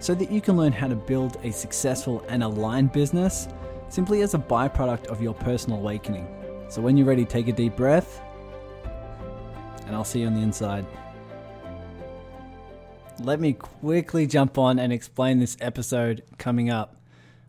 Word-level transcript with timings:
so 0.00 0.14
that 0.14 0.30
you 0.32 0.40
can 0.40 0.56
learn 0.56 0.72
how 0.72 0.88
to 0.88 0.96
build 0.96 1.36
a 1.44 1.52
successful 1.52 2.24
and 2.28 2.42
aligned 2.42 2.90
business 2.90 3.48
simply 3.90 4.22
as 4.22 4.34
a 4.34 4.38
byproduct 4.38 5.06
of 5.06 5.22
your 5.22 5.34
personal 5.34 5.78
awakening. 5.78 6.26
So 6.68 6.80
when 6.80 6.96
you're 6.96 7.06
ready, 7.06 7.24
take 7.24 7.48
a 7.48 7.52
deep 7.52 7.76
breath, 7.76 8.22
and 9.86 9.94
I'll 9.94 10.04
see 10.04 10.20
you 10.20 10.26
on 10.26 10.34
the 10.34 10.40
inside. 10.40 10.86
Let 13.22 13.40
me 13.40 13.52
quickly 13.52 14.26
jump 14.26 14.56
on 14.56 14.78
and 14.78 14.92
explain 14.92 15.38
this 15.38 15.56
episode 15.60 16.22
coming 16.38 16.70
up. 16.70 16.96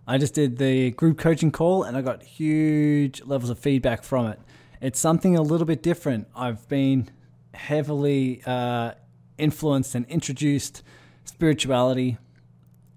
I 0.05 0.17
just 0.17 0.33
did 0.33 0.57
the 0.57 0.91
group 0.91 1.17
coaching 1.17 1.51
call 1.51 1.83
and 1.83 1.95
I 1.95 2.01
got 2.01 2.23
huge 2.23 3.21
levels 3.23 3.49
of 3.49 3.59
feedback 3.59 4.03
from 4.03 4.25
it. 4.25 4.39
It's 4.81 4.99
something 4.99 5.37
a 5.37 5.41
little 5.41 5.67
bit 5.67 5.81
different. 5.81 6.27
I've 6.35 6.67
been 6.67 7.09
heavily 7.53 8.41
uh, 8.45 8.93
influenced 9.37 9.95
and 9.95 10.05
introduced 10.07 10.83
spirituality 11.23 12.17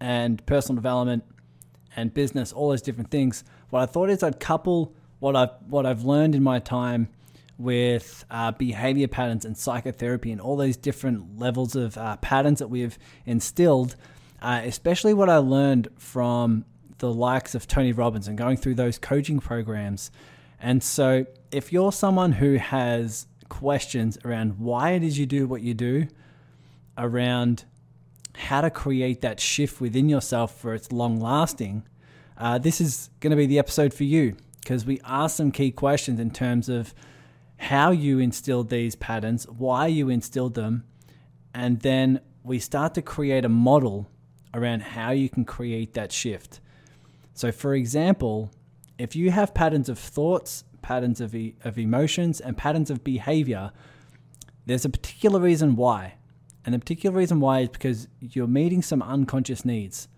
and 0.04 0.44
personal 0.44 0.74
development 0.74 1.24
and 1.96 2.12
business, 2.12 2.52
all 2.52 2.68
those 2.68 2.82
different 2.82 3.10
things. 3.10 3.42
What 3.70 3.80
I 3.80 3.86
thought 3.86 4.11
is 4.11 4.22
I'd 4.22 4.38
couple 4.38 4.94
what 5.19 5.34
I've 5.34 5.48
what 5.66 5.86
I've 5.86 6.05
learned 6.05 6.34
in 6.34 6.42
my 6.42 6.58
time 6.58 7.08
with 7.56 8.27
uh, 8.30 8.50
behavior 8.52 9.08
patterns 9.08 9.46
and 9.46 9.56
psychotherapy 9.56 10.30
and 10.30 10.42
all 10.42 10.56
those 10.56 10.77
different 10.77 11.38
levels 11.38 11.74
of 11.74 11.96
uh, 11.96 12.19
patterns 12.19 12.58
that 12.58 12.69
we've 12.69 12.98
instilled, 13.24 13.96
uh, 14.42 14.61
especially 14.64 15.14
what 15.14 15.30
I 15.30 15.38
learned 15.38 15.88
from 15.96 16.66
the 16.98 17.11
likes 17.11 17.55
of 17.55 17.66
Tony 17.66 17.92
Robbins 17.92 18.28
and 18.28 18.36
going 18.36 18.58
through 18.58 18.74
those 18.74 18.98
coaching 18.98 19.41
programs. 19.41 20.11
And 20.61 20.83
so, 20.83 21.24
if 21.50 21.72
you're 21.72 21.92
someone 21.92 22.33
who 22.33 22.56
has 22.56 23.27
questions 23.48 24.18
around 24.22 24.58
why 24.58 24.92
is 24.92 25.18
you 25.18 25.24
do 25.24 25.46
what 25.46 25.62
you 25.62 25.72
do, 25.72 26.08
around 26.98 27.64
how 28.36 28.60
to 28.60 28.70
create 28.70 29.20
that 29.22 29.40
shift 29.40 29.80
within 29.80 30.08
yourself 30.08 30.58
for 30.58 30.74
it's 30.74 30.92
long 30.92 31.20
lasting, 31.20 31.84
uh, 32.36 32.58
this 32.58 32.80
is 32.80 33.10
going 33.20 33.30
to 33.30 33.36
be 33.36 33.46
the 33.46 33.58
episode 33.58 33.94
for 33.94 34.04
you 34.04 34.36
because 34.60 34.84
we 34.84 35.00
ask 35.04 35.36
some 35.36 35.52
key 35.52 35.70
questions 35.70 36.18
in 36.18 36.30
terms 36.30 36.68
of 36.68 36.94
how 37.56 37.90
you 37.90 38.18
instilled 38.18 38.70
these 38.70 38.94
patterns, 38.94 39.48
why 39.48 39.86
you 39.86 40.08
instilled 40.08 40.55
them, 40.55 40.84
and 41.55 41.80
then 41.80 42.20
we 42.42 42.58
start 42.58 42.94
to 42.94 43.02
create 43.02 43.44
a 43.44 43.48
model 43.48 44.08
around 44.52 44.82
how 44.82 45.10
you 45.10 45.28
can 45.28 45.44
create 45.44 45.94
that 45.94 46.12
shift. 46.12 46.60
So, 47.32 47.52
for 47.52 47.74
example, 47.74 48.50
if 48.98 49.16
you 49.16 49.30
have 49.30 49.55
patterns 49.55 49.88
of 49.88 49.98
thoughts, 49.98 50.64
patterns 50.82 51.20
of, 51.20 51.34
e- 51.34 51.56
of 51.64 51.78
emotions, 51.78 52.40
and 52.40 52.56
patterns 52.56 52.90
of 52.90 53.02
behavior, 53.02 53.72
there's 54.66 54.84
a 54.84 54.90
particular 54.90 55.40
reason 55.40 55.77
why. 55.77 56.14
And 56.65 56.75
the 56.75 56.79
particular 56.79 57.17
reason 57.17 57.41
why 57.41 57.61
is 57.61 57.69
because 57.69 58.09
you're 58.20 58.47
meeting 58.47 58.83
some 58.83 59.03
unconscious 59.03 59.65
needs. 59.65 60.09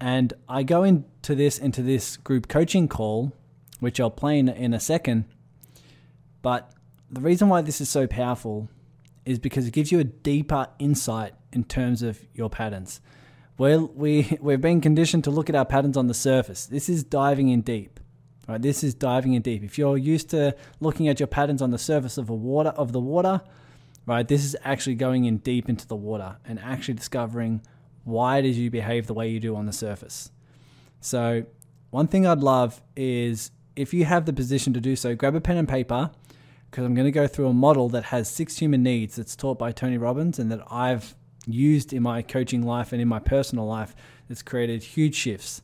And 0.00 0.34
I 0.48 0.62
go 0.62 0.82
into 0.82 1.34
this 1.34 1.58
into 1.58 1.82
this 1.82 2.16
group 2.16 2.48
coaching 2.48 2.88
call, 2.88 3.32
which 3.80 3.98
I'll 4.00 4.10
play 4.10 4.38
in, 4.38 4.48
in 4.48 4.74
a 4.74 4.80
second. 4.80 5.24
But 6.42 6.70
the 7.10 7.20
reason 7.20 7.48
why 7.48 7.62
this 7.62 7.80
is 7.80 7.88
so 7.88 8.06
powerful 8.06 8.68
is 9.24 9.38
because 9.38 9.66
it 9.66 9.72
gives 9.72 9.90
you 9.90 10.00
a 10.00 10.04
deeper 10.04 10.68
insight 10.78 11.32
in 11.52 11.64
terms 11.64 12.02
of 12.02 12.20
your 12.34 12.50
patterns. 12.50 13.00
Well, 13.56 13.90
we 13.94 14.36
we've 14.40 14.60
been 14.60 14.80
conditioned 14.80 15.24
to 15.24 15.30
look 15.30 15.48
at 15.48 15.56
our 15.56 15.64
patterns 15.64 15.96
on 15.96 16.08
the 16.08 16.14
surface. 16.14 16.66
This 16.66 16.88
is 16.88 17.04
diving 17.04 17.48
in 17.48 17.62
deep. 17.62 18.00
Right? 18.46 18.60
This 18.60 18.84
is 18.84 18.92
diving 18.92 19.32
in 19.32 19.40
deep. 19.40 19.62
If 19.62 19.78
you're 19.78 19.96
used 19.96 20.28
to 20.30 20.54
looking 20.80 21.08
at 21.08 21.18
your 21.18 21.26
patterns 21.26 21.62
on 21.62 21.70
the 21.70 21.78
surface 21.78 22.18
of 22.18 22.28
a 22.28 22.34
water 22.34 22.70
of 22.70 22.92
the 22.92 23.00
water, 23.00 23.40
right? 24.06 24.26
This 24.26 24.44
is 24.44 24.56
actually 24.64 24.96
going 24.96 25.24
in 25.24 25.38
deep 25.38 25.68
into 25.68 25.86
the 25.86 25.96
water 25.96 26.36
and 26.44 26.58
actually 26.58 26.94
discovering 26.94 27.62
why 28.04 28.40
did 28.40 28.54
you 28.54 28.70
behave 28.70 29.06
the 29.06 29.14
way 29.14 29.28
you 29.28 29.40
do 29.40 29.56
on 29.56 29.66
the 29.66 29.72
surface. 29.72 30.30
So, 31.00 31.44
one 31.90 32.06
thing 32.06 32.26
I'd 32.26 32.40
love 32.40 32.82
is 32.96 33.50
if 33.76 33.94
you 33.94 34.04
have 34.04 34.26
the 34.26 34.32
position 34.32 34.72
to 34.74 34.80
do 34.80 34.96
so, 34.96 35.14
grab 35.14 35.34
a 35.34 35.40
pen 35.40 35.56
and 35.56 35.68
paper 35.68 36.10
because 36.70 36.84
I'm 36.84 36.94
going 36.94 37.06
to 37.06 37.12
go 37.12 37.26
through 37.26 37.48
a 37.48 37.52
model 37.52 37.88
that 37.90 38.04
has 38.04 38.28
six 38.28 38.58
human 38.58 38.82
needs 38.82 39.16
that's 39.16 39.36
taught 39.36 39.58
by 39.58 39.72
Tony 39.72 39.96
Robbins 39.96 40.38
and 40.38 40.50
that 40.50 40.60
I've 40.70 41.14
used 41.46 41.92
in 41.92 42.02
my 42.02 42.22
coaching 42.22 42.62
life 42.62 42.92
and 42.92 43.00
in 43.00 43.08
my 43.08 43.20
personal 43.20 43.66
life 43.66 43.94
that's 44.28 44.42
created 44.42 44.82
huge 44.82 45.14
shifts. 45.14 45.62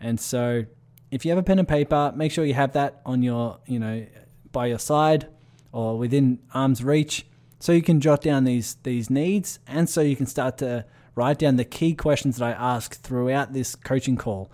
And 0.00 0.20
so, 0.20 0.64
if 1.10 1.24
you 1.24 1.30
have 1.30 1.38
a 1.38 1.42
pen 1.42 1.58
and 1.58 1.68
paper, 1.68 2.12
make 2.16 2.32
sure 2.32 2.44
you 2.44 2.54
have 2.54 2.72
that 2.72 3.00
on 3.06 3.22
your, 3.22 3.58
you 3.66 3.78
know, 3.78 4.04
by 4.50 4.66
your 4.66 4.78
side 4.78 5.28
or 5.72 5.96
within 5.96 6.40
arm's 6.52 6.82
reach 6.82 7.26
so 7.64 7.72
you 7.72 7.80
can 7.80 7.98
jot 7.98 8.20
down 8.20 8.44
these 8.44 8.76
these 8.82 9.08
needs 9.08 9.58
and 9.66 9.88
so 9.88 10.02
you 10.02 10.16
can 10.16 10.26
start 10.26 10.58
to 10.58 10.84
write 11.14 11.38
down 11.38 11.56
the 11.56 11.64
key 11.64 11.94
questions 11.94 12.36
that 12.36 12.44
I 12.44 12.52
ask 12.52 13.00
throughout 13.00 13.54
this 13.54 13.74
coaching 13.74 14.18
call. 14.18 14.50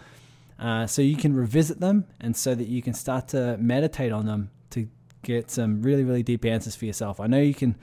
Uh, 0.61 0.87
so 0.87 1.03
you 1.03 1.17
can 1.17 1.35
revisit 1.35 1.81
them 1.81 2.05
and 2.21 2.37
so 2.37 2.55
that 2.55 2.69
you 2.69 2.81
can 2.83 2.95
start 2.95 3.27
to 3.27 3.57
meditate 3.59 4.13
on 4.13 4.27
them 4.27 4.51
to 4.71 4.89
get 5.25 5.51
some 5.51 5.83
really, 5.83 6.05
really 6.05 6.23
deep 6.23 6.45
answers 6.45 6.77
for 6.77 6.85
yourself. 6.85 7.19
I 7.19 7.27
know 7.27 7.41
you 7.41 7.53
can 7.53 7.75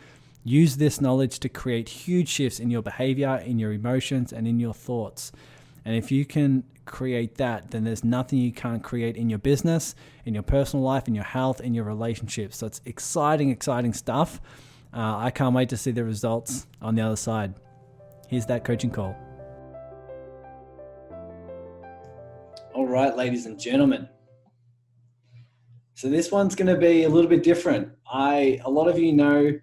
use 0.46 0.78
this 0.78 1.02
knowledge 1.02 1.40
to 1.40 1.50
create 1.50 1.90
huge 1.90 2.30
shifts 2.30 2.62
in 2.62 2.70
your 2.70 2.82
behavior, 2.82 3.36
in 3.46 3.60
your 3.60 3.74
emotions, 3.74 4.32
and 4.32 4.48
in 4.48 4.62
your 4.62 4.74
thoughts. 4.74 5.34
And 5.84 5.94
if 5.94 6.10
you 6.10 6.24
can 6.24 6.64
create 6.86 7.36
that, 7.36 7.72
then 7.72 7.84
there's 7.84 8.06
nothing 8.06 8.40
you 8.40 8.54
can't 8.54 8.82
create 8.82 9.18
in 9.18 9.30
your 9.30 9.40
business, 9.40 9.94
in 10.24 10.34
your 10.34 10.44
personal 10.44 10.86
life, 10.86 11.06
in 11.06 11.16
your 11.16 11.26
health, 11.26 11.60
in 11.60 11.74
your 11.74 11.84
relationships. 11.84 12.56
So 12.56 12.66
it's 12.66 12.80
exciting, 12.86 13.50
exciting 13.50 13.92
stuff. 13.92 14.40
Uh, 14.94 15.18
I 15.18 15.32
can't 15.32 15.54
wait 15.54 15.70
to 15.70 15.78
see 15.78 15.92
the 15.92 16.04
results 16.04 16.68
on 16.82 16.96
the 16.96 17.02
other 17.02 17.16
side. 17.16 17.54
Here's 18.28 18.46
that 18.48 18.64
coaching 18.64 18.90
call. 18.90 19.16
All 22.74 22.88
right, 22.88 23.16
ladies 23.16 23.46
and 23.46 23.60
gentlemen. 23.60 24.08
So 25.94 26.10
this 26.10 26.32
one's 26.32 26.54
going 26.54 26.68
to 26.74 26.80
be 26.80 27.04
a 27.04 27.10
little 27.10 27.30
bit 27.30 27.42
different. 27.44 27.90
I 28.12 28.60
a 28.66 28.70
lot 28.70 28.88
of 28.88 29.00
you 29.00 29.14
know 29.14 29.60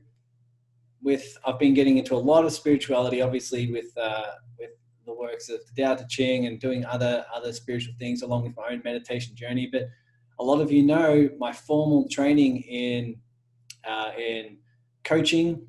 with 1.00 1.38
I've 1.46 1.58
been 1.58 1.74
getting 1.74 1.98
into 1.98 2.16
a 2.16 2.18
lot 2.18 2.44
of 2.44 2.52
spirituality, 2.52 3.22
obviously 3.22 3.70
with 3.70 3.96
uh, 3.96 4.32
with 4.58 4.70
the 5.06 5.14
works 5.14 5.48
of 5.48 5.60
the 5.66 5.82
Tao 5.82 5.94
Te 5.94 6.04
Ching 6.08 6.46
and 6.46 6.58
doing 6.58 6.84
other 6.86 7.24
other 7.32 7.52
spiritual 7.52 7.94
things 8.00 8.22
along 8.22 8.42
with 8.42 8.56
my 8.56 8.70
own 8.70 8.82
meditation 8.84 9.36
journey. 9.36 9.68
But 9.70 9.82
a 10.40 10.44
lot 10.44 10.60
of 10.60 10.72
you 10.72 10.82
know 10.82 11.28
my 11.38 11.52
formal 11.52 12.08
training 12.08 12.62
in 12.62 13.16
uh, 13.88 14.10
in 14.18 14.56
coaching 15.04 15.66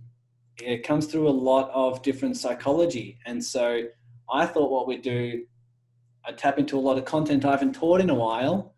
it 0.62 0.84
comes 0.84 1.08
through 1.08 1.28
a 1.28 1.30
lot 1.30 1.70
of 1.74 2.02
different 2.02 2.38
psychology. 2.38 3.20
And 3.26 3.44
so 3.44 3.84
i 4.32 4.46
thought 4.46 4.72
what 4.72 4.88
we'd 4.88 5.02
do 5.02 5.46
I'd 6.26 6.38
tap 6.38 6.58
into 6.58 6.78
a 6.78 6.80
lot 6.80 6.98
of 6.98 7.06
content 7.06 7.46
i 7.46 7.52
haven't 7.52 7.74
taught 7.74 8.02
in 8.02 8.10
a 8.10 8.16
while 8.16 8.74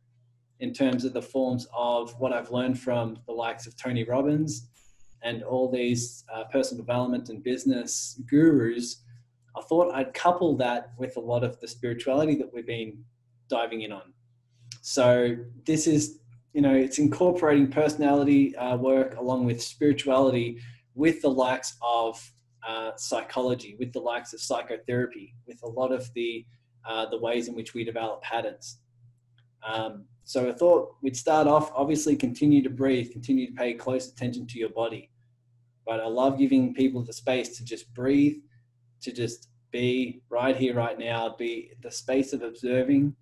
in 0.59 0.73
terms 0.73 1.05
of 1.05 1.13
the 1.13 1.21
forms 1.21 1.67
of 1.73 2.13
what 2.19 2.33
i've 2.33 2.51
learned 2.51 2.77
from 2.79 3.17
the 3.27 3.31
likes 3.31 3.65
of 3.65 3.77
tony 3.77 4.03
robbins 4.03 4.67
and 5.23 5.43
all 5.43 5.71
these 5.71 6.25
uh, 6.33 6.43
personal 6.45 6.83
development 6.83 7.29
and 7.29 7.43
business 7.43 8.19
gurus. 8.29 9.03
I 9.55 9.61
thought 9.61 9.93
i'd 9.95 10.13
couple 10.13 10.57
that 10.57 10.91
with 10.97 11.15
a 11.15 11.21
lot 11.21 11.43
of 11.43 11.59
the 11.61 11.67
spirituality 11.67 12.35
that 12.35 12.53
we've 12.53 12.67
been 12.67 13.03
diving 13.49 13.81
in 13.81 13.93
on. 13.93 14.13
So 14.81 15.37
this 15.65 15.87
is 15.87 16.19
you 16.57 16.63
know, 16.63 16.73
it's 16.73 16.97
incorporating 16.97 17.67
personality 17.67 18.55
uh, 18.55 18.75
work 18.75 19.15
along 19.17 19.45
with 19.45 19.61
spirituality 19.61 20.57
with 20.95 21.21
the 21.21 21.29
likes 21.29 21.77
of 21.83 22.19
uh, 22.67 22.93
psychology, 22.97 23.75
with 23.77 23.93
the 23.93 23.99
likes 23.99 24.33
of 24.33 24.41
psychotherapy, 24.41 25.35
with 25.45 25.59
a 25.61 25.67
lot 25.67 25.91
of 25.91 26.11
the 26.15 26.43
uh, 26.83 27.05
the 27.11 27.19
ways 27.19 27.47
in 27.47 27.53
which 27.53 27.75
we 27.75 27.83
develop 27.83 28.23
patterns. 28.23 28.79
Um, 29.63 30.05
so 30.23 30.49
I 30.49 30.53
thought 30.53 30.95
we'd 31.03 31.15
start 31.15 31.45
off. 31.45 31.71
Obviously, 31.75 32.15
continue 32.15 32.63
to 32.63 32.71
breathe, 32.71 33.11
continue 33.11 33.45
to 33.45 33.53
pay 33.53 33.75
close 33.75 34.11
attention 34.11 34.47
to 34.47 34.57
your 34.57 34.69
body. 34.69 35.11
But 35.85 35.99
I 35.99 36.07
love 36.07 36.39
giving 36.39 36.73
people 36.73 37.03
the 37.03 37.13
space 37.13 37.55
to 37.57 37.65
just 37.65 37.93
breathe, 37.93 38.37
to 39.03 39.11
just 39.11 39.49
be 39.71 40.23
right 40.31 40.57
here, 40.57 40.73
right 40.73 40.97
now, 40.97 41.35
be 41.37 41.73
the 41.83 41.91
space 41.91 42.33
of 42.33 42.41
observing, 42.41 43.15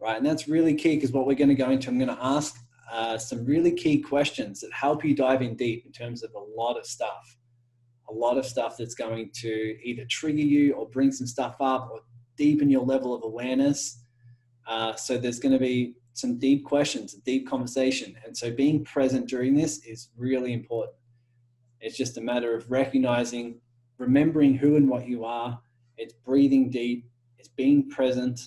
right? 0.00 0.16
And 0.16 0.26
that's 0.26 0.48
really 0.48 0.74
key 0.74 0.96
because 0.96 1.12
what 1.12 1.26
we're 1.26 1.34
going 1.34 1.48
to 1.48 1.54
go 1.54 1.70
into, 1.70 1.88
I'm 1.88 1.98
going 1.98 2.14
to 2.14 2.24
ask 2.24 2.56
uh, 2.92 3.18
some 3.18 3.44
really 3.44 3.72
key 3.72 4.00
questions 4.00 4.60
that 4.60 4.72
help 4.72 5.04
you 5.04 5.14
dive 5.14 5.42
in 5.42 5.56
deep 5.56 5.84
in 5.84 5.92
terms 5.92 6.22
of 6.22 6.30
a 6.34 6.38
lot 6.38 6.78
of 6.78 6.86
stuff. 6.86 7.36
A 8.08 8.12
lot 8.12 8.38
of 8.38 8.46
stuff 8.46 8.76
that's 8.78 8.94
going 8.94 9.30
to 9.34 9.76
either 9.82 10.04
trigger 10.08 10.38
you 10.38 10.72
or 10.74 10.88
bring 10.88 11.12
some 11.12 11.26
stuff 11.26 11.56
up 11.60 11.90
or 11.92 12.00
deepen 12.36 12.70
your 12.70 12.84
level 12.84 13.14
of 13.14 13.22
awareness. 13.24 14.02
Uh, 14.66 14.94
so 14.94 15.18
there's 15.18 15.38
going 15.38 15.52
to 15.52 15.58
be 15.58 15.94
some 16.14 16.38
deep 16.38 16.64
questions, 16.64 17.14
a 17.14 17.20
deep 17.20 17.48
conversation. 17.48 18.14
And 18.24 18.36
so 18.36 18.50
being 18.50 18.84
present 18.84 19.28
during 19.28 19.54
this 19.54 19.84
is 19.84 20.08
really 20.16 20.52
important. 20.52 20.96
It's 21.80 21.96
just 21.96 22.16
a 22.16 22.20
matter 22.20 22.56
of 22.56 22.70
recognizing, 22.70 23.60
remembering 23.98 24.54
who 24.54 24.76
and 24.76 24.88
what 24.88 25.06
you 25.06 25.24
are. 25.24 25.60
It's 25.96 26.14
breathing 26.14 26.70
deep, 26.70 27.08
it's 27.38 27.48
being 27.48 27.88
present, 27.88 28.40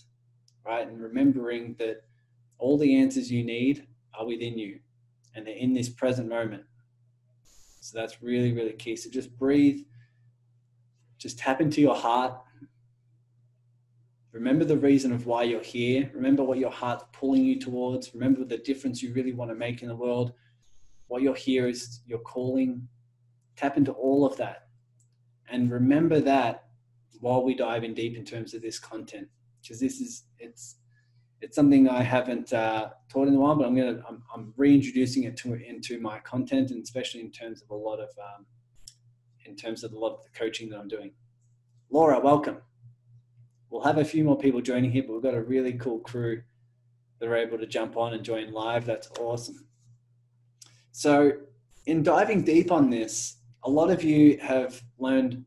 right? 0.66 0.88
And 0.88 1.02
remembering 1.02 1.76
that 1.80 2.04
all 2.58 2.78
the 2.78 2.96
answers 2.96 3.32
you 3.32 3.44
need 3.44 3.88
are 4.18 4.26
within 4.26 4.58
you 4.58 4.80
and 5.36 5.46
they're 5.46 5.56
in 5.56 5.74
this 5.74 5.90
present 5.90 6.30
moment. 6.30 6.64
So 7.80 7.98
that's 7.98 8.22
really, 8.22 8.54
really 8.54 8.74
key. 8.74 8.96
So 8.96 9.10
just 9.10 9.36
breathe, 9.38 9.86
just 11.18 11.40
tap 11.40 11.62
into 11.62 11.82
your 11.82 11.96
heart. 11.96 12.40
Remember 14.32 14.64
the 14.64 14.78
reason 14.78 15.12
of 15.12 15.26
why 15.26 15.44
you're 15.44 15.64
here. 15.64 16.10
Remember 16.14 16.44
what 16.44 16.60
your 16.60 16.72
heart's 16.72 17.04
pulling 17.12 17.44
you 17.44 17.60
towards. 17.60 18.14
Remember 18.14 18.46
the 18.46 18.58
difference 18.58 19.02
you 19.02 19.14
really 19.14 19.34
want 19.34 19.52
to 19.52 19.56
make 19.56 19.82
in 19.82 19.88
the 19.88 19.96
world. 19.96 20.34
What 21.08 21.22
you're 21.22 21.36
here 21.36 21.68
is 21.68 22.02
your 22.06 22.20
calling. 22.20 22.88
Tap 23.58 23.78
into 23.78 23.92
all 23.92 24.26
of 24.26 24.38
that. 24.38 24.68
And 25.50 25.70
remember 25.70 26.22
that 26.22 26.66
while 27.20 27.44
we 27.44 27.54
dive 27.54 27.84
in 27.84 27.94
deep 27.94 28.16
in 28.16 28.24
terms 28.24 28.54
of 28.54 28.62
this 28.62 28.80
content. 28.80 29.28
Because 29.62 29.80
this 29.80 30.02
is 30.02 30.24
it's 30.40 30.78
it's 31.42 31.56
something 31.56 31.90
I 31.90 32.04
haven't 32.04 32.54
uh, 32.54 32.90
taught 33.10 33.28
in 33.28 33.36
a 33.36 33.40
while, 33.40 33.56
but 33.56 33.66
I'm 33.66 33.76
gonna 33.76 34.02
I'm, 34.08 34.24
I'm 34.34 34.54
reintroducing 34.58 35.24
it 35.24 35.38
to 35.38 35.54
into 35.54 36.00
my 36.00 36.20
content, 36.20 36.72
and 36.72 36.84
especially 36.84 37.22
in 37.22 37.32
terms 37.32 37.62
of 37.62 37.70
a 37.72 37.76
lot 37.76 38.00
of 38.00 38.10
um, 38.20 38.46
in 39.46 39.56
terms 39.56 39.84
of 39.84 39.94
a 39.94 39.98
lot 39.98 40.14
of 40.14 40.24
the 40.24 40.30
coaching 40.38 40.70
that 40.70 40.80
I'm 40.80 40.88
doing. 40.88 41.12
Laura, 41.90 42.20
welcome. 42.20 42.58
We'll 43.70 43.84
have 43.84 43.98
a 43.98 44.06
few 44.06 44.24
more 44.24 44.38
people 44.38 44.62
joining 44.62 44.92
here, 44.92 45.04
but 45.04 45.14
we've 45.14 45.24
got 45.24 45.34
a 45.34 45.42
really 45.42 45.74
cool 45.74 46.00
crew 46.00 46.44
that 47.20 47.28
are 47.28 47.36
able 47.36 47.58
to 47.58 47.66
jump 47.66 47.98
on 47.98 48.14
and 48.14 48.24
join 48.24 48.52
live. 48.52 48.86
That's 48.86 49.10
awesome. 49.20 49.66
So, 50.92 51.34
in 51.86 52.04
diving 52.04 52.44
deep 52.44 52.72
on 52.72 52.90
this, 52.90 53.38
a 53.64 53.70
lot 53.70 53.90
of 53.90 54.04
you 54.04 54.38
have 54.42 54.82
learned 55.00 55.46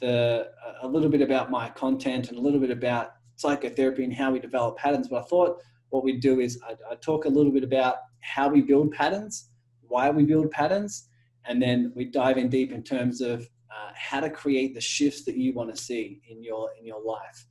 the 0.00 0.50
a 0.82 0.88
little 0.88 1.08
bit 1.08 1.20
about 1.20 1.50
my 1.50 1.68
content 1.70 2.28
and 2.28 2.38
a 2.38 2.40
little 2.40 2.60
bit 2.60 2.70
about 2.70 3.14
psychotherapy 3.42 4.04
and 4.04 4.14
how 4.14 4.30
we 4.30 4.38
develop 4.38 4.78
patterns. 4.78 5.08
But 5.08 5.22
I 5.24 5.26
thought 5.26 5.58
what 5.90 6.04
we'd 6.04 6.20
do 6.20 6.40
is 6.40 6.58
I'd, 6.68 6.78
I'd 6.90 7.02
talk 7.02 7.26
a 7.26 7.28
little 7.28 7.52
bit 7.52 7.64
about 7.64 7.96
how 8.20 8.48
we 8.48 8.62
build 8.62 8.92
patterns, 8.92 9.50
why 9.82 10.08
we 10.10 10.24
build 10.24 10.50
patterns, 10.50 11.08
and 11.44 11.60
then 11.60 11.92
we 11.94 12.06
dive 12.06 12.38
in 12.38 12.48
deep 12.48 12.72
in 12.72 12.82
terms 12.82 13.20
of 13.20 13.42
uh, 13.70 13.90
how 13.94 14.20
to 14.20 14.30
create 14.30 14.74
the 14.74 14.80
shifts 14.80 15.24
that 15.24 15.36
you 15.36 15.52
want 15.52 15.74
to 15.74 15.80
see 15.80 16.20
in 16.28 16.42
your 16.42 16.70
in 16.78 16.86
your 16.86 17.02
life. 17.04 17.46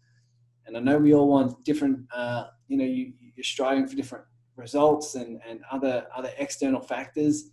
And 0.66 0.78
I 0.78 0.80
know 0.80 0.98
we 0.98 1.14
all 1.14 1.28
want 1.28 1.64
different. 1.64 2.00
Uh, 2.14 2.46
you 2.68 2.78
know, 2.78 2.86
you, 2.86 3.14
you're 3.36 3.44
striving 3.44 3.88
for 3.88 3.96
different 3.96 4.26
results 4.56 5.16
and 5.16 5.40
and 5.48 5.60
other 5.72 6.08
other 6.16 6.32
external 6.38 6.82
factors. 6.82 7.52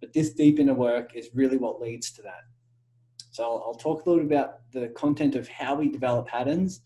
But 0.00 0.12
this 0.12 0.34
deep 0.34 0.58
inner 0.58 0.74
work 0.74 1.14
is 1.14 1.28
really 1.32 1.58
what 1.58 1.80
leads 1.80 2.10
to 2.12 2.22
that. 2.22 2.42
So 3.30 3.44
I'll, 3.44 3.62
I'll 3.66 3.74
talk 3.74 4.04
a 4.04 4.10
little 4.10 4.24
bit 4.24 4.36
about 4.36 4.70
the 4.72 4.88
content 4.88 5.36
of 5.36 5.48
how 5.48 5.74
we 5.76 5.88
develop 5.88 6.26
patterns 6.26 6.80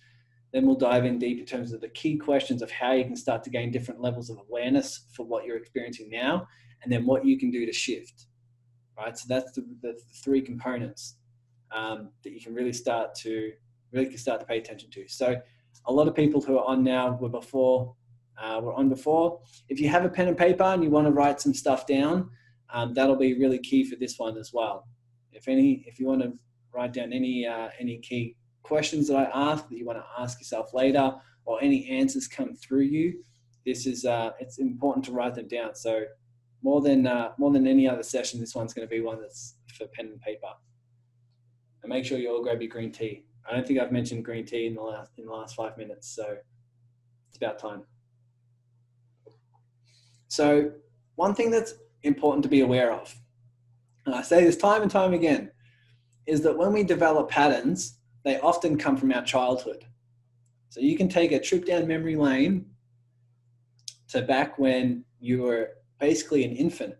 then 0.52 0.66
we'll 0.66 0.76
dive 0.76 1.04
in 1.04 1.18
deep 1.18 1.38
in 1.38 1.46
terms 1.46 1.72
of 1.72 1.80
the 1.80 1.88
key 1.88 2.16
questions 2.16 2.62
of 2.62 2.70
how 2.70 2.92
you 2.92 3.04
can 3.04 3.16
start 3.16 3.42
to 3.44 3.50
gain 3.50 3.70
different 3.70 4.00
levels 4.00 4.30
of 4.30 4.38
awareness 4.38 5.06
for 5.12 5.26
what 5.26 5.44
you're 5.44 5.56
experiencing 5.56 6.08
now, 6.10 6.46
and 6.82 6.92
then 6.92 7.04
what 7.04 7.24
you 7.24 7.38
can 7.38 7.50
do 7.50 7.66
to 7.66 7.72
shift. 7.72 8.26
Right. 8.96 9.16
So 9.16 9.26
that's 9.28 9.52
the, 9.52 9.66
the, 9.82 9.98
three 10.24 10.40
components 10.40 11.16
um, 11.70 12.10
that 12.24 12.32
you 12.32 12.40
can 12.40 12.54
really 12.54 12.72
start 12.72 13.14
to 13.16 13.52
really 13.92 14.06
can 14.06 14.16
start 14.16 14.40
to 14.40 14.46
pay 14.46 14.58
attention 14.58 14.90
to. 14.90 15.06
So 15.08 15.36
a 15.86 15.92
lot 15.92 16.08
of 16.08 16.14
people 16.14 16.40
who 16.40 16.58
are 16.58 16.64
on 16.64 16.82
now 16.82 17.18
were 17.20 17.28
before 17.28 17.94
uh, 18.42 18.60
were 18.62 18.72
on 18.74 18.88
before. 18.88 19.40
If 19.68 19.80
you 19.80 19.88
have 19.88 20.04
a 20.04 20.08
pen 20.08 20.28
and 20.28 20.36
paper 20.36 20.64
and 20.64 20.82
you 20.82 20.90
want 20.90 21.06
to 21.06 21.12
write 21.12 21.40
some 21.40 21.54
stuff 21.54 21.86
down, 21.86 22.30
um, 22.72 22.94
that'll 22.94 23.16
be 23.16 23.38
really 23.38 23.58
key 23.58 23.84
for 23.84 23.96
this 23.96 24.18
one 24.18 24.36
as 24.38 24.50
well. 24.52 24.86
If 25.32 25.48
any, 25.48 25.84
if 25.86 25.98
you 25.98 26.06
want 26.06 26.22
to 26.22 26.32
write 26.74 26.92
down 26.92 27.12
any 27.12 27.46
uh, 27.46 27.68
any 27.78 27.98
key 27.98 28.36
questions 28.66 29.08
that 29.08 29.16
I 29.16 29.50
ask 29.50 29.68
that 29.68 29.76
you 29.78 29.86
want 29.86 29.98
to 29.98 30.22
ask 30.22 30.40
yourself 30.40 30.74
later, 30.74 31.14
or 31.44 31.62
any 31.62 31.88
answers 31.88 32.26
come 32.26 32.54
through 32.54 32.82
you, 32.82 33.22
this 33.64 33.86
is 33.86 34.04
uh, 34.04 34.30
it's 34.40 34.58
important 34.58 35.04
to 35.06 35.12
write 35.12 35.34
them 35.34 35.48
down. 35.48 35.74
So 35.74 36.04
more 36.62 36.80
than 36.80 37.06
uh, 37.06 37.32
more 37.38 37.52
than 37.52 37.66
any 37.66 37.88
other 37.88 38.02
session, 38.02 38.40
this 38.40 38.54
one's 38.54 38.74
going 38.74 38.86
to 38.86 38.94
be 38.94 39.00
one 39.00 39.20
that's 39.20 39.56
for 39.76 39.86
pen 39.88 40.06
and 40.06 40.20
paper. 40.20 40.52
And 41.82 41.90
make 41.90 42.04
sure 42.04 42.18
you 42.18 42.30
all 42.30 42.42
grab 42.42 42.60
your 42.60 42.70
green 42.70 42.92
tea. 42.92 43.24
I 43.48 43.54
don't 43.54 43.66
think 43.66 43.78
I've 43.78 43.92
mentioned 43.92 44.24
green 44.24 44.44
tea 44.44 44.66
in 44.66 44.74
the 44.74 44.82
last 44.82 45.12
in 45.18 45.26
the 45.26 45.32
last 45.32 45.54
five 45.54 45.76
minutes, 45.78 46.08
so 46.08 46.36
it's 47.28 47.36
about 47.36 47.58
time. 47.58 47.82
So 50.28 50.72
one 51.14 51.34
thing 51.34 51.50
that's 51.50 51.74
important 52.02 52.42
to 52.42 52.48
be 52.48 52.60
aware 52.60 52.92
of, 52.92 53.14
and 54.04 54.14
I 54.14 54.22
say 54.22 54.42
this 54.42 54.56
time 54.56 54.82
and 54.82 54.90
time 54.90 55.14
again, 55.14 55.50
is 56.26 56.40
that 56.42 56.58
when 56.58 56.72
we 56.72 56.82
develop 56.82 57.30
patterns, 57.30 57.95
they 58.26 58.40
often 58.40 58.76
come 58.76 58.96
from 58.96 59.12
our 59.12 59.22
childhood. 59.22 59.84
So 60.70 60.80
you 60.80 60.96
can 60.96 61.08
take 61.08 61.30
a 61.30 61.38
trip 61.38 61.64
down 61.64 61.86
memory 61.86 62.16
lane 62.16 62.66
to 64.08 64.20
back 64.20 64.58
when 64.58 65.04
you 65.20 65.42
were 65.42 65.70
basically 66.00 66.44
an 66.44 66.50
infant. 66.50 66.96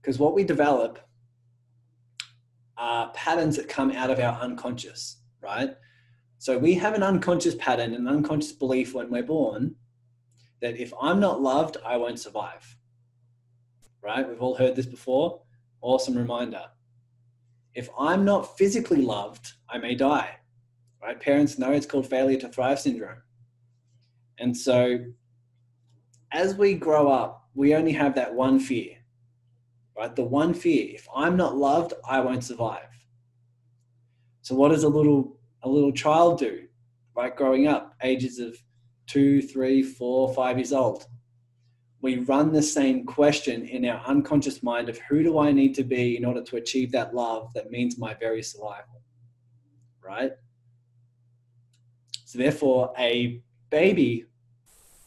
Because 0.00 0.20
what 0.20 0.34
we 0.34 0.44
develop 0.44 1.00
are 2.78 3.10
patterns 3.10 3.56
that 3.56 3.68
come 3.68 3.90
out 3.90 4.08
of 4.08 4.20
our 4.20 4.40
unconscious, 4.40 5.16
right? 5.42 5.74
So 6.38 6.56
we 6.56 6.74
have 6.74 6.94
an 6.94 7.02
unconscious 7.02 7.56
pattern, 7.56 7.92
an 7.92 8.06
unconscious 8.06 8.52
belief 8.52 8.94
when 8.94 9.10
we're 9.10 9.24
born 9.24 9.74
that 10.62 10.76
if 10.76 10.92
I'm 11.02 11.18
not 11.18 11.42
loved, 11.42 11.76
I 11.84 11.96
won't 11.96 12.20
survive. 12.20 12.76
Right? 14.00 14.26
We've 14.28 14.40
all 14.40 14.54
heard 14.54 14.76
this 14.76 14.86
before. 14.86 15.42
Awesome 15.82 16.16
reminder 16.16 16.66
if 17.74 17.88
I'm 17.98 18.24
not 18.24 18.58
physically 18.58 19.02
loved, 19.02 19.52
I 19.68 19.78
may 19.78 19.94
die. 19.94 20.36
Right? 21.02 21.20
Parents 21.20 21.58
know 21.58 21.72
it's 21.72 21.86
called 21.86 22.08
failure 22.08 22.38
to 22.40 22.48
thrive 22.48 22.80
syndrome. 22.80 23.22
And 24.38 24.56
so 24.56 24.98
as 26.32 26.54
we 26.54 26.74
grow 26.74 27.10
up, 27.10 27.48
we 27.54 27.74
only 27.74 27.92
have 27.92 28.14
that 28.14 28.34
one 28.34 28.58
fear. 28.58 28.96
Right? 29.96 30.14
The 30.14 30.24
one 30.24 30.54
fear. 30.54 30.94
If 30.94 31.06
I'm 31.14 31.36
not 31.36 31.56
loved, 31.56 31.94
I 32.08 32.20
won't 32.20 32.44
survive. 32.44 32.88
So 34.42 34.54
what 34.54 34.70
does 34.70 34.84
a 34.84 34.88
little 34.88 35.38
a 35.62 35.68
little 35.68 35.92
child 35.92 36.38
do? 36.38 36.66
Right? 37.14 37.34
Growing 37.34 37.66
up, 37.66 37.94
ages 38.02 38.38
of 38.38 38.56
two, 39.06 39.42
three, 39.42 39.82
four, 39.82 40.32
five 40.34 40.56
years 40.58 40.72
old 40.72 41.06
we 42.02 42.18
run 42.20 42.52
the 42.52 42.62
same 42.62 43.04
question 43.04 43.66
in 43.66 43.84
our 43.84 44.02
unconscious 44.06 44.62
mind 44.62 44.88
of 44.88 44.98
who 45.08 45.22
do 45.22 45.38
I 45.38 45.52
need 45.52 45.74
to 45.74 45.84
be 45.84 46.16
in 46.16 46.24
order 46.24 46.42
to 46.42 46.56
achieve 46.56 46.92
that 46.92 47.14
love 47.14 47.52
that 47.54 47.70
means 47.70 47.98
my 47.98 48.14
very 48.14 48.42
survival, 48.42 49.02
right? 50.02 50.32
So, 52.24 52.38
therefore, 52.38 52.92
a 52.98 53.42
baby 53.68 54.24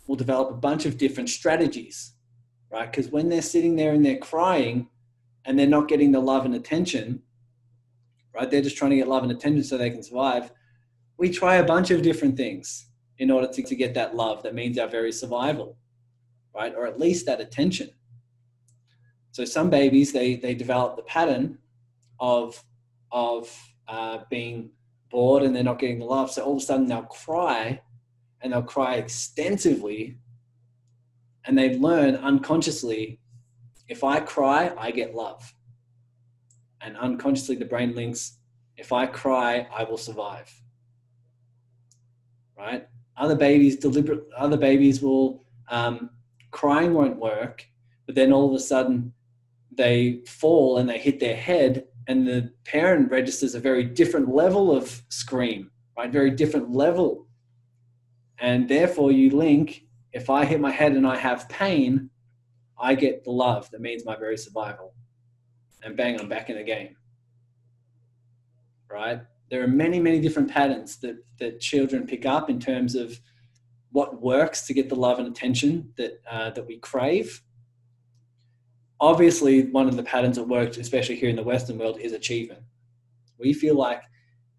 will 0.07 0.15
develop 0.15 0.51
a 0.51 0.55
bunch 0.55 0.85
of 0.85 0.97
different 0.97 1.29
strategies, 1.29 2.13
right? 2.71 2.91
Because 2.91 3.09
when 3.09 3.29
they're 3.29 3.41
sitting 3.41 3.75
there 3.75 3.93
and 3.93 4.05
they're 4.05 4.17
crying 4.17 4.87
and 5.45 5.57
they're 5.57 5.65
not 5.65 5.87
getting 5.87 6.11
the 6.11 6.19
love 6.19 6.45
and 6.45 6.53
attention, 6.53 7.23
right? 8.35 8.49
They're 8.49 8.61
just 8.61 8.77
trying 8.77 8.91
to 8.91 8.97
get 8.97 9.07
love 9.07 9.23
and 9.23 9.31
attention 9.31 9.63
so 9.63 9.77
they 9.77 9.89
can 9.89 10.03
survive. 10.03 10.51
We 11.17 11.29
try 11.29 11.55
a 11.55 11.65
bunch 11.65 11.91
of 11.91 12.01
different 12.01 12.37
things 12.37 12.87
in 13.17 13.31
order 13.31 13.47
to, 13.47 13.63
to 13.63 13.75
get 13.75 13.93
that 13.95 14.15
love 14.15 14.43
that 14.43 14.53
means 14.53 14.77
our 14.77 14.87
very 14.87 15.11
survival 15.11 15.77
right? 16.55 16.73
Or 16.75 16.85
at 16.87 16.99
least 16.99 17.25
that 17.25 17.41
attention. 17.41 17.89
So 19.31 19.45
some 19.45 19.69
babies, 19.69 20.13
they, 20.13 20.35
they 20.35 20.53
develop 20.53 20.95
the 20.95 21.03
pattern 21.03 21.57
of, 22.19 22.63
of 23.11 23.49
uh, 23.87 24.19
being 24.29 24.69
bored 25.09 25.43
and 25.43 25.55
they're 25.55 25.63
not 25.63 25.79
getting 25.79 25.99
the 25.99 26.05
love. 26.05 26.31
So 26.31 26.43
all 26.43 26.57
of 26.57 26.61
a 26.61 26.65
sudden 26.65 26.87
they'll 26.87 27.03
cry 27.03 27.81
and 28.41 28.53
they'll 28.53 28.61
cry 28.61 28.95
extensively 28.95 30.17
and 31.45 31.57
they 31.57 31.77
learn 31.77 32.15
unconsciously, 32.15 33.19
if 33.87 34.03
I 34.03 34.19
cry, 34.19 34.73
I 34.77 34.91
get 34.91 35.15
love. 35.15 35.53
And 36.81 36.97
unconsciously 36.97 37.55
the 37.55 37.65
brain 37.65 37.95
links, 37.95 38.37
if 38.77 38.91
I 38.91 39.05
cry, 39.07 39.67
I 39.73 39.83
will 39.83 39.97
survive. 39.97 40.51
Right? 42.57 42.87
Other 43.17 43.35
babies 43.35 43.77
deliberate 43.77 44.23
other 44.37 44.57
babies 44.57 45.01
will 45.01 45.43
um, 45.69 46.09
crying 46.53 46.93
won't 46.93 47.19
work, 47.19 47.65
but 48.05 48.15
then 48.15 48.31
all 48.31 48.47
of 48.47 48.55
a 48.55 48.59
sudden 48.59 49.11
they 49.75 50.21
fall 50.25 50.77
and 50.77 50.87
they 50.87 50.99
hit 50.99 51.19
their 51.19 51.35
head, 51.35 51.85
and 52.07 52.25
the 52.25 52.53
parent 52.63 53.11
registers 53.11 53.55
a 53.55 53.59
very 53.59 53.83
different 53.83 54.29
level 54.29 54.73
of 54.75 55.01
scream, 55.09 55.71
right? 55.97 56.11
Very 56.11 56.31
different 56.31 56.71
level. 56.71 57.27
And 58.39 58.69
therefore, 58.69 59.11
you 59.11 59.29
link 59.31 59.83
if 60.13 60.29
I 60.29 60.45
hit 60.45 60.61
my 60.61 60.71
head 60.71 60.93
and 60.93 61.07
I 61.07 61.17
have 61.17 61.49
pain, 61.49 62.09
I 62.79 62.95
get 62.95 63.23
the 63.23 63.31
love 63.31 63.69
that 63.71 63.81
means 63.81 64.05
my 64.05 64.15
very 64.15 64.37
survival. 64.37 64.93
And 65.81 65.97
bang, 65.97 66.19
I'm 66.19 66.29
back 66.29 66.49
in 66.49 66.57
the 66.57 66.63
game. 66.63 66.95
Right? 68.89 69.21
There 69.49 69.63
are 69.63 69.67
many, 69.67 69.99
many 69.99 70.19
different 70.19 70.51
patterns 70.51 70.97
that, 70.97 71.17
that 71.39 71.59
children 71.59 72.05
pick 72.05 72.25
up 72.25 72.49
in 72.49 72.59
terms 72.59 72.95
of 72.95 73.19
what 73.93 74.21
works 74.21 74.65
to 74.67 74.73
get 74.73 74.89
the 74.89 74.95
love 74.95 75.19
and 75.19 75.27
attention 75.27 75.93
that, 75.97 76.19
uh, 76.29 76.49
that 76.49 76.67
we 76.67 76.77
crave. 76.79 77.41
Obviously, 78.99 79.69
one 79.71 79.87
of 79.87 79.95
the 79.95 80.03
patterns 80.03 80.35
that 80.35 80.47
works, 80.47 80.77
especially 80.77 81.15
here 81.15 81.29
in 81.29 81.35
the 81.35 81.43
Western 81.43 81.77
world, 81.77 81.99
is 81.99 82.11
achievement. 82.11 82.63
We 83.37 83.53
feel 83.53 83.75
like 83.75 84.01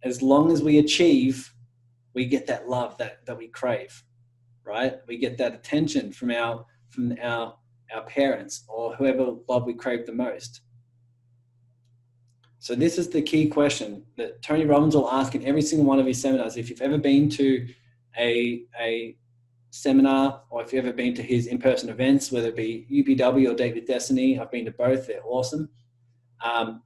as 0.04 0.22
long 0.22 0.52
as 0.52 0.62
we 0.62 0.78
achieve, 0.78 1.52
we 2.14 2.26
get 2.26 2.46
that 2.46 2.68
love 2.68 2.96
that, 2.98 3.26
that 3.26 3.36
we 3.36 3.48
crave, 3.48 4.04
right? 4.64 4.94
We 5.08 5.18
get 5.18 5.36
that 5.38 5.52
attention 5.54 6.12
from 6.12 6.30
our 6.30 6.64
from 6.90 7.16
our 7.20 7.56
our 7.92 8.02
parents 8.04 8.64
or 8.68 8.94
whoever 8.94 9.34
love 9.48 9.66
we 9.66 9.74
crave 9.74 10.06
the 10.06 10.12
most. 10.12 10.60
So 12.60 12.74
this 12.74 12.98
is 12.98 13.08
the 13.10 13.20
key 13.20 13.48
question 13.48 14.04
that 14.16 14.42
Tony 14.42 14.64
Robbins 14.64 14.94
will 14.94 15.10
ask 15.10 15.34
in 15.34 15.44
every 15.44 15.60
single 15.60 15.86
one 15.86 15.98
of 15.98 16.06
his 16.06 16.20
seminars. 16.20 16.56
If 16.56 16.70
you've 16.70 16.80
ever 16.80 16.98
been 16.98 17.28
to 17.30 17.68
a, 18.16 18.62
a 18.80 19.16
seminar 19.74 20.42
or 20.50 20.62
if 20.62 20.72
you've 20.72 20.84
ever 20.84 20.94
been 20.94 21.14
to 21.14 21.22
his 21.22 21.46
in-person 21.46 21.88
events, 21.88 22.30
whether 22.30 22.48
it 22.48 22.56
be 22.56 22.86
UPW 22.90 23.48
or 23.48 23.74
with 23.74 23.86
Destiny, 23.86 24.38
I've 24.38 24.50
been 24.50 24.64
to 24.66 24.70
both, 24.70 25.06
they're 25.06 25.20
awesome. 25.24 25.68
Um, 26.44 26.82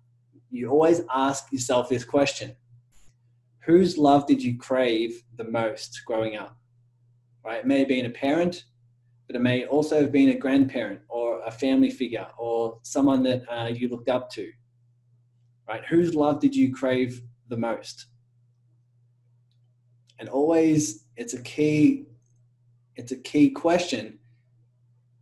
you 0.51 0.71
always 0.71 1.03
ask 1.15 1.53
yourself 1.53 1.89
this 1.89 2.05
question. 2.05 2.57
Whose 3.65 3.99
love 3.99 4.27
did 4.27 4.43
you 4.43 4.57
crave 4.57 5.23
the 5.37 5.45
most 5.45 6.01
growing 6.07 6.37
up? 6.37 6.57
Right? 7.45 7.61
It 7.61 7.67
may 7.67 7.81
have 7.81 7.89
been 7.89 8.07
a 8.07 8.11
parent, 8.11 8.65
but 9.27 9.37
it 9.37 9.43
may 9.43 9.67
also 9.67 10.01
have 10.01 10.13
been 10.13 10.31
a 10.31 10.35
grandparent 10.35 11.01
or 11.09 11.43
a 11.45 11.51
family 11.51 11.91
figure 11.91 12.27
or 12.39 12.79
someone 12.83 13.23
that 13.25 13.43
uh, 13.51 13.67
you 13.67 13.89
looked 13.89 14.09
up 14.09 14.31
to 14.33 14.51
right? 15.69 15.85
Whose 15.85 16.15
love 16.15 16.41
did 16.41 16.57
you 16.57 16.75
crave 16.75 17.23
the 17.49 17.57
most? 17.57 18.07
And 20.19 20.29
always, 20.29 21.05
it's 21.17 21.35
a 21.35 21.43
key, 21.43 22.07
it's 22.99 23.13
a 23.13 23.17
key 23.17 23.49
question 23.49 24.19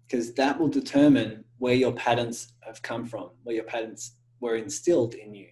because 0.09 0.33
that 0.35 0.59
will 0.59 0.69
determine 0.69 1.45
where 1.59 1.75
your 1.75 1.93
patterns 1.93 2.55
have 2.61 2.81
come 2.83 3.05
from, 3.05 3.31
where 3.43 3.55
your 3.55 3.65
patterns 3.65 4.13
were 4.41 4.57
instilled 4.57 5.15
in 5.15 5.35
you. 5.35 5.49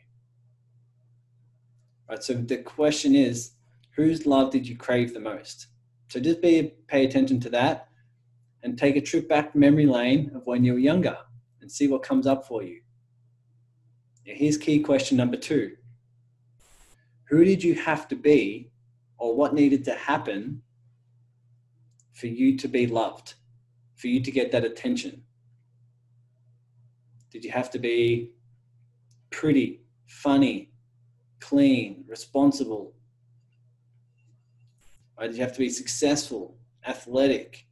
Right. 2.08 2.22
So 2.22 2.34
the 2.34 2.58
question 2.58 3.14
is, 3.14 3.52
whose 3.94 4.26
love 4.26 4.50
did 4.50 4.66
you 4.66 4.76
crave 4.76 5.12
the 5.12 5.20
most? 5.20 5.68
So 6.08 6.18
just 6.18 6.40
be 6.40 6.72
pay 6.86 7.04
attention 7.04 7.40
to 7.40 7.50
that 7.50 7.88
and 8.62 8.78
take 8.78 8.96
a 8.96 9.00
trip 9.00 9.28
back 9.28 9.54
memory 9.54 9.86
lane 9.86 10.32
of 10.34 10.46
when 10.46 10.64
you 10.64 10.72
were 10.72 10.78
younger 10.78 11.18
and 11.60 11.70
see 11.70 11.88
what 11.88 12.02
comes 12.02 12.26
up 12.26 12.46
for 12.46 12.62
you. 12.62 12.80
Now 14.26 14.32
Here's 14.34 14.56
key 14.56 14.80
question 14.80 15.18
number 15.18 15.36
two 15.36 15.76
Who 17.28 17.44
did 17.44 17.62
you 17.62 17.74
have 17.74 18.08
to 18.08 18.16
be, 18.16 18.70
or 19.18 19.36
what 19.36 19.52
needed 19.52 19.84
to 19.84 19.94
happen 19.94 20.62
for 22.14 22.26
you 22.26 22.56
to 22.56 22.68
be 22.68 22.86
loved, 22.86 23.34
for 23.94 24.08
you 24.08 24.22
to 24.22 24.30
get 24.30 24.50
that 24.52 24.64
attention? 24.64 25.22
Did 27.30 27.44
you 27.44 27.50
have 27.50 27.70
to 27.72 27.78
be 27.78 28.30
pretty, 29.30 29.82
funny, 30.06 30.70
clean, 31.40 32.04
responsible? 32.08 32.94
Did 35.20 35.34
you 35.34 35.42
have 35.42 35.52
to 35.52 35.58
be 35.58 35.68
successful, 35.68 36.56
athletic, 36.86 37.66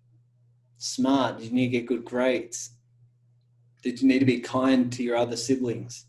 smart? 0.78 1.38
Did 1.38 1.46
you 1.46 1.52
need 1.52 1.70
to 1.70 1.78
get 1.78 1.86
good 1.86 2.04
grades? 2.04 2.72
Did 3.82 4.02
you 4.02 4.08
need 4.08 4.20
to 4.20 4.26
be 4.26 4.40
kind 4.40 4.92
to 4.92 5.02
your 5.02 5.16
other 5.16 5.36
siblings? 5.36 6.06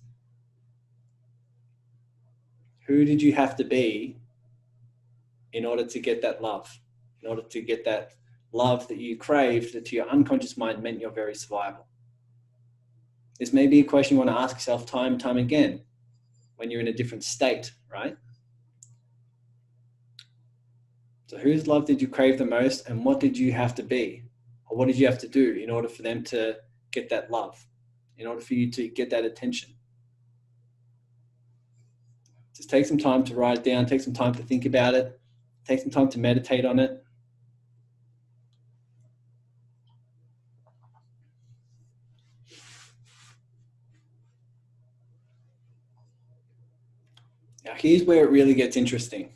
who 2.86 3.06
did 3.06 3.22
you 3.22 3.34
have 3.34 3.56
to 3.56 3.64
be 3.64 4.18
in 5.54 5.66
order 5.66 5.86
to 5.86 6.00
get 6.00 6.22
that 6.22 6.42
love, 6.42 6.80
in 7.22 7.30
order 7.30 7.42
to 7.42 7.62
get 7.62 7.86
that 7.86 8.14
love 8.54 8.88
that 8.88 8.98
you 8.98 9.18
craved 9.18 9.74
that 9.74 9.86
to 9.86 9.96
your 9.96 10.08
unconscious 10.08 10.56
mind 10.58 10.82
meant 10.82 11.02
your 11.02 11.12
very 11.12 11.36
survival? 11.36 11.86
This 13.40 13.52
may 13.52 13.68
be 13.68 13.80
a 13.80 13.84
question 13.84 14.16
you 14.16 14.24
want 14.24 14.36
to 14.36 14.42
ask 14.42 14.56
yourself 14.56 14.86
time 14.86 15.14
and 15.14 15.22
time 15.22 15.38
again 15.38 15.82
when 16.56 16.72
you're 16.72 16.80
in 16.80 16.88
a 16.88 16.94
different 16.94 17.24
state, 17.24 17.72
right? 17.92 18.16
So, 21.28 21.38
whose 21.38 21.68
love 21.68 21.86
did 21.86 22.02
you 22.02 22.08
crave 22.08 22.38
the 22.38 22.46
most, 22.46 22.88
and 22.88 23.04
what 23.04 23.20
did 23.20 23.38
you 23.38 23.52
have 23.52 23.74
to 23.76 23.84
be, 23.84 24.24
or 24.68 24.78
what 24.78 24.88
did 24.88 24.98
you 24.98 25.08
have 25.08 25.20
to 25.20 25.28
do 25.28 25.54
in 25.54 25.70
order 25.70 25.90
for 25.90 26.04
them 26.04 26.24
to 26.26 26.58
get 26.92 27.10
that 27.10 27.32
love, 27.32 27.66
in 28.18 28.28
order 28.28 28.40
for 28.40 28.54
you 28.54 28.72
to 28.72 28.88
get 28.88 29.10
that 29.10 29.26
attention? 29.26 29.74
just 32.54 32.70
take 32.70 32.86
some 32.86 32.98
time 32.98 33.24
to 33.26 33.36
write 33.36 33.58
it 33.58 33.64
down, 33.64 33.86
take 33.86 34.02
some 34.02 34.14
time 34.14 34.34
to 34.34 34.44
think 34.44 34.66
about 34.66 34.94
it, 34.94 35.20
take 35.68 35.80
some 35.80 35.90
time 35.90 36.10
to 36.10 36.20
meditate 36.20 36.66
on 36.66 36.80
it. 36.80 37.03
Here's 47.84 48.04
where 48.04 48.24
it 48.24 48.32
really 48.32 48.54
gets 48.54 48.78
interesting. 48.78 49.34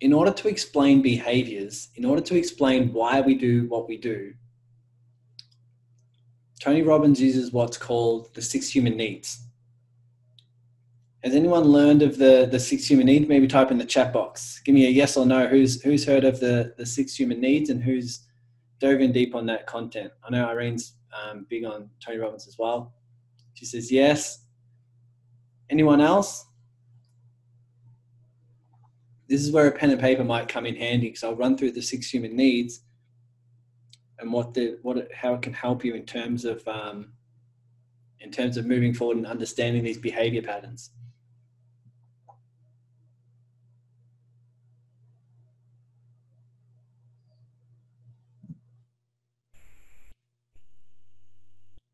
In 0.00 0.12
order 0.12 0.30
to 0.30 0.48
explain 0.48 1.00
behaviors, 1.00 1.88
in 1.94 2.04
order 2.04 2.20
to 2.20 2.36
explain 2.36 2.92
why 2.92 3.22
we 3.22 3.34
do 3.34 3.66
what 3.68 3.88
we 3.88 3.96
do, 3.96 4.34
Tony 6.60 6.82
Robbins 6.82 7.20
uses 7.20 7.50
what's 7.50 7.78
called 7.78 8.34
the 8.34 8.42
six 8.42 8.68
human 8.68 8.94
needs. 8.96 9.40
Has 11.22 11.34
anyone 11.34 11.64
learned 11.64 12.02
of 12.02 12.18
the 12.18 12.46
the 12.50 12.60
six 12.60 12.86
human 12.86 13.06
needs? 13.06 13.26
Maybe 13.26 13.46
type 13.46 13.70
in 13.70 13.78
the 13.78 13.86
chat 13.86 14.12
box. 14.12 14.60
Give 14.64 14.74
me 14.74 14.86
a 14.86 14.90
yes 14.90 15.16
or 15.16 15.24
no. 15.24 15.46
Who's 15.46 15.80
who's 15.82 16.04
heard 16.04 16.24
of 16.24 16.40
the 16.40 16.74
the 16.76 16.84
six 16.84 17.18
human 17.18 17.40
needs 17.40 17.70
and 17.70 17.82
who's 17.82 18.26
dove 18.80 19.00
in 19.00 19.12
deep 19.12 19.34
on 19.34 19.46
that 19.46 19.66
content? 19.66 20.12
I 20.22 20.30
know 20.30 20.46
Irene's 20.46 20.92
um, 21.18 21.46
big 21.48 21.64
on 21.64 21.88
Tony 22.04 22.18
Robbins 22.18 22.46
as 22.46 22.58
well. 22.58 22.92
She 23.54 23.64
says 23.64 23.90
yes. 23.90 24.44
Anyone 25.70 26.00
else? 26.00 26.46
This 29.28 29.42
is 29.42 29.50
where 29.50 29.66
a 29.66 29.72
pen 29.72 29.90
and 29.90 30.00
paper 30.00 30.22
might 30.22 30.48
come 30.48 30.66
in 30.66 30.76
handy 30.76 31.08
because 31.08 31.24
I'll 31.24 31.34
run 31.34 31.56
through 31.56 31.72
the 31.72 31.82
six 31.82 32.10
human 32.10 32.36
needs 32.36 32.82
and 34.18 34.32
what 34.32 34.54
the 34.54 34.78
what 34.82 34.98
it, 34.98 35.10
how 35.14 35.34
it 35.34 35.42
can 35.42 35.52
help 35.52 35.84
you 35.84 35.94
in 35.94 36.04
terms 36.04 36.44
of 36.44 36.66
um, 36.68 37.12
in 38.20 38.30
terms 38.30 38.56
of 38.56 38.66
moving 38.66 38.94
forward 38.94 39.16
and 39.16 39.26
understanding 39.26 39.82
these 39.82 39.98
behavior 39.98 40.42
patterns. 40.42 40.90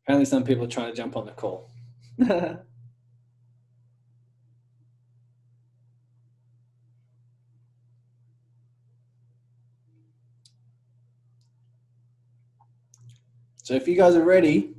Apparently, 0.03 0.25
some 0.25 0.43
people 0.43 0.65
are 0.65 0.67
trying 0.67 0.91
to 0.91 0.97
jump 0.97 1.15
on 1.15 1.25
the 1.25 1.31
call. 1.31 1.69
so, 13.63 13.73
if 13.73 13.87
you 13.87 13.95
guys 13.95 14.15
are 14.15 14.23
ready, 14.23 14.75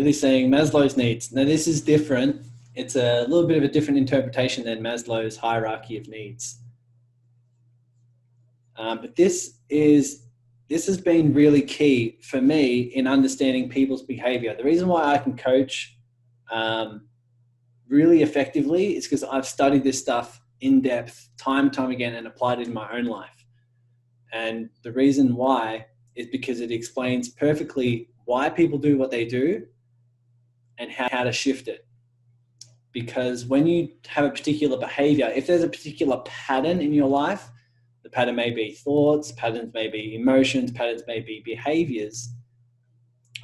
Illy's 0.00 0.20
saying 0.20 0.50
Maslow's 0.50 0.96
needs. 0.96 1.32
Now, 1.32 1.44
this 1.44 1.66
is 1.66 1.82
different. 1.82 2.42
It's 2.74 2.96
a 2.96 3.22
little 3.22 3.46
bit 3.46 3.58
of 3.58 3.64
a 3.64 3.68
different 3.68 3.98
interpretation 3.98 4.64
than 4.64 4.80
Maslow's 4.80 5.36
hierarchy 5.36 5.98
of 5.98 6.08
needs. 6.08 6.58
Um, 8.76 9.00
but 9.02 9.14
this 9.14 9.58
is 9.68 10.22
this 10.70 10.86
has 10.86 11.00
been 11.00 11.34
really 11.34 11.62
key 11.62 12.18
for 12.22 12.40
me 12.40 12.80
in 12.80 13.06
understanding 13.06 13.68
people's 13.68 14.02
behavior. 14.02 14.54
The 14.56 14.62
reason 14.62 14.88
why 14.88 15.12
I 15.12 15.18
can 15.18 15.36
coach 15.36 15.98
um, 16.50 17.08
really 17.88 18.22
effectively 18.22 18.96
is 18.96 19.04
because 19.04 19.24
I've 19.24 19.46
studied 19.46 19.82
this 19.82 19.98
stuff 19.98 20.39
in 20.60 20.80
depth 20.80 21.28
time 21.38 21.66
and 21.66 21.72
time 21.72 21.90
again 21.90 22.14
and 22.14 22.26
applied 22.26 22.60
it 22.60 22.68
in 22.68 22.74
my 22.74 22.90
own 22.92 23.04
life. 23.04 23.46
And 24.32 24.70
the 24.82 24.92
reason 24.92 25.34
why 25.34 25.86
is 26.14 26.26
because 26.26 26.60
it 26.60 26.70
explains 26.70 27.28
perfectly 27.28 28.08
why 28.24 28.48
people 28.48 28.78
do 28.78 28.96
what 28.96 29.10
they 29.10 29.24
do 29.24 29.66
and 30.78 30.90
how, 30.90 31.08
how 31.10 31.24
to 31.24 31.32
shift 31.32 31.68
it. 31.68 31.86
Because 32.92 33.44
when 33.44 33.66
you 33.66 33.88
have 34.08 34.24
a 34.24 34.30
particular 34.30 34.76
behavior, 34.76 35.32
if 35.34 35.46
there's 35.46 35.62
a 35.62 35.68
particular 35.68 36.18
pattern 36.24 36.80
in 36.80 36.92
your 36.92 37.08
life, 37.08 37.48
the 38.02 38.10
pattern 38.10 38.36
may 38.36 38.50
be 38.50 38.72
thoughts, 38.72 39.32
patterns 39.32 39.72
may 39.74 39.88
be 39.88 40.16
emotions, 40.16 40.70
patterns 40.70 41.02
may 41.06 41.20
be 41.20 41.42
behaviors. 41.44 42.30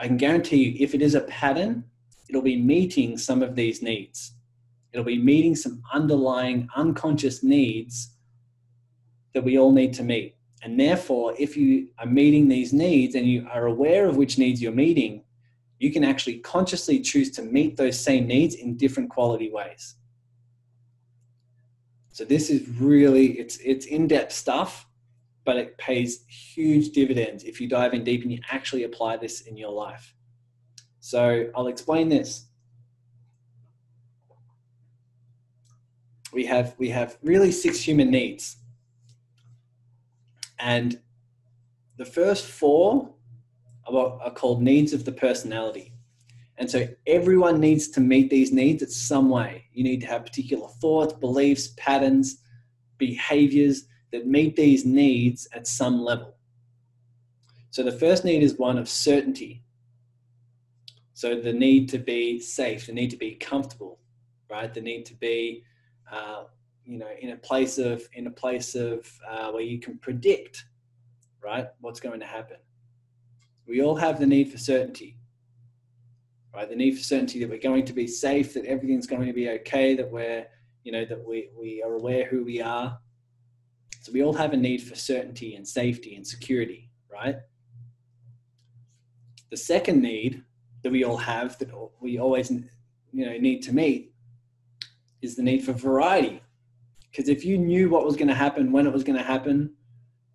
I 0.01 0.07
can 0.07 0.17
guarantee 0.17 0.65
you, 0.65 0.85
if 0.85 0.95
it 0.95 1.03
is 1.03 1.15
a 1.15 1.21
pattern, 1.23 1.85
it'll 2.29 2.43
be 2.43 2.61
meeting 2.61 3.17
some 3.17 3.43
of 3.43 3.55
these 3.55 3.83
needs. 3.83 4.36
It'll 4.93 5.05
be 5.05 5.19
meeting 5.19 5.55
some 5.55 5.83
underlying 5.93 6.69
unconscious 6.75 7.43
needs 7.43 8.11
that 9.35 9.45
we 9.45 9.59
all 9.59 9.73
need 9.73 9.93
to 9.95 10.03
meet. 10.03 10.37
And 10.63 10.81
therefore, 10.81 11.35
if 11.39 11.57
you 11.57 11.89
are 11.99 12.07
meeting 12.07 12.49
these 12.49 12.73
needs 12.73 13.15
and 13.15 13.27
you 13.27 13.47
are 13.53 13.67
aware 13.67 14.07
of 14.09 14.17
which 14.17 14.39
needs 14.39 14.63
you're 14.63 14.73
meeting, 14.73 15.23
you 15.79 15.93
can 15.93 16.05
actually 16.05 16.39
consciously 16.39 17.01
choose 17.01 17.31
to 17.33 17.43
meet 17.43 17.77
those 17.77 18.01
same 18.01 18.27
needs 18.27 18.55
in 18.55 18.77
different 18.77 19.11
quality 19.11 19.51
ways. 19.51 19.97
So 22.13 22.25
this 22.25 22.49
is 22.49 22.67
really 22.81 23.39
it's 23.39 23.59
it's 23.59 23.85
in-depth 23.85 24.33
stuff, 24.33 24.87
but 25.45 25.57
it 25.57 25.77
pays 25.77 26.25
huge 26.27 26.93
dividends 26.93 27.45
if 27.45 27.61
you 27.61 27.69
dive 27.69 27.93
in 27.93 28.05
deep 28.05 28.23
and 28.23 28.33
you 28.33 28.41
actually 28.51 28.85
apply 28.85 29.19
this 29.19 29.43
in 29.43 29.59
your 29.59 29.71
life. 29.71 30.15
So 31.01 31.51
I'll 31.55 31.67
explain 31.67 32.09
this. 32.09 32.47
We 36.37 36.45
have 36.45 36.75
we 36.77 36.91
have 36.91 37.17
really 37.23 37.51
six 37.51 37.81
human 37.81 38.11
needs. 38.11 38.59
And 40.59 41.01
the 41.97 42.05
first 42.05 42.45
four 42.45 43.15
are, 43.87 44.21
are 44.21 44.31
called 44.31 44.61
needs 44.61 44.93
of 44.93 45.07
the 45.07 45.13
personality. 45.13 45.95
And 46.59 46.71
so 46.71 46.89
everyone 47.07 47.59
needs 47.59 47.89
to 47.89 48.01
meet 48.01 48.29
these 48.29 48.53
needs 48.53 48.83
in 48.83 48.91
some 48.91 49.31
way. 49.31 49.65
You 49.73 49.83
need 49.83 50.03
to 50.03 50.09
have 50.09 50.27
particular 50.27 50.69
thoughts, 50.79 51.15
beliefs, 51.15 51.69
patterns, 51.79 52.43
behaviors 52.99 53.87
that 54.13 54.27
meet 54.27 54.57
these 54.57 54.85
needs 54.85 55.49
at 55.55 55.67
some 55.67 56.03
level. 56.03 56.37
So 57.71 57.83
the 57.83 57.93
first 57.93 58.27
need 58.27 58.43
is 58.43 58.59
one 58.59 58.77
of 58.77 58.91
certainty. 58.91 59.63
So 61.15 61.41
the 61.41 61.55
need 61.55 61.89
to 61.91 61.99
be 61.99 62.41
safe, 62.41 62.87
the 62.87 62.93
need 62.93 63.11
to 63.11 63.17
be 63.17 63.37
comfortable, 63.37 64.01
right? 64.51 64.73
The 64.73 64.83
need 64.83 65.07
to 65.07 65.15
be, 65.15 65.65
uh, 66.11 66.45
you 66.85 66.99
know, 66.99 67.09
in 67.21 67.31
a 67.31 67.37
place 67.37 67.79
of 67.79 68.03
in 68.15 68.27
a 68.27 68.31
place 68.31 68.75
of 68.75 69.07
uh, 69.29 69.51
where 69.51 69.63
you 69.63 69.81
can 69.81 69.99
predict, 69.99 70.67
right, 71.43 71.67
what's 71.81 72.01
going 72.01 72.21
to 72.21 72.27
happen. 72.27 72.59
We 73.67 73.83
all 73.83 73.97
have 73.97 74.21
the 74.21 74.27
need 74.27 74.51
for 74.53 74.59
certainty 74.59 75.17
right? 76.57 76.69
The 76.69 76.75
need 76.75 76.97
for 76.97 77.05
certainty 77.05 77.39
that 77.41 77.51
we're 77.51 77.59
going 77.59 77.85
to 77.85 77.93
be 77.93 78.07
safe, 78.07 78.55
that 78.55 78.65
everything's 78.65 79.07
going 79.07 79.27
to 79.27 79.33
be 79.35 79.51
okay, 79.51 79.95
that 79.95 80.11
we're, 80.11 80.47
you 80.85 80.91
know, 80.91 81.05
that 81.05 81.23
we, 81.23 81.51
we 81.57 81.83
are 81.83 81.95
aware 81.95 82.25
who 82.25 82.45
we 82.45 82.63
are. 82.63 82.99
So 84.01 84.11
we 84.11 84.23
all 84.23 84.33
have 84.33 84.55
a 84.55 84.57
need 84.57 84.83
for 84.83 84.95
certainty 84.95 85.55
and 85.55 85.69
safety 85.69 86.17
and 86.17 86.27
security, 86.27 86.91
right? 87.13 87.37
The 89.51 89.57
second 89.57 90.01
need 90.01 90.43
that 90.83 90.91
we 90.91 91.05
all 91.05 91.19
have 91.19 91.59
that 91.59 91.71
we 92.01 92.19
always, 92.19 92.51
you 92.51 93.27
know, 93.27 93.37
need 93.37 93.61
to 93.63 93.75
meet 93.75 94.13
is 95.23 95.37
the 95.37 95.43
need 95.43 95.65
for 95.65 95.73
variety. 95.73 96.43
Because 97.11 97.29
if 97.29 97.45
you 97.45 97.59
knew 97.59 97.89
what 97.89 98.05
was 98.05 98.17
going 98.17 98.29
to 98.29 98.35
happen, 98.35 98.73
when 98.73 98.87
it 98.87 98.93
was 98.93 99.05
going 99.05 99.19
to 99.19 99.25
happen, 99.25 99.73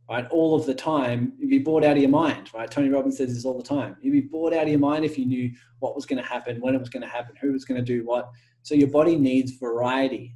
right, 0.10 0.28
all 0.30 0.56
of 0.56 0.66
the 0.66 0.74
time, 0.74 1.34
you'd 1.38 1.50
be 1.50 1.60
bored 1.60 1.84
out 1.84 1.96
of 1.96 2.02
your 2.02 2.10
mind, 2.10 2.50
right? 2.54 2.70
Tony 2.70 2.90
Robbins 2.90 3.18
says 3.18 3.34
this 3.34 3.46
all 3.46 3.58
the 3.58 3.64
time. 3.64 3.96
You'd 4.02 4.12
be 4.12 4.22
bored 4.22 4.54
out 4.54 4.64
of 4.64 4.70
your 4.70 4.80
mind 4.80 5.06
if 5.06 5.18
you 5.18 5.26
knew 5.26 5.52
what 5.80 5.96
was 5.96 6.06
going 6.06 6.22
to 6.22 6.28
happen, 6.28 6.60
when 6.60 6.76
it 6.76 6.80
was 6.80 6.90
going 6.90 7.04
to 7.04 7.10
happen, 7.10 7.36
who 7.40 7.52
was 7.52 7.66
going 7.66 7.80
to 7.80 7.86
do 7.86 8.06
what. 8.06 8.30
So 8.64 8.76
your 8.76 8.90
body 8.90 9.16
needs 9.16 9.52
variety, 9.54 10.36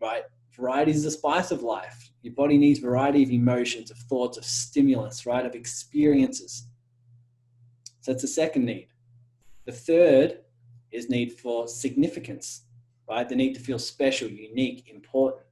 right? 0.00 0.22
Variety 0.56 0.92
is 0.92 1.04
the 1.04 1.10
spice 1.10 1.50
of 1.50 1.62
life. 1.62 2.10
Your 2.22 2.34
body 2.34 2.58
needs 2.58 2.78
variety 2.78 3.22
of 3.22 3.30
emotions, 3.30 3.90
of 3.90 3.98
thoughts, 3.98 4.36
of 4.38 4.44
stimulus, 4.44 5.26
right? 5.26 5.44
Of 5.44 5.54
experiences. 5.54 6.66
So 8.00 8.12
that's 8.12 8.22
the 8.22 8.28
second 8.28 8.64
need. 8.64 8.88
The 9.66 9.72
third 9.72 10.38
is 10.90 11.08
need 11.08 11.32
for 11.32 11.68
significance, 11.68 12.62
right? 13.10 13.28
The 13.28 13.36
need 13.36 13.54
to 13.54 13.60
feel 13.60 13.78
special, 13.78 14.28
unique, 14.28 14.88
important 14.88 15.44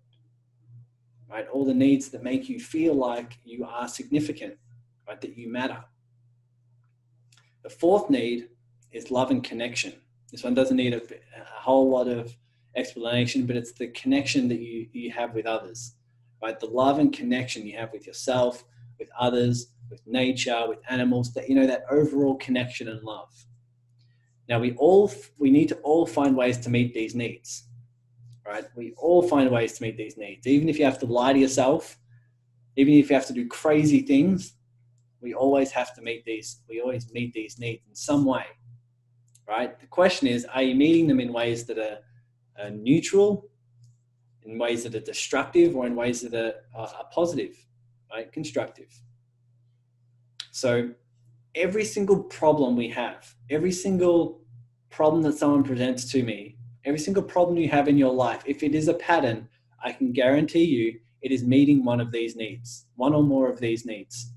right? 1.29 1.47
All 1.49 1.65
the 1.65 1.75
needs 1.75 2.09
that 2.09 2.23
make 2.23 2.49
you 2.49 2.59
feel 2.59 2.95
like 2.95 3.39
you 3.45 3.65
are 3.65 3.89
significant, 3.89 4.55
right? 5.07 5.21
That 5.21 5.37
you 5.37 5.51
matter. 5.51 5.85
The 7.63 7.71
fourth 7.71 8.09
need 8.09 8.49
is 8.93 9.11
love 9.11 9.31
and 9.31 9.45
connection. 9.45 9.95
This 10.31 10.43
one 10.43 10.55
doesn't 10.55 10.77
need 10.77 10.95
a, 10.95 11.03
a 11.03 11.61
whole 11.61 11.91
lot 11.91 12.09
of 12.09 12.35
explanation, 12.77 13.47
but 13.47 13.57
it's 13.57 13.73
the 13.73 13.89
connection 13.89 14.49
that 14.49 14.61
you, 14.61 14.89
you 14.93 15.11
have 15.13 15.35
with 15.35 15.47
others, 15.47 15.95
right? 16.43 16.59
The 16.59 16.67
love 16.67 16.99
and 16.99 17.13
connection 17.13 17.67
you 17.67 17.77
have 17.77 17.93
with 17.93 18.07
yourself, 18.07 18.65
with 18.99 19.11
others, 19.19 19.69
with 19.91 20.01
nature, 20.07 20.65
with 20.67 20.79
animals, 20.89 21.33
that, 21.35 21.49
you 21.49 21.55
know, 21.55 21.67
that 21.67 21.85
overall 21.91 22.37
connection 22.37 22.89
and 22.89 23.03
love. 23.03 23.33
Now 24.49 24.59
we 24.61 24.75
all, 24.77 25.13
we 25.39 25.51
need 25.51 25.69
to 25.69 25.77
all 25.77 26.07
find 26.07 26.37
ways 26.37 26.59
to 26.59 26.71
meet 26.71 26.95
these 26.95 27.15
needs 27.15 27.69
right? 28.49 28.65
We 28.75 28.95
all 28.97 29.23
find 29.23 29.51
ways 29.51 29.75
to 29.75 29.83
meet 29.83 29.97
these 29.97 30.17
needs. 30.17 30.47
Even 30.47 30.69
if 30.69 30.79
you 30.79 30.85
have 30.87 30.99
to 31.01 31.07
lie 31.07 31.35
to 31.35 31.39
yourself, 31.39 31.99
even 32.77 32.95
if 32.95 33.11
you 33.11 33.15
have 33.15 33.27
to 33.27 33.33
do 33.33 33.47
crazy 33.47 34.01
things, 34.01 34.55
we 35.21 35.35
always 35.35 35.71
have 35.73 35.95
to 35.97 36.03
meet 36.03 36.25
these. 36.25 36.61
We 36.69 36.81
always 36.81 37.13
meet 37.13 37.33
these 37.35 37.59
needs 37.59 37.83
in 37.89 37.95
some 37.95 38.25
way, 38.25 38.47
right? 39.47 39.79
The 39.79 39.87
question 39.87 40.29
is, 40.29 40.47
are 40.47 40.63
you 40.63 40.75
meeting 40.75 41.09
them 41.09 41.21
in 41.21 41.33
ways 41.33 41.65
that 41.67 41.79
are, 41.79 41.99
are 42.59 42.71
neutral, 42.71 43.51
in 44.45 44.59
ways 44.59 44.85
that 44.85 44.95
are 44.95 45.01
destructive, 45.01 45.77
or 45.77 45.87
in 45.87 45.95
ways 45.95 46.23
that 46.23 46.35
are, 46.35 46.55
are, 46.75 46.87
are 46.87 47.09
positive, 47.13 47.55
right? 48.11 48.33
Constructive. 48.33 48.89
So 50.53 50.91
every 51.59 51.85
single 51.85 52.23
problem 52.25 52.77
we 52.77 52.89
have, 52.89 53.35
every 53.51 53.73
single 53.73 54.41
problem 54.91 55.23
that 55.23 55.35
someone 55.35 55.63
presents 55.63 56.11
to 56.13 56.23
me 56.23 56.59
every 56.89 56.99
single 56.99 57.23
problem 57.23 57.59
you 57.59 57.69
have 57.69 57.87
in 57.87 57.99
your 57.99 58.13
life, 58.13 58.43
if 58.47 58.63
it 58.63 58.75
is 58.75 58.89
a 58.89 58.95
pattern, 58.95 59.47
I 59.85 59.93
can 59.93 60.11
guarantee 60.13 60.65
you 60.65 60.99
it 61.21 61.31
is 61.31 61.45
meeting 61.45 61.85
one 61.85 62.01
of 62.01 62.11
these 62.11 62.35
needs, 62.35 62.87
one 62.97 63.15
or 63.15 63.23
more 63.23 63.51
of 63.51 63.61
these 63.61 63.85
needs. 63.85 64.33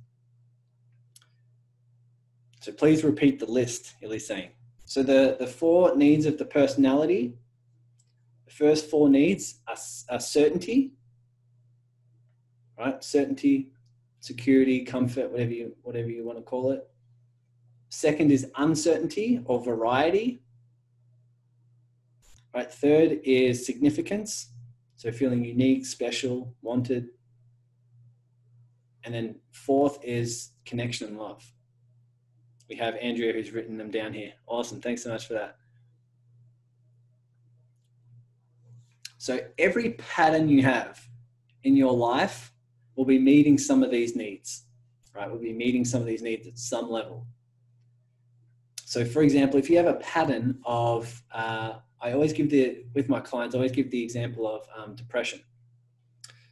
So 2.60 2.74
please 2.74 3.04
repeat 3.04 3.40
the 3.40 3.46
list, 3.46 3.94
Illy's 4.02 4.28
saying. 4.28 4.50
So 4.86 5.02
the, 5.02 5.38
the 5.40 5.48
four 5.48 5.96
needs 5.96 6.26
of 6.26 6.38
the 6.38 6.46
personality, 6.46 7.34
the 8.46 8.52
first 8.52 8.90
four 8.90 9.10
needs 9.10 9.62
are, 9.68 9.78
are 10.10 10.20
certainty, 10.20 10.92
right? 12.78 13.02
Certainty, 13.02 13.70
security, 14.20 14.84
comfort, 14.84 15.32
whatever 15.32 15.52
you 15.52 15.76
whatever 15.84 16.10
you 16.10 16.26
want 16.26 16.38
to 16.38 16.44
call 16.44 16.72
it. 16.72 16.88
Second 17.92 18.32
is 18.32 18.48
uncertainty 18.56 19.42
or 19.44 19.60
variety. 19.62 20.42
Right. 22.56 22.72
Third 22.72 23.20
is 23.26 23.66
significance. 23.66 24.48
So 24.96 25.12
feeling 25.12 25.44
unique, 25.44 25.86
special, 25.86 26.56
wanted. 26.62 27.10
And 29.04 29.14
then 29.14 29.36
fourth 29.52 30.00
is 30.04 30.52
connection 30.66 31.10
and 31.10 31.18
love. 31.18 31.44
We 32.70 32.78
have 32.78 32.96
Andrea 32.96 33.34
who's 33.34 33.52
written 33.52 33.78
them 33.78 33.92
down 33.92 34.14
here. 34.14 34.32
Awesome. 34.48 34.80
Thanks 34.80 35.04
so 35.04 35.10
much 35.10 35.28
for 35.28 35.34
that. 35.34 35.58
So 39.18 39.42
every 39.60 39.92
pattern 39.92 40.48
you 40.48 40.64
have 40.64 41.10
in 41.66 41.76
your 41.76 41.94
life 41.94 42.54
will 42.96 43.06
be 43.06 43.20
meeting 43.20 43.58
some 43.58 43.84
of 43.84 43.92
these 43.92 44.16
needs, 44.16 44.64
right? 45.14 45.30
We'll 45.30 45.42
be 45.42 45.54
meeting 45.54 45.84
some 45.84 46.00
of 46.00 46.08
these 46.08 46.22
needs 46.22 46.48
at 46.48 46.58
some 46.58 46.90
level. 46.90 47.28
So, 48.92 49.06
for 49.06 49.22
example, 49.22 49.58
if 49.58 49.70
you 49.70 49.78
have 49.78 49.86
a 49.86 49.94
pattern 49.94 50.60
of 50.66 51.24
uh, 51.32 51.76
I 52.02 52.12
always 52.12 52.34
give 52.34 52.50
the 52.50 52.84
with 52.94 53.08
my 53.08 53.22
clients. 53.22 53.56
I 53.56 53.60
always 53.60 53.72
give 53.72 53.90
the 53.90 54.04
example 54.04 54.46
of 54.46 54.68
um, 54.78 54.96
depression. 54.96 55.40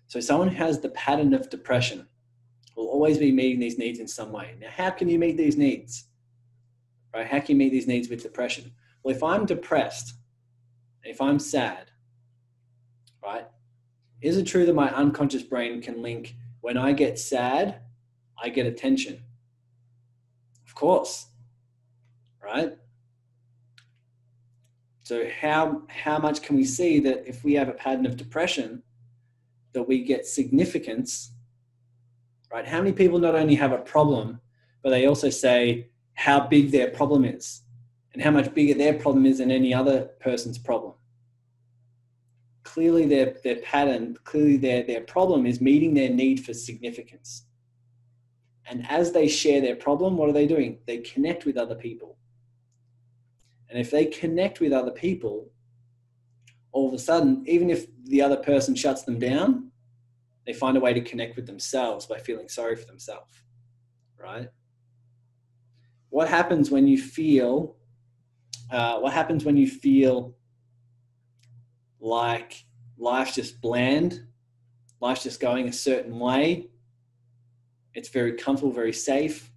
So 0.07 0.21
someone 0.21 0.47
who 0.47 0.55
has 0.55 0.79
the 0.79 0.87
pattern 0.91 1.33
of 1.33 1.49
depression 1.49 2.07
will 2.77 2.87
always 2.87 3.17
be 3.17 3.33
meeting 3.33 3.59
these 3.59 3.77
needs 3.77 3.99
in 3.99 4.07
some 4.07 4.31
way. 4.31 4.55
Now, 4.57 4.69
how 4.71 4.89
can 4.89 5.09
you 5.09 5.19
meet 5.19 5.35
these 5.35 5.57
needs? 5.57 6.05
Right? 7.13 7.27
How 7.27 7.41
can 7.41 7.49
you 7.49 7.55
meet 7.57 7.73
these 7.73 7.87
needs 7.87 8.07
with 8.07 8.23
depression? 8.23 8.71
Well, 9.03 9.13
if 9.13 9.21
I'm 9.21 9.45
depressed, 9.45 10.13
if 11.03 11.19
I'm 11.19 11.39
sad, 11.39 11.91
right? 13.21 13.47
Is 14.21 14.37
it 14.37 14.45
true 14.45 14.65
that 14.65 14.73
my 14.73 14.89
unconscious 14.95 15.43
brain 15.43 15.81
can 15.81 16.01
link 16.01 16.35
when 16.61 16.77
I 16.77 16.93
get 16.93 17.19
sad, 17.19 17.81
I 18.41 18.47
get 18.47 18.65
attention? 18.65 19.23
Of 20.65 20.73
course, 20.73 21.25
right? 22.53 22.77
So 25.03 25.27
how 25.41 25.83
how 25.87 26.19
much 26.19 26.41
can 26.41 26.55
we 26.55 26.65
see 26.65 26.99
that 26.99 27.27
if 27.27 27.43
we 27.43 27.53
have 27.55 27.69
a 27.69 27.73
pattern 27.73 28.05
of 28.05 28.15
depression, 28.15 28.83
that 29.73 29.83
we 29.83 30.03
get 30.03 30.25
significance, 30.25 31.31
right? 32.51 32.67
How 32.67 32.79
many 32.79 32.91
people 32.91 33.19
not 33.19 33.35
only 33.35 33.55
have 33.55 33.71
a 33.71 33.79
problem, 33.79 34.39
but 34.83 34.91
they 34.91 35.07
also 35.07 35.29
say 35.29 35.87
how 36.13 36.47
big 36.47 36.71
their 36.71 36.89
problem 36.89 37.25
is 37.25 37.61
and 38.13 38.21
how 38.21 38.31
much 38.31 38.53
bigger 38.53 38.73
their 38.73 38.93
problem 38.93 39.25
is 39.25 39.37
than 39.37 39.51
any 39.51 39.73
other 39.73 40.09
person's 40.19 40.57
problem. 40.57 40.93
Clearly 42.63 43.05
their, 43.05 43.35
their 43.43 43.57
pattern, 43.57 44.17
clearly 44.23 44.57
their, 44.57 44.83
their 44.83 45.01
problem 45.01 45.45
is 45.45 45.61
meeting 45.61 45.93
their 45.93 46.09
need 46.09 46.45
for 46.45 46.53
significance. 46.53 47.45
And 48.69 48.85
as 48.89 49.11
they 49.11 49.27
share 49.27 49.61
their 49.61 49.75
problem, 49.75 50.17
what 50.17 50.29
are 50.29 50.33
they 50.33 50.45
doing? 50.45 50.79
They 50.85 50.97
connect 50.97 51.45
with 51.45 51.57
other 51.57 51.75
people 51.75 52.17
and 53.69 53.79
if 53.79 53.91
they 53.91 54.05
connect 54.05 54.59
with 54.59 54.73
other 54.73 54.91
people, 54.91 55.49
all 56.71 56.87
of 56.87 56.93
a 56.93 56.99
sudden, 56.99 57.43
even 57.47 57.69
if 57.69 57.87
the 58.05 58.21
other 58.21 58.37
person 58.37 58.75
shuts 58.75 59.03
them 59.03 59.19
down, 59.19 59.71
they 60.45 60.53
find 60.53 60.77
a 60.77 60.79
way 60.79 60.93
to 60.93 61.01
connect 61.01 61.35
with 61.35 61.45
themselves 61.45 62.05
by 62.05 62.17
feeling 62.17 62.49
sorry 62.49 62.75
for 62.75 62.85
themselves, 62.85 63.31
right? 64.17 64.49
What 66.09 66.27
happens 66.27 66.71
when 66.71 66.87
you 66.87 66.97
feel, 66.99 67.75
uh, 68.71 68.99
what 68.99 69.13
happens 69.13 69.45
when 69.45 69.57
you 69.57 69.67
feel 69.67 70.35
like 71.99 72.65
life's 72.97 73.35
just 73.35 73.61
bland, 73.61 74.25
life's 74.99 75.23
just 75.23 75.39
going 75.39 75.67
a 75.67 75.73
certain 75.73 76.17
way, 76.17 76.69
it's 77.93 78.09
very 78.09 78.33
comfortable, 78.33 78.71
very 78.71 78.93
safe, 78.93 79.51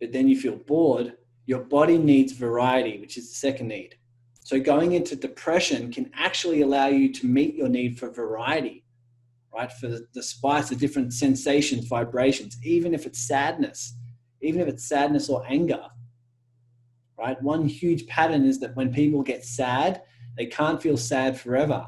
but 0.00 0.12
then 0.12 0.28
you 0.28 0.38
feel 0.38 0.56
bored, 0.56 1.14
your 1.46 1.60
body 1.60 1.96
needs 1.96 2.32
variety, 2.32 2.98
which 2.98 3.16
is 3.16 3.28
the 3.28 3.34
second 3.36 3.68
need. 3.68 3.96
So 4.40 4.60
going 4.60 4.92
into 4.92 5.16
depression 5.16 5.92
can 5.92 6.10
actually 6.14 6.62
allow 6.62 6.86
you 6.86 7.12
to 7.14 7.26
meet 7.26 7.54
your 7.54 7.68
need 7.68 7.98
for 7.98 8.10
variety, 8.10 8.84
right? 9.52 9.72
For 9.72 9.88
the, 9.88 10.06
the 10.12 10.22
spice, 10.22 10.68
the 10.68 10.76
different 10.76 11.12
sensations, 11.12 11.86
vibrations, 11.86 12.56
even 12.62 12.94
if 12.94 13.06
it's 13.06 13.26
sadness, 13.26 13.96
even 14.40 14.60
if 14.60 14.68
it's 14.68 14.88
sadness 14.88 15.28
or 15.28 15.44
anger, 15.48 15.82
right? 17.18 17.40
One 17.42 17.66
huge 17.66 18.06
pattern 18.06 18.44
is 18.44 18.60
that 18.60 18.76
when 18.76 18.92
people 18.92 19.22
get 19.22 19.44
sad, 19.44 20.02
they 20.36 20.46
can't 20.46 20.82
feel 20.82 20.96
sad 20.96 21.40
forever, 21.40 21.86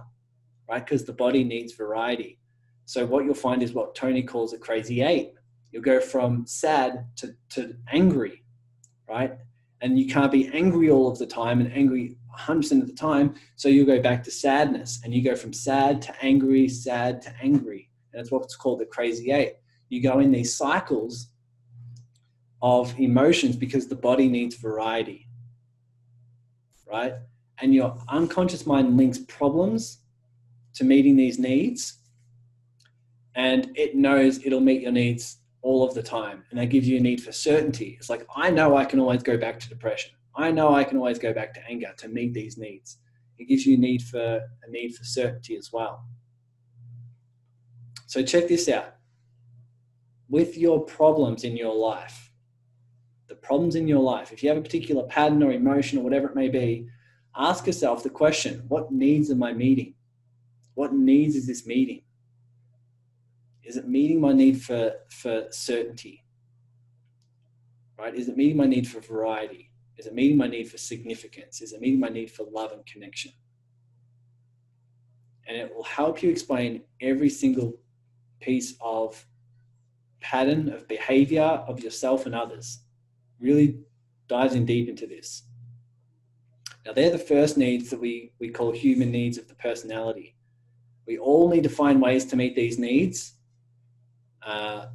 right? 0.69 0.85
Because 0.85 1.05
the 1.05 1.13
body 1.13 1.45
needs 1.45 1.75
variety. 1.75 2.39
So 2.87 3.05
what 3.07 3.25
you'll 3.25 3.35
find 3.35 3.63
is 3.63 3.73
what 3.73 3.95
Tony 3.95 4.23
calls 4.23 4.53
a 4.53 4.59
crazy 4.59 5.03
eight. 5.03 5.35
You'll 5.71 5.83
go 5.83 6.01
from 6.01 6.47
sad 6.47 7.07
to, 7.17 7.35
to 7.51 7.77
angry, 7.93 8.43
right? 9.09 9.39
And 9.81 9.99
you 9.99 10.07
can't 10.07 10.33
be 10.33 10.49
angry 10.49 10.91
all 10.91 11.09
of 11.09 11.19
the 11.19 11.27
time 11.27 11.61
and 11.61 11.73
angry 11.73 12.17
100% 12.37 12.83
of 12.83 12.87
the 12.87 12.95
time. 12.95 13.35
So 13.57 13.69
you'll 13.69 13.87
go 13.87 14.01
back 14.01 14.25
to 14.25 14.31
sadness 14.31 15.01
and 15.05 15.15
you 15.15 15.23
go 15.23 15.37
from 15.37 15.53
sad 15.53 16.03
to 16.03 16.15
angry, 16.25 16.69
sad 16.69 17.23
to 17.23 17.35
angry. 17.43 17.91
And 18.13 18.21
it's 18.21 18.31
what's 18.31 18.57
called 18.57 18.81
the 18.81 18.87
crazy 18.87 19.31
eight. 19.31 19.55
You 19.89 20.03
go 20.03 20.19
in 20.21 20.33
these 20.33 20.57
cycles 20.57 21.29
of 22.61 22.99
emotions 22.99 23.57
because 23.57 23.89
the 23.89 23.97
body 23.97 24.29
needs 24.29 24.57
variety, 24.57 25.29
right? 26.87 27.15
And 27.61 27.75
your 27.75 27.97
unconscious 28.09 28.67
mind 28.67 28.97
links 28.97 29.19
problems 29.19 29.99
to 30.75 30.85
meeting 30.85 31.17
these 31.17 31.39
needs. 31.39 31.99
And 33.35 33.71
it 33.77 33.95
knows 33.95 34.45
it'll 34.45 34.61
meet 34.61 34.83
your 34.83 34.93
needs 34.93 35.38
all 35.63 35.85
of 35.87 35.95
the 35.95 36.03
time. 36.03 36.45
And 36.51 36.59
that 36.59 36.67
gives 36.67 36.89
you 36.89 36.99
a 36.99 37.01
need 37.01 37.23
for 37.23 37.33
certainty. 37.33 37.97
It's 37.99 38.11
like, 38.11 38.27
I 38.35 38.51
know 38.51 38.77
I 38.77 38.85
can 38.85 39.01
always 39.01 39.23
go 39.23 39.37
back 39.37 39.59
to 39.61 39.69
depression. 39.69 40.13
I 40.35 40.51
know 40.51 40.75
I 40.75 40.85
can 40.85 40.99
always 40.99 41.19
go 41.19 41.33
back 41.33 41.53
to 41.55 41.67
anger 41.69 41.93
to 41.97 42.09
meet 42.09 42.33
these 42.33 42.57
needs. 42.57 42.99
It 43.39 43.49
gives 43.49 43.67
you 43.67 43.77
a 43.77 43.81
need 43.81 44.03
for 44.03 44.21
a 44.21 44.71
need 44.71 44.95
for 44.95 45.05
certainty 45.05 45.57
as 45.57 45.73
well. 45.73 46.05
So 48.07 48.23
check 48.23 48.49
this 48.49 48.69
out. 48.69 48.95
With 50.29 50.57
your 50.57 50.81
problems 50.81 51.45
in 51.45 51.57
your 51.57 51.75
life, 51.75 52.31
the 53.29 53.35
problems 53.35 53.75
in 53.75 53.89
your 53.89 54.01
life, 54.01 54.33
if 54.33 54.43
you 54.43 54.49
have 54.49 54.59
a 54.59 54.63
particular 54.63 55.05
pattern 55.05 55.43
or 55.43 55.53
emotion 55.53 55.99
or 55.99 56.03
whatever 56.03 56.29
it 56.29 56.35
may 56.35 56.49
be, 56.49 56.89
ask 57.37 57.67
yourself 57.67 58.03
the 58.03 58.11
question, 58.11 58.65
what 58.69 58.91
needs 58.91 59.31
am 59.31 59.43
I 59.43 59.53
meeting? 59.53 59.95
What 60.75 60.93
needs 60.93 61.37
is 61.37 61.47
this 61.47 61.67
meeting? 61.67 62.03
Is 63.69 63.77
it 63.77 63.87
meeting 63.87 64.19
my 64.19 64.33
need 64.33 64.63
for, 64.63 64.95
for 65.11 65.45
certainty? 65.51 66.25
Right? 67.99 68.15
Is 68.15 68.31
it 68.31 68.37
meeting 68.37 68.57
my 68.57 68.65
need 68.65 68.89
for 68.89 69.01
variety? 69.01 69.71
Is 69.99 70.07
it 70.07 70.15
meeting 70.15 70.39
my 70.39 70.47
need 70.47 70.71
for 70.71 70.79
significance? 70.79 71.61
Is 71.61 71.75
it 71.75 71.81
meeting 71.83 72.01
my 72.01 72.09
need 72.09 72.31
for 72.31 72.47
love 72.51 72.73
and 72.73 72.87
connection? 72.87 73.33
And 75.47 75.55
it 75.55 75.75
will 75.75 75.85
help 75.85 76.23
you 76.23 76.31
explain 76.31 76.81
every 77.03 77.29
single 77.29 77.75
piece 78.41 78.75
of 78.81 79.27
pattern 80.21 80.73
of 80.73 80.89
behavior 80.89 81.43
of 81.43 81.81
yourself 81.81 82.25
and 82.25 82.35
others. 82.35 82.81
Really 83.39 83.81
dives 84.29 84.55
in 84.55 84.65
deep 84.65 84.89
into 84.89 85.07
this. 85.07 85.43
Now, 86.87 86.95
they're 86.95 87.11
the 87.11 87.19
first 87.19 87.59
needs 87.59 87.91
that 87.91 88.01
we, 88.01 88.33
we 88.41 88.49
call 88.49 88.73
human 88.73 89.11
needs 89.11 89.37
of 89.37 89.47
the 89.47 89.55
personality. 89.57 90.37
We 91.07 91.19
all 91.19 91.51
need 91.51 91.65
to 91.65 91.69
find 91.69 92.01
ways 92.01 92.25
to 92.27 92.37
meet 92.37 92.57
these 92.57 92.79
needs, 92.79 93.35
uh, 94.49 94.87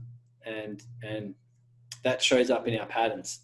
and, 0.46 0.84
and 1.02 1.36
that 2.04 2.22
shows 2.22 2.50
up 2.50 2.68
in 2.68 2.78
our 2.80 2.86
patterns 2.86 3.44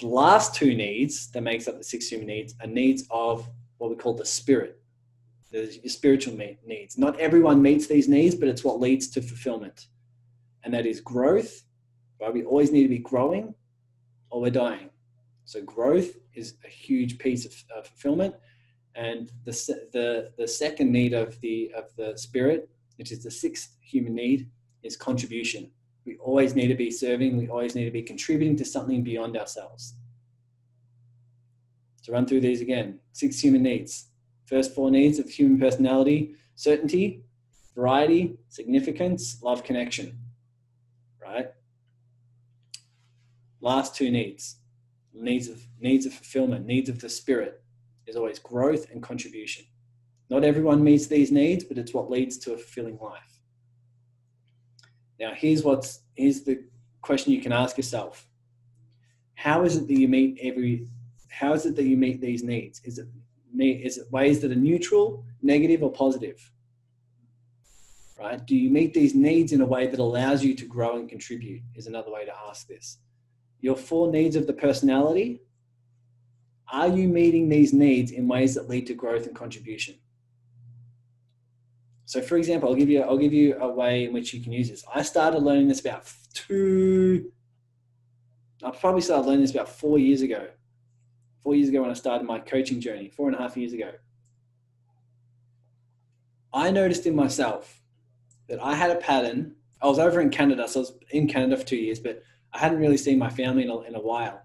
the 0.00 0.06
last 0.06 0.54
two 0.54 0.74
needs 0.74 1.28
that 1.28 1.42
makes 1.42 1.68
up 1.68 1.78
the 1.78 1.84
six 1.84 2.08
human 2.08 2.26
needs 2.26 2.54
are 2.60 2.66
needs 2.66 3.04
of 3.10 3.48
what 3.78 3.90
we 3.90 3.96
call 3.96 4.14
the 4.14 4.26
spirit, 4.26 4.80
the 5.50 5.70
spiritual 5.86 6.36
needs. 6.66 6.98
Not 6.98 7.18
everyone 7.18 7.62
meets 7.62 7.86
these 7.86 8.08
needs, 8.08 8.34
but 8.34 8.48
it's 8.48 8.64
what 8.64 8.80
leads 8.80 9.08
to 9.08 9.22
fulfillment, 9.22 9.86
and 10.64 10.72
that 10.74 10.86
is 10.86 11.00
growth. 11.00 11.62
Right? 12.20 12.32
We 12.32 12.44
always 12.44 12.72
need 12.72 12.82
to 12.82 12.88
be 12.88 12.98
growing, 12.98 13.54
or 14.30 14.40
we're 14.40 14.50
dying. 14.50 14.90
So 15.44 15.62
growth 15.62 16.16
is 16.34 16.54
a 16.64 16.68
huge 16.68 17.18
piece 17.18 17.46
of, 17.46 17.52
of 17.74 17.86
fulfillment, 17.86 18.34
and 18.94 19.30
the, 19.44 19.52
the 19.92 20.32
the 20.36 20.48
second 20.48 20.92
need 20.92 21.14
of 21.14 21.40
the 21.40 21.72
of 21.74 21.94
the 21.96 22.18
spirit, 22.18 22.68
which 22.96 23.12
is 23.12 23.22
the 23.22 23.30
sixth 23.30 23.76
human 23.80 24.14
need, 24.14 24.50
is 24.86 24.96
contribution. 24.96 25.70
We 26.04 26.16
always 26.18 26.54
need 26.54 26.68
to 26.68 26.74
be 26.74 26.90
serving. 26.90 27.36
We 27.36 27.48
always 27.48 27.74
need 27.74 27.84
to 27.84 27.90
be 27.90 28.02
contributing 28.02 28.56
to 28.56 28.64
something 28.64 29.02
beyond 29.02 29.36
ourselves. 29.36 29.94
To 32.04 32.12
run 32.12 32.26
through 32.26 32.42
these 32.42 32.60
again 32.60 33.00
six 33.12 33.40
human 33.40 33.62
needs. 33.62 34.06
First 34.46 34.74
four 34.74 34.90
needs 34.90 35.18
of 35.18 35.28
human 35.28 35.58
personality 35.58 36.36
certainty, 36.54 37.22
variety, 37.74 38.38
significance, 38.48 39.42
love, 39.42 39.62
connection. 39.62 40.18
Right? 41.20 41.50
Last 43.60 43.94
two 43.94 44.10
needs 44.10 44.56
needs 45.12 45.48
of 45.48 45.66
needs 45.80 46.06
of 46.06 46.12
fulfillment, 46.12 46.66
needs 46.66 46.88
of 46.88 47.00
the 47.00 47.08
spirit 47.08 47.62
is 48.06 48.16
always 48.16 48.38
growth 48.38 48.90
and 48.90 49.02
contribution. 49.02 49.64
Not 50.28 50.44
everyone 50.44 50.82
meets 50.82 51.06
these 51.06 51.32
needs, 51.32 51.64
but 51.64 51.78
it's 51.78 51.94
what 51.94 52.10
leads 52.10 52.38
to 52.38 52.52
a 52.52 52.56
fulfilling 52.56 52.98
life. 52.98 53.35
Now, 55.18 55.32
here's 55.34 55.62
what's 55.62 56.00
here's 56.14 56.42
the 56.42 56.64
question 57.00 57.32
you 57.32 57.40
can 57.40 57.52
ask 57.52 57.76
yourself: 57.76 58.28
How 59.34 59.64
is 59.64 59.76
it 59.76 59.86
that 59.86 59.98
you 59.98 60.08
meet 60.08 60.38
every? 60.42 60.86
How 61.28 61.52
is 61.52 61.66
it 61.66 61.76
that 61.76 61.84
you 61.84 61.96
meet 61.96 62.20
these 62.20 62.42
needs? 62.42 62.80
Is 62.84 62.98
it 62.98 63.06
is 63.58 63.98
it 63.98 64.10
ways 64.10 64.40
that 64.40 64.52
are 64.52 64.56
neutral, 64.56 65.24
negative, 65.42 65.82
or 65.82 65.90
positive? 65.90 66.50
Right? 68.18 68.44
Do 68.44 68.56
you 68.56 68.70
meet 68.70 68.94
these 68.94 69.14
needs 69.14 69.52
in 69.52 69.60
a 69.60 69.66
way 69.66 69.86
that 69.86 70.00
allows 70.00 70.42
you 70.42 70.54
to 70.54 70.66
grow 70.66 70.96
and 70.96 71.08
contribute? 71.08 71.62
Is 71.74 71.86
another 71.86 72.10
way 72.10 72.24
to 72.24 72.32
ask 72.48 72.66
this. 72.66 72.98
Your 73.60 73.76
four 73.76 74.10
needs 74.10 74.36
of 74.36 74.46
the 74.46 74.52
personality. 74.52 75.42
Are 76.72 76.88
you 76.88 77.08
meeting 77.08 77.48
these 77.48 77.72
needs 77.72 78.10
in 78.10 78.26
ways 78.26 78.54
that 78.54 78.68
lead 78.68 78.86
to 78.88 78.94
growth 78.94 79.26
and 79.26 79.36
contribution? 79.36 79.96
So, 82.06 82.22
for 82.22 82.36
example, 82.36 82.68
I'll 82.68 82.76
give 82.76 82.88
you 82.88 83.02
I'll 83.02 83.18
give 83.18 83.32
you 83.32 83.56
a 83.58 83.68
way 83.68 84.04
in 84.04 84.12
which 84.12 84.32
you 84.32 84.40
can 84.40 84.52
use 84.52 84.70
this. 84.70 84.84
I 84.94 85.02
started 85.02 85.42
learning 85.42 85.66
this 85.66 85.80
about 85.80 86.08
two. 86.32 87.32
I 88.62 88.70
probably 88.70 89.00
started 89.00 89.26
learning 89.26 89.42
this 89.42 89.50
about 89.50 89.68
four 89.68 89.98
years 89.98 90.22
ago. 90.22 90.46
Four 91.42 91.56
years 91.56 91.68
ago 91.68 91.82
when 91.82 91.90
I 91.90 91.94
started 91.94 92.24
my 92.24 92.38
coaching 92.38 92.80
journey. 92.80 93.08
Four 93.08 93.28
and 93.28 93.36
a 93.36 93.40
half 93.40 93.56
years 93.56 93.72
ago. 93.72 93.90
I 96.54 96.70
noticed 96.70 97.06
in 97.06 97.16
myself 97.16 97.82
that 98.48 98.62
I 98.62 98.74
had 98.74 98.92
a 98.92 98.96
pattern. 98.96 99.56
I 99.82 99.88
was 99.88 99.98
over 99.98 100.20
in 100.20 100.30
Canada, 100.30 100.68
so 100.68 100.80
I 100.80 100.82
was 100.82 100.92
in 101.10 101.26
Canada 101.26 101.56
for 101.56 101.66
two 101.66 101.76
years, 101.76 101.98
but 101.98 102.22
I 102.52 102.58
hadn't 102.58 102.78
really 102.78 102.96
seen 102.96 103.18
my 103.18 103.30
family 103.30 103.64
in 103.64 103.68
a, 103.68 103.80
in 103.80 103.94
a 103.96 104.00
while. 104.00 104.42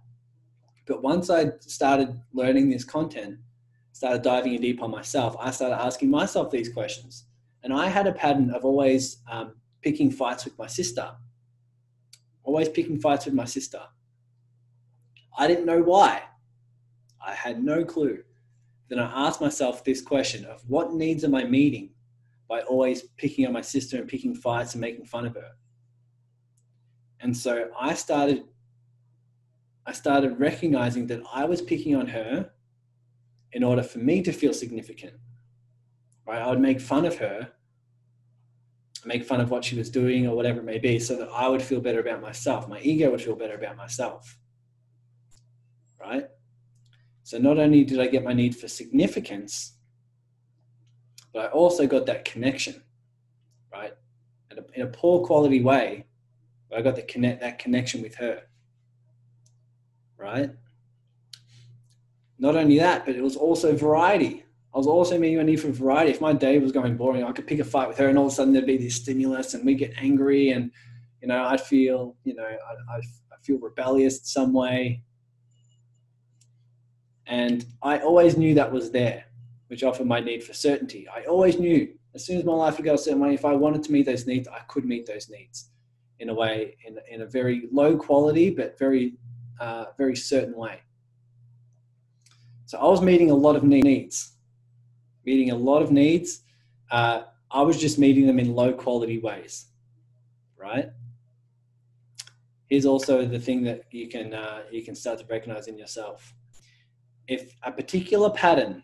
But 0.88 1.04
once 1.04 1.30
I 1.30 1.52
started 1.60 2.19
learning 2.34 2.71
this 2.71 2.84
content, 2.84 3.38
started 3.93 4.24
diving 4.24 4.56
in 4.56 4.62
deep 4.62 4.82
on 4.82 4.89
myself, 4.89 5.38
I 5.39 5.52
started 5.52 5.76
asking 5.76 6.10
myself 6.10 6.50
these 6.50 6.67
questions 6.67 7.26
and 7.63 7.74
I 7.74 7.88
had 7.88 8.08
a 8.08 8.12
pattern 8.12 8.52
of 8.52 8.65
always 8.65 9.17
um, 9.30 9.56
picking 9.82 10.12
fights 10.12 10.45
with 10.45 10.58
my 10.58 10.67
sister. 10.67 11.12
Always 12.43 12.69
picking 12.69 13.00
fights 13.00 13.26
with 13.26 13.34
my 13.34 13.45
sister. 13.45 13.82
I 15.38 15.47
didn't 15.47 15.65
know 15.65 15.82
why. 15.82 16.24
I 17.26 17.34
had 17.34 17.63
no 17.63 17.86
clue. 17.86 18.24
Then 18.89 19.00
I 19.00 19.28
asked 19.28 19.41
myself 19.41 19.84
this 19.84 20.02
question 20.02 20.43
of 20.45 20.62
what 20.67 20.93
needs 20.93 21.24
am 21.24 21.36
I 21.36 21.43
meeting 21.43 21.91
by 22.50 22.62
always 22.62 23.04
picking 23.17 23.45
on 23.45 23.54
my 23.54 23.62
sister 23.62 23.97
and 23.97 24.08
picking 24.08 24.36
fights 24.36 24.74
and 24.74 24.82
making 24.82 25.06
fun 25.06 25.26
of 25.26 25.36
her. 25.36 25.52
And 27.21 27.36
so 27.36 27.69
I 27.80 27.93
started 27.93 28.43
I 29.86 29.93
started 29.93 30.39
recognizing 30.39 31.08
that 31.08 31.21
I 31.34 31.45
was 31.45 31.62
picking 31.62 31.95
on 31.95 32.08
her 32.08 32.52
in 33.52 33.63
order 33.63 33.82
for 33.82 33.97
me 33.97 34.21
to 34.21 34.32
feel 34.32 34.54
significant 34.54 35.13
right? 36.26 36.42
I 36.42 36.50
would 36.50 36.60
make 36.60 36.82
fun 36.82 37.06
of 37.06 37.18
her, 37.18 37.52
make 39.06 39.24
fun 39.26 39.42
of 39.42 39.50
what 39.50 39.66
she 39.66 39.78
was 39.78 39.90
doing 39.90 40.28
or 40.28 40.36
whatever 40.36 40.60
it 40.60 40.66
may 40.66 40.78
be, 40.78 41.00
so 41.00 41.16
that 41.16 41.30
I 41.30 41.48
would 41.48 41.62
feel 41.62 41.82
better 41.82 42.00
about 42.00 42.22
myself. 42.22 42.68
My 42.68 42.80
ego 42.82 43.10
would 43.12 43.22
feel 43.22 43.36
better 43.36 43.56
about 43.56 43.78
myself, 43.78 44.38
right? 46.00 46.28
So 47.24 47.38
not 47.38 47.58
only 47.58 47.84
did 47.84 48.00
I 48.00 48.08
get 48.08 48.24
my 48.24 48.34
need 48.34 48.56
for 48.56 48.68
significance, 48.68 49.74
but 51.34 51.46
I 51.46 51.48
also 51.48 51.88
got 51.88 52.06
that 52.08 52.26
connection. 52.26 52.84
right? 53.72 53.94
In 54.52 54.60
a, 54.60 54.64
in 54.76 54.82
a 54.82 54.88
poor 54.88 55.26
quality 55.26 55.62
way, 55.62 56.06
I 56.76 56.82
got 56.82 56.96
the 56.96 57.02
connect 57.02 57.42
that 57.42 57.60
connection 57.60 58.02
with 58.02 58.16
her, 58.16 58.44
right? 60.18 60.52
Not 62.40 62.56
only 62.56 62.80
that, 62.80 63.06
but 63.06 63.16
it 63.16 63.22
was 63.22 63.36
also 63.36 63.76
variety. 63.76 64.46
I 64.74 64.78
was 64.78 64.88
also 64.88 65.20
meeting 65.20 65.40
a 65.40 65.44
need 65.44 65.60
for 65.60 65.70
variety. 65.70 66.12
If 66.12 66.22
my 66.22 66.34
day 66.34 66.58
was 66.58 66.72
going 66.72 66.96
boring, 66.96 67.24
I 67.24 67.32
could 67.34 67.48
pick 67.48 67.60
a 67.60 67.64
fight 67.64 67.90
with 67.90 67.98
her, 67.98 68.08
and 68.08 68.18
all 68.18 68.28
of 68.28 68.32
a 68.32 68.36
sudden 68.36 68.54
there'd 68.54 68.66
be 68.66 68.78
this 68.78 68.96
stimulus, 68.96 69.54
and 69.54 69.66
we 69.66 69.76
get 69.76 69.94
angry, 69.98 70.52
and 70.52 70.72
you 71.22 71.28
know, 71.28 71.44
I'd 71.44 71.62
feel, 71.62 72.16
you 72.24 72.34
know, 72.36 72.44
I, 72.44 72.96
I, 72.96 73.02
feel 73.44 73.58
rebellious 73.58 74.20
in 74.20 74.26
some 74.26 74.54
way, 74.54 75.02
and 77.26 77.66
I 77.82 77.98
always 77.98 78.38
knew 78.38 78.54
that 78.54 78.72
was 78.72 78.92
there, 78.92 79.26
which 79.68 79.84
often 79.84 80.08
my 80.08 80.20
need 80.20 80.44
for 80.44 80.54
certainty. 80.54 81.08
I 81.08 81.24
always 81.24 81.58
knew 81.58 81.92
as 82.14 82.26
soon 82.26 82.38
as 82.38 82.44
my 82.44 82.54
life 82.54 82.78
would 82.78 82.86
go 82.86 82.94
a 82.94 82.98
certain 82.98 83.20
way, 83.20 83.34
if 83.34 83.46
I 83.46 83.54
wanted 83.54 83.84
to 83.84 83.92
meet 83.92 84.06
those 84.06 84.28
needs, 84.28 84.48
I 84.48 84.60
could 84.68 84.86
meet 84.86 85.06
those 85.06 85.30
needs 85.30 85.70
in 86.20 86.30
a 86.30 86.34
way, 86.34 86.76
in, 86.86 86.98
in 87.10 87.22
a 87.22 87.26
very 87.26 87.68
low 87.72 87.98
quality, 87.98 88.50
but 88.50 88.78
very, 88.78 89.14
uh, 89.60 89.86
very 89.98 90.16
certain 90.16 90.56
way. 90.56 90.82
So 92.66 92.78
I 92.78 92.86
was 92.86 93.02
meeting 93.02 93.32
a 93.32 93.36
lot 93.36 93.56
of 93.56 93.64
needs, 93.64 94.34
meeting 95.26 95.52
a 95.52 95.56
lot 95.56 95.82
of 95.82 95.92
needs. 95.92 96.42
Uh, 96.90 97.24
I 97.50 97.62
was 97.62 97.80
just 97.80 98.00
meeting 98.00 98.28
them 98.28 98.40
in 98.40 98.54
low 98.54 98.74
quality 98.74 99.20
ways, 99.20 99.68
right? 100.58 100.90
Here's 102.68 102.86
also 102.86 103.26
the 103.26 103.40
thing 103.40 103.64
that 103.64 103.84
you 103.92 104.08
can 104.08 104.34
uh, 104.34 104.64
you 104.72 104.84
can 104.84 104.96
start 104.96 105.20
to 105.20 105.26
recognize 105.26 105.68
in 105.68 105.78
yourself. 105.78 106.34
If 107.28 107.54
a 107.64 107.72
particular 107.72 108.30
pattern 108.30 108.84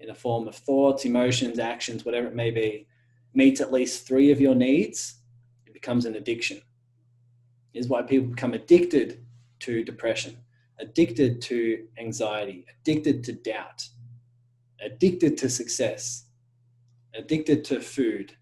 in 0.00 0.08
the 0.08 0.14
form 0.14 0.48
of 0.48 0.54
thoughts, 0.54 1.04
emotions, 1.04 1.58
actions, 1.58 2.04
whatever 2.04 2.26
it 2.28 2.34
may 2.34 2.50
be, 2.50 2.86
meets 3.34 3.60
at 3.60 3.72
least 3.72 4.06
three 4.06 4.30
of 4.30 4.40
your 4.40 4.54
needs, 4.54 5.16
it 5.66 5.74
becomes 5.74 6.06
an 6.06 6.14
addiction. 6.14 6.60
Is 7.74 7.88
why 7.88 8.02
people 8.02 8.28
become 8.28 8.54
addicted 8.54 9.22
to 9.60 9.84
depression, 9.84 10.38
addicted 10.80 11.42
to 11.42 11.86
anxiety, 11.98 12.64
addicted 12.70 13.22
to 13.24 13.32
doubt, 13.34 13.86
addicted 14.84 15.36
to 15.38 15.48
success, 15.48 16.24
addicted 17.14 17.64
to 17.64 17.80
food, 17.80 18.34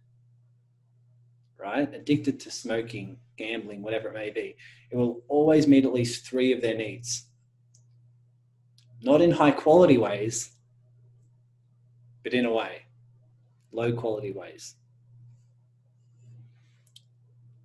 right? 1.58 1.92
Addicted 1.94 2.40
to 2.40 2.50
smoking, 2.50 3.18
gambling, 3.36 3.82
whatever 3.82 4.08
it 4.08 4.14
may 4.14 4.30
be. 4.30 4.56
It 4.90 4.96
will 4.96 5.22
always 5.28 5.66
meet 5.66 5.84
at 5.84 5.92
least 5.92 6.26
three 6.26 6.52
of 6.52 6.60
their 6.60 6.76
needs. 6.76 7.26
Not 9.02 9.20
in 9.20 9.30
high 9.30 9.50
quality 9.50 9.98
ways, 9.98 10.52
but 12.22 12.32
in 12.32 12.46
a 12.46 12.52
way, 12.52 12.86
low 13.72 13.92
quality 13.92 14.32
ways. 14.32 14.76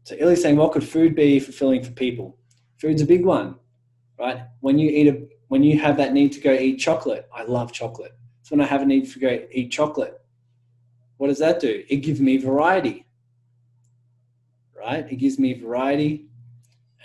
So 0.03 0.15
Illy's 0.17 0.41
saying, 0.41 0.57
what 0.57 0.71
could 0.71 0.83
food 0.83 1.15
be 1.15 1.39
fulfilling 1.39 1.83
for 1.83 1.91
people? 1.91 2.37
Food's 2.77 3.01
a 3.01 3.05
big 3.05 3.25
one, 3.25 3.55
right? 4.19 4.41
When 4.59 4.79
you 4.79 4.89
eat 4.89 5.07
a, 5.07 5.21
when 5.49 5.63
you 5.63 5.79
have 5.79 5.97
that 5.97 6.13
need 6.13 6.31
to 6.33 6.39
go 6.39 6.51
eat 6.51 6.77
chocolate, 6.77 7.29
I 7.33 7.43
love 7.43 7.71
chocolate. 7.71 8.13
When 8.49 8.61
I 8.61 8.65
have 8.65 8.81
a 8.81 8.85
need 8.85 9.11
to 9.11 9.19
go 9.19 9.39
eat 9.51 9.71
chocolate, 9.71 10.19
what 11.17 11.27
does 11.27 11.37
that 11.39 11.59
do? 11.59 11.83
It 11.87 11.97
gives 11.97 12.19
me 12.19 12.37
variety, 12.37 13.05
right? 14.75 15.05
It 15.09 15.17
gives 15.17 15.37
me 15.37 15.53
variety. 15.53 16.25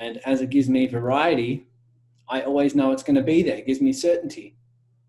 And 0.00 0.20
as 0.24 0.40
it 0.40 0.50
gives 0.50 0.68
me 0.68 0.86
variety, 0.86 1.66
I 2.28 2.42
always 2.42 2.74
know 2.74 2.92
it's 2.92 3.02
going 3.02 3.16
to 3.16 3.22
be 3.22 3.42
there. 3.42 3.56
It 3.56 3.66
gives 3.66 3.80
me 3.82 3.92
certainty. 3.92 4.56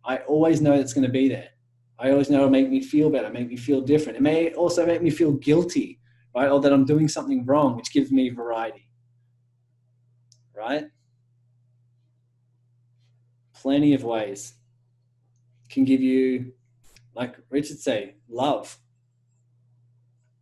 I 0.03 0.17
always 0.17 0.59
know 0.59 0.73
it's 0.73 0.93
going 0.93 1.05
to 1.05 1.11
be 1.11 1.29
there. 1.29 1.49
I 1.97 2.11
always 2.11 2.29
know 2.29 2.39
it'll 2.39 2.49
make 2.49 2.69
me 2.69 2.81
feel 2.81 3.09
better, 3.09 3.29
make 3.29 3.47
me 3.47 3.55
feel 3.55 3.79
different. 3.79 4.17
It 4.17 4.21
may 4.21 4.53
also 4.53 4.85
make 4.85 5.01
me 5.01 5.09
feel 5.09 5.31
guilty, 5.31 5.99
right? 6.35 6.49
Or 6.49 6.59
that 6.59 6.73
I'm 6.73 6.83
doing 6.83 7.07
something 7.07 7.45
wrong, 7.45 7.77
which 7.77 7.93
gives 7.93 8.11
me 8.11 8.29
variety, 8.29 8.89
right? 10.53 10.87
Plenty 13.53 13.93
of 13.93 14.03
ways 14.03 14.55
can 15.75 15.83
give 15.83 16.01
you, 16.01 16.53
like 17.15 17.35
Richard 17.49 17.77
say, 17.77 18.15
love. 18.29 18.79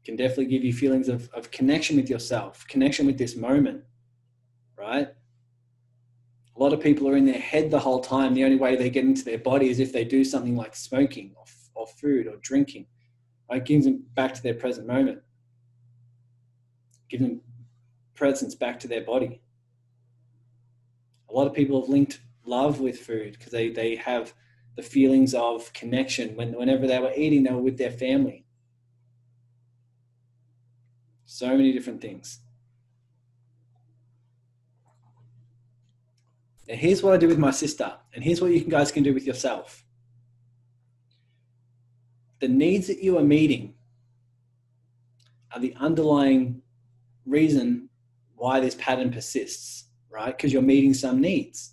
Can 0.05 0.15
definitely 0.15 0.45
give 0.45 0.63
you 0.63 0.71
feelings 0.71 1.09
of, 1.09 1.29
of 1.33 1.49
connection 1.49 1.95
with 1.95 2.07
yourself, 2.07 2.67
connection 2.67 3.07
with 3.07 3.17
this 3.17 3.35
moment, 3.35 3.83
right? 4.77 5.07
A 6.55 6.59
lot 6.59 6.71
of 6.71 6.81
people 6.81 7.09
are 7.09 7.17
in 7.17 7.25
their 7.25 7.39
head 7.39 7.71
the 7.71 7.79
whole 7.79 7.99
time. 7.99 8.35
The 8.35 8.43
only 8.43 8.57
way 8.57 8.75
they 8.75 8.91
get 8.91 9.05
into 9.05 9.25
their 9.25 9.39
body 9.39 9.69
is 9.69 9.79
if 9.79 9.91
they 9.91 10.03
do 10.03 10.23
something 10.23 10.55
like 10.55 10.75
smoking 10.75 11.33
or, 11.35 11.45
or 11.73 11.87
food 11.87 12.27
or 12.27 12.35
drinking. 12.41 12.85
It 13.49 13.65
gives 13.65 13.85
them 13.85 14.03
back 14.13 14.35
to 14.35 14.43
their 14.43 14.53
present 14.53 14.85
moment. 14.85 15.19
Give 17.09 17.21
them 17.21 17.41
presence 18.13 18.53
back 18.53 18.79
to 18.81 18.87
their 18.87 19.01
body. 19.01 19.41
A 21.29 21.33
lot 21.33 21.47
of 21.47 21.53
people 21.53 21.81
have 21.81 21.89
linked 21.89 22.19
love 22.45 22.79
with 22.79 22.99
food 22.99 23.31
because 23.31 23.51
they, 23.51 23.69
they 23.69 23.95
have 23.95 24.33
the 24.75 24.81
feelings 24.81 25.33
of 25.33 25.71
connection 25.73 26.35
when 26.35 26.53
whenever 26.53 26.87
they 26.87 26.99
were 26.99 27.13
eating, 27.15 27.43
they 27.43 27.51
were 27.51 27.61
with 27.61 27.77
their 27.77 27.91
family. 27.91 28.45
So 31.25 31.47
many 31.47 31.71
different 31.71 32.01
things. 32.01 32.39
Now, 36.67 36.75
here's 36.75 37.03
what 37.03 37.13
I 37.13 37.17
do 37.17 37.27
with 37.27 37.37
my 37.37 37.51
sister, 37.51 37.93
and 38.13 38.23
here's 38.23 38.41
what 38.41 38.51
you 38.51 38.61
guys 38.61 38.91
can 38.91 39.03
do 39.03 39.13
with 39.13 39.25
yourself. 39.25 39.83
The 42.39 42.47
needs 42.47 42.87
that 42.87 43.03
you 43.03 43.17
are 43.17 43.23
meeting 43.23 43.75
are 45.53 45.59
the 45.59 45.75
underlying 45.79 46.61
reason 47.25 47.89
why 48.35 48.59
this 48.59 48.75
pattern 48.75 49.11
persists, 49.11 49.85
right? 50.09 50.35
Because 50.35 50.51
you're 50.51 50.61
meeting 50.61 50.93
some 50.93 51.21
needs. 51.21 51.72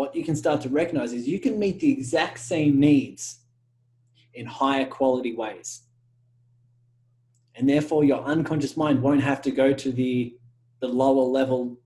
What 0.00 0.14
you 0.14 0.24
can 0.24 0.36
start 0.36 0.62
to 0.62 0.68
recognize 0.68 1.12
is 1.12 1.28
you 1.28 1.38
can 1.38 1.58
meet 1.58 1.80
the 1.80 1.92
exact 1.92 2.38
same 2.38 2.80
needs 2.80 3.40
in 4.32 4.46
higher 4.46 4.86
quality 4.86 5.34
ways. 5.34 5.82
And 7.54 7.68
therefore, 7.68 8.04
your 8.04 8.22
unconscious 8.24 8.76
mind 8.76 9.02
won't 9.02 9.22
have 9.22 9.42
to 9.42 9.50
go 9.50 9.72
to 9.74 9.92
the, 9.92 10.34
the 10.80 10.88
lower 10.88 11.26
level 11.38 11.76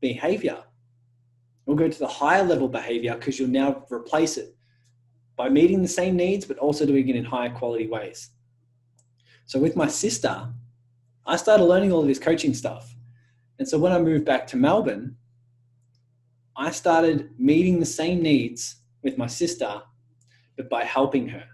behavior 0.00 0.64
We'll 1.70 1.76
go 1.76 1.88
to 1.88 1.98
the 2.00 2.08
higher 2.08 2.42
level 2.42 2.66
behavior 2.66 3.14
because 3.14 3.38
you'll 3.38 3.48
now 3.48 3.84
replace 3.92 4.36
it 4.36 4.56
by 5.36 5.48
meeting 5.48 5.82
the 5.82 5.94
same 6.00 6.16
needs, 6.16 6.44
but 6.44 6.58
also 6.58 6.84
doing 6.84 7.08
it 7.08 7.14
in 7.14 7.24
higher 7.24 7.50
quality 7.50 7.86
ways. 7.86 8.30
So 9.46 9.60
with 9.60 9.76
my 9.76 9.86
sister, 9.86 10.48
I 11.24 11.36
started 11.36 11.62
learning 11.62 11.92
all 11.92 12.00
of 12.00 12.08
this 12.08 12.18
coaching 12.18 12.54
stuff. 12.54 12.92
And 13.60 13.68
so 13.68 13.78
when 13.78 13.92
I 13.92 14.00
moved 14.00 14.24
back 14.24 14.48
to 14.48 14.56
Melbourne, 14.56 15.14
I 16.60 16.70
started 16.72 17.30
meeting 17.38 17.80
the 17.80 17.86
same 17.86 18.20
needs 18.22 18.76
with 19.02 19.16
my 19.16 19.26
sister, 19.26 19.80
but 20.58 20.68
by 20.68 20.84
helping 20.84 21.26
her. 21.28 21.44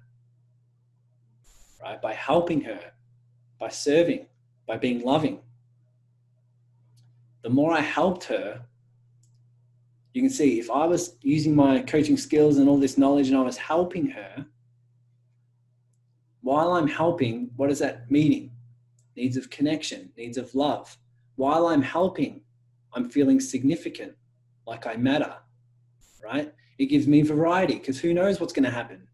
Right? 1.81 2.03
By 2.03 2.13
helping 2.13 2.63
her, 2.63 2.81
by 3.61 3.69
serving, 3.69 4.27
by 4.67 4.79
being 4.79 5.05
loving. 5.05 5.39
The 7.43 7.51
more 7.51 7.73
I 7.73 7.83
helped 7.83 8.25
her, 8.25 8.63
you 10.13 10.23
can 10.23 10.31
see 10.31 10.59
if 10.59 10.73
I 10.73 10.87
was 10.87 11.15
using 11.23 11.55
my 11.55 11.83
coaching 11.83 12.17
skills 12.17 12.57
and 12.57 12.69
all 12.69 12.81
this 12.81 12.99
knowledge 12.99 13.29
and 13.29 13.39
I 13.39 13.43
was 13.43 13.59
helping 13.59 14.09
her, 14.09 14.45
while 16.41 16.73
I'm 16.73 16.89
helping, 16.89 17.51
what 17.55 17.71
is 17.71 17.79
that 17.79 18.11
meaning? 18.11 18.51
Needs 19.15 19.37
of 19.37 19.51
connection, 19.51 20.11
needs 20.17 20.37
of 20.37 20.53
love. 20.57 20.99
While 21.37 21.69
I'm 21.69 21.83
helping, 21.83 22.41
I'm 22.93 23.09
feeling 23.09 23.39
significant, 23.39 24.17
like 24.67 24.87
I 24.87 24.97
matter, 24.97 25.35
right? 26.23 26.53
It 26.79 26.87
gives 26.87 27.07
me 27.07 27.23
variety 27.23 27.75
because 27.75 28.01
who 28.01 28.13
knows 28.13 28.41
what's 28.41 28.53
going 28.53 28.65
to 28.65 28.71
happen, 28.71 29.07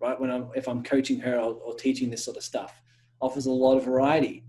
right? 0.00 0.18
When 0.18 0.30
I'm, 0.30 0.48
if 0.54 0.68
I'm 0.68 0.82
coaching 0.82 1.20
her 1.20 1.36
or, 1.36 1.54
or 1.54 1.74
teaching 1.74 2.10
this 2.10 2.24
sort 2.24 2.36
of 2.36 2.42
stuff, 2.42 2.80
offers 3.20 3.46
a 3.46 3.50
lot 3.50 3.76
of 3.76 3.84
variety, 3.84 4.44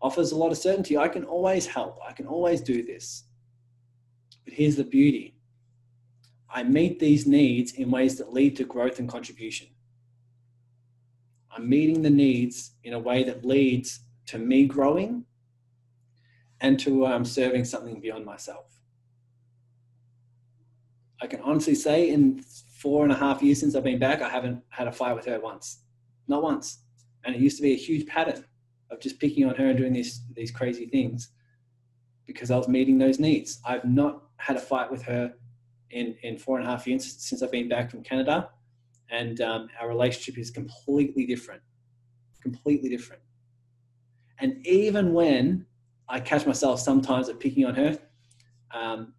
offers 0.00 0.32
a 0.32 0.36
lot 0.36 0.52
of 0.52 0.58
certainty. 0.58 0.98
I 0.98 1.08
can 1.08 1.24
always 1.24 1.66
help. 1.66 1.98
I 2.06 2.12
can 2.12 2.26
always 2.26 2.60
do 2.60 2.82
this. 2.82 3.24
But 4.44 4.54
here's 4.54 4.76
the 4.76 4.84
beauty 4.84 5.36
I 6.50 6.62
meet 6.62 6.98
these 6.98 7.26
needs 7.26 7.72
in 7.72 7.90
ways 7.90 8.18
that 8.18 8.32
lead 8.32 8.56
to 8.56 8.64
growth 8.64 8.98
and 8.98 9.08
contribution. 9.08 9.68
I'm 11.54 11.68
meeting 11.68 12.02
the 12.02 12.10
needs 12.10 12.72
in 12.84 12.92
a 12.92 12.98
way 12.98 13.22
that 13.24 13.44
leads 13.44 14.00
to 14.26 14.38
me 14.38 14.66
growing 14.66 15.24
and 16.62 16.78
to 16.80 17.04
um, 17.06 17.24
serving 17.24 17.64
something 17.64 18.00
beyond 18.00 18.24
myself. 18.24 18.66
I 21.20 21.26
can 21.26 21.40
honestly 21.40 21.74
say, 21.74 22.10
in 22.10 22.42
four 22.78 23.02
and 23.02 23.12
a 23.12 23.16
half 23.16 23.42
years 23.42 23.60
since 23.60 23.74
I've 23.74 23.84
been 23.84 23.98
back, 23.98 24.22
I 24.22 24.28
haven't 24.28 24.62
had 24.68 24.86
a 24.88 24.92
fight 24.92 25.14
with 25.14 25.26
her 25.26 25.38
once. 25.40 25.82
Not 26.28 26.42
once. 26.42 26.78
And 27.24 27.34
it 27.34 27.40
used 27.40 27.56
to 27.56 27.62
be 27.62 27.72
a 27.72 27.76
huge 27.76 28.06
pattern 28.06 28.44
of 28.90 29.00
just 29.00 29.20
picking 29.20 29.44
on 29.48 29.54
her 29.56 29.68
and 29.68 29.78
doing 29.78 29.92
these, 29.92 30.22
these 30.34 30.50
crazy 30.50 30.86
things 30.86 31.30
because 32.26 32.50
I 32.50 32.56
was 32.56 32.68
meeting 32.68 32.98
those 32.98 33.18
needs. 33.18 33.60
I've 33.66 33.84
not 33.84 34.22
had 34.36 34.56
a 34.56 34.60
fight 34.60 34.90
with 34.90 35.02
her 35.02 35.34
in, 35.90 36.16
in 36.22 36.38
four 36.38 36.58
and 36.58 36.66
a 36.66 36.70
half 36.70 36.86
years 36.86 37.04
since 37.04 37.42
I've 37.42 37.52
been 37.52 37.68
back 37.68 37.90
from 37.90 38.02
Canada. 38.02 38.50
And 39.10 39.40
um, 39.40 39.68
our 39.80 39.88
relationship 39.88 40.38
is 40.38 40.50
completely 40.50 41.26
different. 41.26 41.62
completely 42.40 42.88
different. 42.88 43.22
And 44.38 44.64
even 44.66 45.12
when 45.12 45.66
I 46.12 46.20
catch 46.20 46.46
myself 46.46 46.78
sometimes 46.78 47.30
at 47.30 47.40
picking 47.40 47.64
on 47.64 47.74
her, 47.74 47.98
um, 48.70 49.14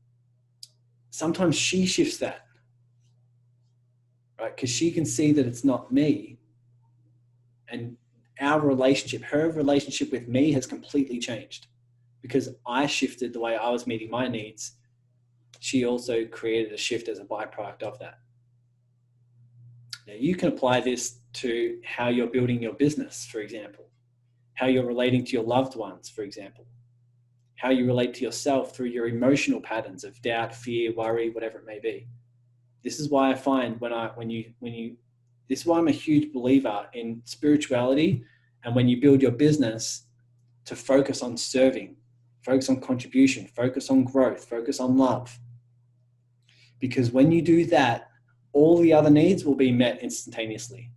sometimes 1.10 1.56
she 1.56 1.88
shifts 1.88 2.18
that, 2.18 2.46
right? 4.40 4.56
Because 4.56 4.70
she 4.70 4.92
can 4.92 5.04
see 5.04 5.32
that 5.32 5.48
it's 5.48 5.64
not 5.64 5.92
me. 5.92 6.38
And 7.68 7.98
our 8.40 8.60
relationship, 8.60 9.24
her 9.24 9.50
relationship 9.50 10.12
with 10.12 10.28
me 10.28 10.52
has 10.52 10.68
completely 10.68 11.18
changed 11.18 11.66
because 12.22 12.50
I 12.68 12.86
shifted 12.86 13.34
the 13.34 13.40
way 13.40 13.58
I 13.58 13.72
was 13.72 13.88
meeting 13.88 14.12
my 14.12 14.28
needs. 14.28 14.74
She 15.60 15.86
also 15.86 16.26
created 16.26 16.74
a 16.74 16.78
shift 16.78 17.08
as 17.08 17.18
a 17.18 17.26
byproduct 17.26 17.82
of 17.82 17.98
that. 17.98 18.20
Now, 20.06 20.14
you 20.14 20.36
can 20.36 20.50
apply 20.50 20.82
this 20.82 21.22
to 21.42 21.80
how 21.84 22.10
you're 22.10 22.28
building 22.28 22.62
your 22.62 22.74
business, 22.74 23.26
for 23.26 23.40
example, 23.40 23.90
how 24.54 24.68
you're 24.68 24.86
relating 24.86 25.26
to 25.26 25.32
your 25.32 25.44
loved 25.44 25.76
ones, 25.76 26.08
for 26.08 26.22
example, 26.22 26.68
how 27.56 27.70
you 27.70 27.86
relate 27.86 28.14
to 28.16 28.24
yourself 28.24 28.76
through 28.76 28.88
your 28.88 29.08
emotional 29.08 29.62
patterns 29.62 30.04
of 30.04 30.22
doubt, 30.22 30.54
fear, 30.56 30.94
worry, 30.94 31.30
whatever 31.30 31.60
it 31.60 31.66
may 31.66 31.80
be. 31.80 32.08
This 32.84 33.00
is 33.00 33.10
why 33.10 33.32
I 33.32 33.36
find 33.36 33.80
when 33.80 33.94
I 33.94 34.08
when 34.16 34.30
you 34.30 34.54
when 34.60 34.74
you 34.74 34.98
this 35.50 35.62
is 35.62 35.66
why 35.66 35.78
I'm 35.78 35.88
a 35.88 35.92
huge 35.92 36.34
believer 36.34 36.88
in 36.94 37.22
spirituality 37.26 38.24
and 38.64 38.76
when 38.76 38.88
you 38.88 39.00
build 39.00 39.22
your 39.22 39.32
business 39.32 40.06
to 40.66 40.76
focus 40.76 41.22
on 41.22 41.38
serving, 41.38 41.96
focus 42.42 42.70
on 42.70 42.80
contribution, 42.80 43.48
focus 43.48 43.90
on 43.90 44.04
growth, 44.04 44.46
focus 44.46 44.80
on 44.80 44.98
love. 44.98 45.40
Because 46.80 47.12
when 47.12 47.32
you 47.32 47.42
do 47.42 47.66
that, 47.68 48.10
all 48.54 48.78
the 48.78 48.94
other 48.94 49.10
needs 49.10 49.44
will 49.44 49.56
be 49.56 49.72
met 49.72 50.02
instantaneously. 50.02 50.92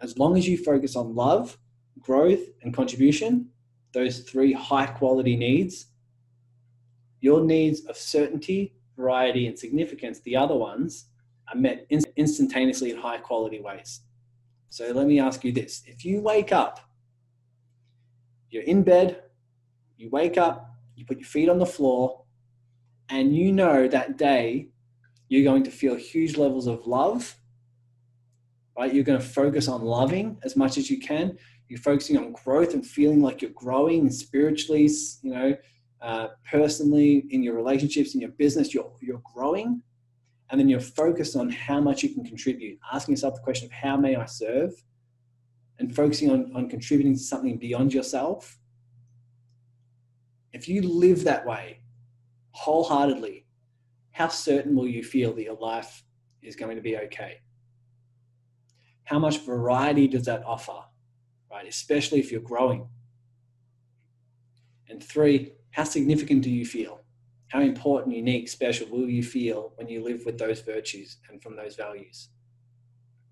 As 0.00 0.18
long 0.18 0.36
as 0.36 0.48
you 0.48 0.56
focus 0.56 0.96
on 0.96 1.14
love, 1.14 1.58
growth, 2.00 2.40
and 2.62 2.74
contribution, 2.74 3.48
those 3.92 4.20
three 4.20 4.52
high 4.52 4.86
quality 4.86 5.36
needs, 5.36 5.86
your 7.20 7.42
needs 7.42 7.84
of 7.86 7.96
certainty, 7.96 8.74
variety, 8.96 9.46
and 9.46 9.58
significance, 9.58 10.20
the 10.20 10.36
other 10.36 10.54
ones, 10.54 11.06
are 11.52 11.58
met 11.58 11.86
instantaneously 12.16 12.90
in 12.90 12.98
high 12.98 13.18
quality 13.18 13.60
ways. 13.60 14.00
So 14.68 14.92
let 14.92 15.06
me 15.06 15.20
ask 15.20 15.44
you 15.44 15.52
this 15.52 15.82
if 15.86 16.04
you 16.04 16.20
wake 16.20 16.52
up, 16.52 16.80
you're 18.50 18.64
in 18.64 18.82
bed, 18.82 19.22
you 19.96 20.10
wake 20.10 20.36
up, 20.36 20.70
you 20.94 21.04
put 21.04 21.18
your 21.18 21.26
feet 21.26 21.48
on 21.48 21.58
the 21.58 21.66
floor, 21.66 22.24
and 23.08 23.34
you 23.34 23.52
know 23.52 23.88
that 23.88 24.18
day 24.18 24.68
you're 25.28 25.44
going 25.44 25.64
to 25.64 25.70
feel 25.70 25.94
huge 25.94 26.36
levels 26.36 26.66
of 26.66 26.86
love, 26.86 27.36
right? 28.78 28.92
You're 28.92 29.04
going 29.04 29.20
to 29.20 29.24
focus 29.24 29.68
on 29.68 29.82
loving 29.82 30.38
as 30.44 30.56
much 30.56 30.78
as 30.78 30.90
you 30.90 30.98
can. 31.00 31.38
You're 31.68 31.80
focusing 31.80 32.16
on 32.16 32.32
growth 32.32 32.74
and 32.74 32.86
feeling 32.86 33.22
like 33.22 33.42
you're 33.42 33.50
growing 33.52 34.10
spiritually, 34.10 34.88
you 35.22 35.32
know, 35.32 35.56
uh, 36.00 36.28
personally, 36.48 37.26
in 37.30 37.42
your 37.42 37.54
relationships, 37.54 38.14
in 38.14 38.20
your 38.20 38.30
business, 38.30 38.74
you're, 38.74 38.92
you're 39.00 39.22
growing. 39.34 39.82
And 40.50 40.60
then 40.60 40.68
you're 40.68 40.78
focused 40.78 41.34
on 41.34 41.50
how 41.50 41.80
much 41.80 42.02
you 42.02 42.10
can 42.10 42.24
contribute, 42.24 42.78
asking 42.92 43.14
yourself 43.14 43.34
the 43.34 43.40
question 43.40 43.66
of 43.66 43.72
how 43.72 43.96
may 43.96 44.14
I 44.14 44.26
serve? 44.26 44.72
And 45.78 45.94
focusing 45.94 46.30
on, 46.30 46.52
on 46.54 46.68
contributing 46.68 47.14
to 47.14 47.20
something 47.20 47.58
beyond 47.58 47.92
yourself. 47.92 48.58
If 50.52 50.68
you 50.68 50.82
live 50.82 51.24
that 51.24 51.44
way 51.44 51.80
wholeheartedly, 52.52 53.44
how 54.12 54.28
certain 54.28 54.74
will 54.74 54.86
you 54.86 55.02
feel 55.02 55.34
that 55.34 55.42
your 55.42 55.56
life 55.56 56.02
is 56.42 56.56
going 56.56 56.76
to 56.76 56.82
be 56.82 56.96
okay? 56.96 57.40
How 59.04 59.18
much 59.18 59.40
variety 59.40 60.08
does 60.08 60.24
that 60.24 60.42
offer, 60.46 60.80
right? 61.50 61.66
Especially 61.66 62.18
if 62.18 62.30
you're 62.30 62.40
growing. 62.40 62.88
And 64.88 65.02
three, 65.02 65.52
how 65.70 65.84
significant 65.84 66.42
do 66.42 66.50
you 66.50 66.64
feel? 66.64 67.00
How 67.48 67.60
important, 67.60 68.16
unique, 68.16 68.48
special 68.48 68.88
will 68.88 69.08
you 69.08 69.22
feel 69.22 69.72
when 69.76 69.88
you 69.88 70.02
live 70.02 70.24
with 70.24 70.38
those 70.38 70.60
virtues 70.60 71.18
and 71.28 71.42
from 71.42 71.56
those 71.56 71.76
values? 71.76 72.28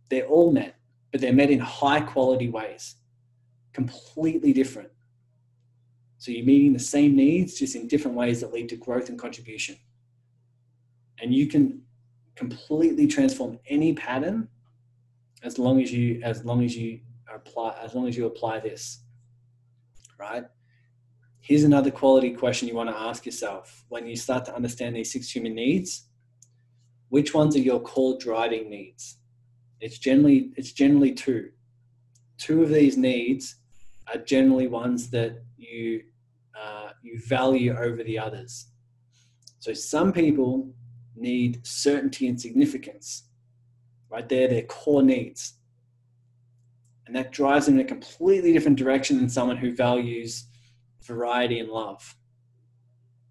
They're 0.09 0.27
all 0.27 0.53
met, 0.53 0.77
but 1.11 1.20
they're 1.20 1.33
met 1.33 1.50
in 1.50 1.59
high 1.59 2.00
quality 2.00 2.48
ways, 2.48 2.96
completely 3.72 4.53
different. 4.53 4.90
So 6.18 6.31
you're 6.31 6.44
meeting 6.46 6.72
the 6.72 6.79
same 6.79 7.16
needs, 7.16 7.59
just 7.59 7.74
in 7.74 7.88
different 7.88 8.16
ways 8.16 8.40
that 8.40 8.53
lead 8.53 8.68
to 8.70 8.77
growth 8.77 9.09
and 9.09 9.18
contribution 9.18 9.77
and 11.20 11.35
you 11.35 11.46
can 11.46 11.81
completely 12.35 13.07
transform 13.07 13.59
any 13.68 13.94
pattern 13.94 14.48
as 15.42 15.59
long 15.59 15.81
as 15.81 15.92
you 15.92 16.20
as 16.22 16.44
long 16.44 16.64
as 16.64 16.77
you 16.77 17.00
apply 17.33 17.77
as 17.83 17.95
long 17.95 18.09
as 18.09 18.17
you 18.17 18.27
apply 18.27 18.61
this 18.61 19.01
right? 20.19 20.45
Here's 21.41 21.65
another 21.65 21.91
quality 21.91 22.33
question 22.33 22.69
you 22.69 22.75
want 22.75 22.89
to 22.89 22.97
ask 22.97 23.27
yourself. 23.27 23.85
When 23.89 24.07
you 24.07 24.17
start 24.17 24.45
to 24.47 24.55
understand 24.55 24.97
these 24.97 25.13
six 25.13 25.29
human 25.31 25.55
needs 25.55 26.09
which 27.11 27.33
ones 27.33 27.55
are 27.55 27.61
your 27.61 27.79
core 27.79 28.19
driving 28.19 28.69
needs? 28.69 29.19
It's 29.81 29.99
generally 29.99 30.51
it's 30.57 30.73
generally 30.73 31.13
two. 31.13 31.51
Two 32.39 32.65
of 32.65 32.71
these 32.71 32.97
needs 32.97 33.57
are 34.13 34.19
generally 34.19 34.67
ones 34.67 35.11
that 35.11 35.45
you 35.57 36.03
uh, 36.61 36.89
you 37.03 37.21
value 37.21 37.77
over 37.77 38.03
the 38.03 38.19
others. 38.19 38.67
So 39.61 39.73
some 39.73 40.13
people 40.13 40.73
need 41.15 41.65
certainty 41.65 42.27
and 42.27 42.41
significance. 42.41 43.29
Right? 44.11 44.29
There, 44.29 44.49
their 44.49 44.63
core 44.63 45.05
needs. 45.05 45.55
And 47.07 47.14
that 47.14 47.33
drives 47.33 47.67
them 47.67 47.79
in 47.79 47.85
a 47.85 47.88
completely 47.88 48.53
different 48.53 48.79
direction 48.79 49.19
than 49.19 49.29
someone 49.29 49.57
who 49.57 49.75
values 49.75 50.47
variety 51.03 51.61
and 51.61 51.69
love. 51.69 52.17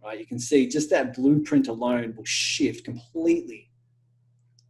Right? 0.04 0.20
You 0.20 0.26
can 0.26 0.40
see 0.40 0.68
just 0.68 0.90
that 0.90 1.16
blueprint 1.16 1.68
alone 1.68 2.14
will 2.16 2.26
shift 2.26 2.86
completely, 2.86 3.72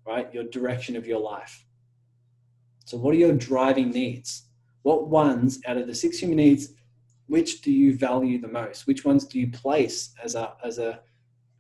right? 0.05 0.33
Your 0.33 0.43
direction 0.43 0.95
of 0.95 1.07
your 1.07 1.19
life. 1.19 1.65
So, 2.85 2.97
what 2.97 3.13
are 3.13 3.17
your 3.17 3.33
driving 3.33 3.89
needs? 3.89 4.43
What 4.83 5.07
ones 5.07 5.59
out 5.65 5.77
of 5.77 5.87
the 5.87 5.95
six 5.95 6.19
human 6.19 6.37
needs, 6.37 6.73
which 7.27 7.61
do 7.61 7.71
you 7.71 7.97
value 7.97 8.39
the 8.39 8.47
most? 8.47 8.85
Which 8.85 9.05
ones 9.05 9.25
do 9.25 9.39
you 9.39 9.49
place 9.49 10.13
as 10.21 10.35
a, 10.35 10.53
as 10.63 10.77
a, 10.77 10.99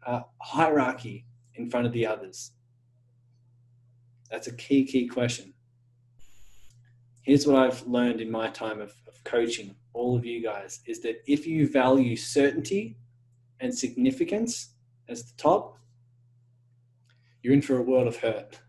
a 0.05 0.23
hierarchy 0.41 1.25
in 1.55 1.69
front 1.69 1.87
of 1.87 1.93
the 1.93 2.05
others? 2.05 2.51
That's 4.29 4.47
a 4.47 4.53
key, 4.55 4.85
key 4.85 5.07
question. 5.07 5.52
Here's 7.23 7.47
what 7.47 7.55
I've 7.55 7.85
learned 7.87 8.21
in 8.21 8.29
my 8.29 8.49
time 8.49 8.79
of, 8.79 8.93
of 9.07 9.23
coaching 9.23 9.75
all 9.93 10.15
of 10.15 10.25
you 10.25 10.41
guys 10.43 10.81
is 10.85 11.01
that 11.01 11.21
if 11.25 11.47
you 11.47 11.69
value 11.69 12.15
certainty 12.15 12.97
and 13.59 13.73
significance 13.73 14.75
as 15.09 15.23
the 15.23 15.33
top, 15.37 15.77
you're 17.41 17.53
in 17.53 17.61
for 17.61 17.77
a 17.77 17.81
world 17.81 18.07
of 18.07 18.17
hurt. 18.17 18.59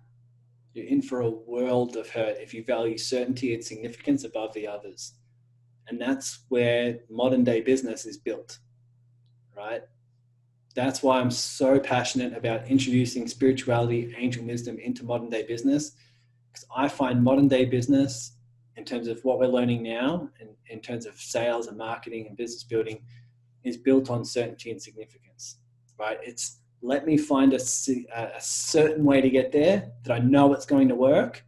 You're 0.72 0.86
in 0.86 1.02
for 1.02 1.20
a 1.20 1.30
world 1.30 1.96
of 1.96 2.10
hurt 2.10 2.36
if 2.40 2.52
you 2.54 2.64
value 2.64 2.98
certainty 2.98 3.54
and 3.54 3.64
significance 3.64 4.24
above 4.24 4.52
the 4.54 4.66
others. 4.66 5.14
And 5.88 6.00
that's 6.00 6.40
where 6.48 7.00
modern 7.10 7.44
day 7.44 7.60
business 7.60 8.06
is 8.06 8.16
built, 8.16 8.58
right? 9.56 9.82
that's 10.74 11.02
why 11.02 11.20
I'm 11.20 11.30
so 11.30 11.78
passionate 11.78 12.36
about 12.36 12.66
introducing 12.66 13.28
spirituality, 13.28 14.12
angel 14.18 14.44
wisdom 14.44 14.78
into 14.78 15.04
modern 15.04 15.30
day 15.30 15.44
business. 15.44 15.92
Because 16.50 16.66
I 16.76 16.88
find 16.88 17.22
modern 17.22 17.48
day 17.48 17.64
business, 17.64 18.33
in 18.76 18.84
terms 18.84 19.08
of 19.08 19.24
what 19.24 19.38
we're 19.38 19.46
learning 19.46 19.82
now, 19.82 20.28
and 20.40 20.50
in 20.68 20.80
terms 20.80 21.06
of 21.06 21.14
sales 21.14 21.68
and 21.68 21.78
marketing 21.78 22.26
and 22.26 22.36
business 22.36 22.64
building, 22.64 23.02
is 23.62 23.76
built 23.76 24.10
on 24.10 24.24
certainty 24.24 24.70
and 24.70 24.82
significance. 24.82 25.58
Right? 25.98 26.18
It's 26.22 26.58
let 26.82 27.06
me 27.06 27.16
find 27.16 27.54
a, 27.54 27.60
a 28.14 28.40
certain 28.40 29.04
way 29.04 29.20
to 29.20 29.30
get 29.30 29.52
there 29.52 29.92
that 30.02 30.12
I 30.12 30.18
know 30.18 30.52
it's 30.52 30.66
going 30.66 30.88
to 30.88 30.94
work, 30.94 31.44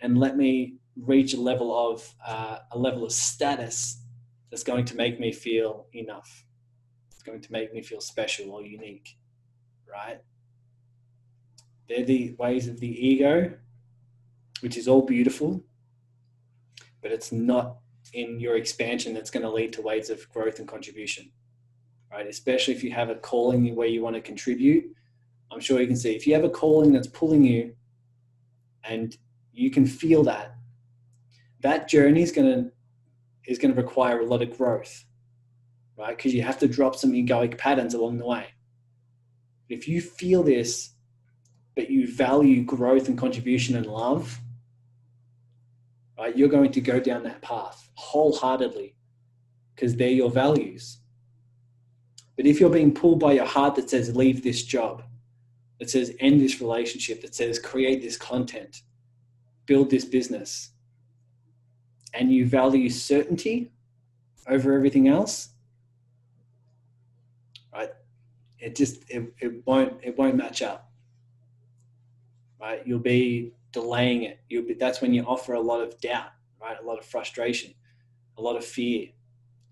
and 0.00 0.18
let 0.18 0.36
me 0.36 0.76
reach 0.96 1.34
a 1.34 1.40
level 1.40 1.92
of 1.92 2.14
uh, 2.26 2.58
a 2.72 2.78
level 2.78 3.04
of 3.04 3.12
status 3.12 4.02
that's 4.50 4.64
going 4.64 4.84
to 4.84 4.96
make 4.96 5.18
me 5.20 5.32
feel 5.32 5.86
enough 5.92 6.44
It's 7.12 7.22
going 7.22 7.40
to 7.40 7.52
make 7.52 7.72
me 7.72 7.82
feel 7.82 8.00
special 8.00 8.50
or 8.50 8.62
unique, 8.62 9.16
right? 9.90 10.20
They're 11.88 12.04
the 12.04 12.34
ways 12.38 12.66
of 12.66 12.80
the 12.80 12.88
ego, 12.88 13.52
which 14.60 14.76
is 14.76 14.88
all 14.88 15.02
beautiful, 15.02 15.62
but 17.02 17.12
it's 17.12 17.32
not 17.32 17.76
in 18.12 18.40
your 18.40 18.56
expansion 18.56 19.14
that's 19.14 19.30
going 19.30 19.42
to 19.42 19.50
lead 19.50 19.72
to 19.74 19.82
waves 19.82 20.10
of 20.10 20.28
growth 20.30 20.58
and 20.58 20.68
contribution, 20.68 21.30
right? 22.10 22.26
Especially 22.26 22.74
if 22.74 22.82
you 22.82 22.90
have 22.92 23.10
a 23.10 23.14
calling 23.14 23.74
where 23.74 23.88
you 23.88 24.02
want 24.02 24.16
to 24.16 24.22
contribute. 24.22 24.84
I'm 25.52 25.60
sure 25.60 25.80
you 25.80 25.86
can 25.86 25.96
see 25.96 26.14
if 26.14 26.26
you 26.26 26.34
have 26.34 26.44
a 26.44 26.50
calling 26.50 26.92
that's 26.92 27.08
pulling 27.08 27.44
you 27.44 27.74
and 28.84 29.16
you 29.52 29.70
can 29.70 29.86
feel 29.86 30.22
that, 30.24 30.54
that 31.60 31.88
journey 31.88 32.22
is 32.22 32.32
going 32.32 32.46
to 32.46 32.70
is 33.46 33.58
going 33.58 33.74
to 33.74 33.80
require 33.80 34.20
a 34.20 34.26
lot 34.26 34.42
of 34.42 34.56
growth 34.56 35.04
right? 36.00 36.16
Because 36.16 36.34
you 36.34 36.42
have 36.42 36.58
to 36.58 36.68
drop 36.68 36.96
some 36.96 37.12
egoic 37.12 37.58
patterns 37.58 37.94
along 37.94 38.18
the 38.18 38.26
way. 38.26 38.46
If 39.68 39.86
you 39.86 40.00
feel 40.00 40.42
this, 40.42 40.94
but 41.76 41.90
you 41.90 42.12
value 42.12 42.64
growth 42.64 43.08
and 43.08 43.16
contribution 43.16 43.76
and 43.76 43.86
love, 43.86 44.40
right? 46.20 46.36
You're 46.36 46.48
going 46.48 46.70
to 46.70 46.80
go 46.82 47.00
down 47.00 47.22
that 47.22 47.40
path 47.40 47.90
wholeheartedly 47.94 48.94
because 49.74 49.96
they're 49.96 50.10
your 50.10 50.30
values. 50.30 50.98
But 52.36 52.44
if 52.46 52.60
you're 52.60 52.68
being 52.68 52.92
pulled 52.92 53.20
by 53.20 53.32
your 53.32 53.46
heart 53.46 53.74
that 53.76 53.88
says, 53.88 54.14
leave 54.14 54.42
this 54.42 54.62
job, 54.62 55.02
that 55.78 55.88
says, 55.88 56.14
end 56.20 56.42
this 56.42 56.60
relationship, 56.60 57.22
that 57.22 57.34
says, 57.34 57.58
create 57.58 58.02
this 58.02 58.18
content, 58.18 58.82
build 59.64 59.88
this 59.88 60.04
business, 60.04 60.72
and 62.12 62.30
you 62.30 62.46
value 62.46 62.90
certainty 62.90 63.72
over 64.46 64.74
everything 64.74 65.08
else, 65.08 65.50
right? 67.72 67.90
It 68.58 68.76
just 68.76 69.08
it, 69.08 69.32
it 69.40 69.66
won't 69.66 69.94
it 70.02 70.18
won't 70.18 70.36
match 70.36 70.60
up. 70.60 70.90
Right? 72.60 72.86
You'll 72.86 72.98
be 72.98 73.52
delaying 73.72 74.22
it. 74.24 74.40
You'll 74.48 74.66
be 74.66 74.74
that's 74.74 75.00
when 75.00 75.12
you 75.12 75.22
offer 75.24 75.54
a 75.54 75.60
lot 75.60 75.80
of 75.80 76.00
doubt, 76.00 76.30
right? 76.60 76.76
A 76.80 76.86
lot 76.86 76.98
of 76.98 77.04
frustration, 77.04 77.74
a 78.38 78.42
lot 78.42 78.56
of 78.56 78.64
fear. 78.64 79.08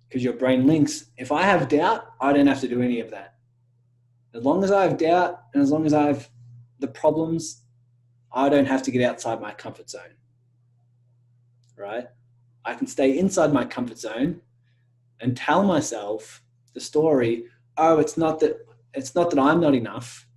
Because 0.08 0.24
your 0.24 0.32
brain 0.32 0.66
links, 0.66 1.06
if 1.16 1.30
I 1.30 1.42
have 1.42 1.68
doubt, 1.68 2.12
I 2.20 2.32
don't 2.32 2.46
have 2.46 2.60
to 2.62 2.68
do 2.68 2.80
any 2.80 3.00
of 3.00 3.10
that. 3.10 3.34
As 4.34 4.42
long 4.44 4.64
as 4.64 4.70
I 4.70 4.82
have 4.82 4.96
doubt 4.96 5.42
and 5.52 5.62
as 5.62 5.70
long 5.70 5.84
as 5.84 5.92
I 5.92 6.06
have 6.06 6.30
the 6.78 6.88
problems, 6.88 7.62
I 8.32 8.48
don't 8.48 8.66
have 8.66 8.82
to 8.84 8.90
get 8.90 9.02
outside 9.02 9.40
my 9.40 9.52
comfort 9.52 9.90
zone. 9.90 10.14
Right? 11.76 12.06
I 12.64 12.74
can 12.74 12.86
stay 12.86 13.18
inside 13.18 13.52
my 13.52 13.64
comfort 13.64 13.98
zone 13.98 14.40
and 15.20 15.36
tell 15.36 15.62
myself 15.62 16.42
the 16.74 16.80
story, 16.80 17.44
oh, 17.76 17.98
it's 17.98 18.16
not 18.16 18.40
that 18.40 18.64
it's 18.94 19.14
not 19.14 19.30
that 19.30 19.38
I'm 19.38 19.60
not 19.60 19.74
enough. 19.74 20.27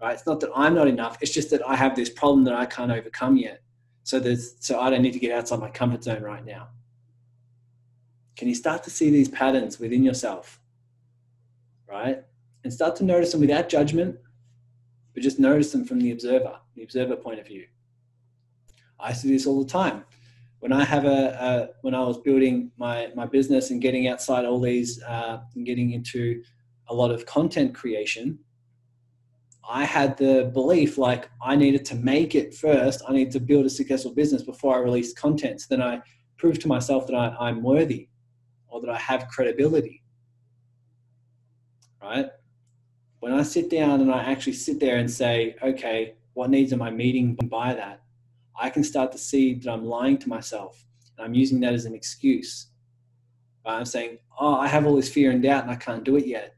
Right? 0.00 0.12
It's 0.12 0.26
not 0.26 0.40
that 0.40 0.50
I'm 0.54 0.74
not 0.74 0.88
enough. 0.88 1.16
It's 1.20 1.32
just 1.32 1.50
that 1.50 1.66
I 1.66 1.74
have 1.76 1.96
this 1.96 2.10
problem 2.10 2.44
that 2.44 2.54
I 2.54 2.66
can't 2.66 2.90
overcome 2.90 3.36
yet. 3.36 3.62
So 4.04 4.20
there's 4.20 4.56
so 4.60 4.78
I 4.78 4.90
don't 4.90 5.02
need 5.02 5.14
to 5.14 5.18
get 5.18 5.32
outside 5.32 5.58
my 5.58 5.70
comfort 5.70 6.04
zone 6.04 6.22
right 6.22 6.44
now. 6.44 6.68
Can 8.36 8.48
you 8.48 8.54
start 8.54 8.84
to 8.84 8.90
see 8.90 9.10
these 9.10 9.28
patterns 9.28 9.80
within 9.80 10.04
yourself? 10.04 10.60
Right? 11.88 12.22
And 12.62 12.72
start 12.72 12.96
to 12.96 13.04
notice 13.04 13.32
them 13.32 13.40
without 13.40 13.68
judgment, 13.68 14.16
but 15.14 15.22
just 15.22 15.38
notice 15.38 15.72
them 15.72 15.84
from 15.84 16.00
the 16.00 16.10
observer, 16.10 16.58
the 16.74 16.82
observer 16.82 17.16
point 17.16 17.40
of 17.40 17.46
view. 17.46 17.66
I 19.00 19.12
see 19.12 19.28
this 19.28 19.46
all 19.46 19.62
the 19.62 19.70
time 19.70 20.04
when 20.60 20.72
I 20.72 20.84
have 20.84 21.04
a, 21.04 21.38
a, 21.40 21.68
when 21.82 21.94
I 21.94 22.00
was 22.00 22.18
building 22.18 22.72
my 22.76 23.08
my 23.14 23.26
business 23.26 23.70
and 23.70 23.80
getting 23.80 24.08
outside 24.08 24.44
all 24.44 24.60
these 24.60 25.02
uh, 25.02 25.40
and 25.54 25.66
getting 25.66 25.92
into 25.92 26.42
a 26.88 26.94
lot 26.94 27.10
of 27.10 27.26
content 27.26 27.74
creation, 27.74 28.38
I 29.68 29.84
had 29.84 30.16
the 30.16 30.50
belief 30.52 30.96
like 30.96 31.28
I 31.42 31.56
needed 31.56 31.84
to 31.86 31.96
make 31.96 32.34
it 32.34 32.54
first. 32.54 33.02
I 33.08 33.12
need 33.12 33.30
to 33.32 33.40
build 33.40 33.66
a 33.66 33.70
successful 33.70 34.14
business 34.14 34.42
before 34.42 34.76
I 34.76 34.78
release 34.78 35.12
content. 35.12 35.60
So 35.60 35.66
then 35.70 35.82
I 35.82 36.00
proved 36.36 36.60
to 36.62 36.68
myself 36.68 37.06
that 37.06 37.14
I, 37.14 37.34
I'm 37.40 37.62
worthy 37.62 38.08
or 38.68 38.80
that 38.80 38.90
I 38.90 38.98
have 38.98 39.28
credibility. 39.28 40.02
Right? 42.00 42.26
When 43.20 43.32
I 43.32 43.42
sit 43.42 43.70
down 43.70 44.00
and 44.00 44.12
I 44.12 44.22
actually 44.22 44.52
sit 44.52 44.78
there 44.78 44.98
and 44.98 45.10
say, 45.10 45.56
okay, 45.62 46.14
what 46.34 46.50
needs 46.50 46.72
am 46.72 46.82
I 46.82 46.90
meeting 46.90 47.34
by 47.34 47.74
that? 47.74 48.02
I 48.58 48.70
can 48.70 48.84
start 48.84 49.10
to 49.12 49.18
see 49.18 49.54
that 49.54 49.70
I'm 49.70 49.84
lying 49.84 50.18
to 50.18 50.28
myself 50.28 50.84
and 51.16 51.24
I'm 51.24 51.34
using 51.34 51.60
that 51.60 51.74
as 51.74 51.86
an 51.86 51.94
excuse. 51.94 52.68
I'm 53.64 53.84
saying, 53.84 54.18
oh, 54.38 54.54
I 54.54 54.68
have 54.68 54.86
all 54.86 54.94
this 54.94 55.08
fear 55.08 55.32
and 55.32 55.42
doubt 55.42 55.64
and 55.64 55.72
I 55.72 55.76
can't 55.76 56.04
do 56.04 56.16
it 56.16 56.26
yet 56.26 56.54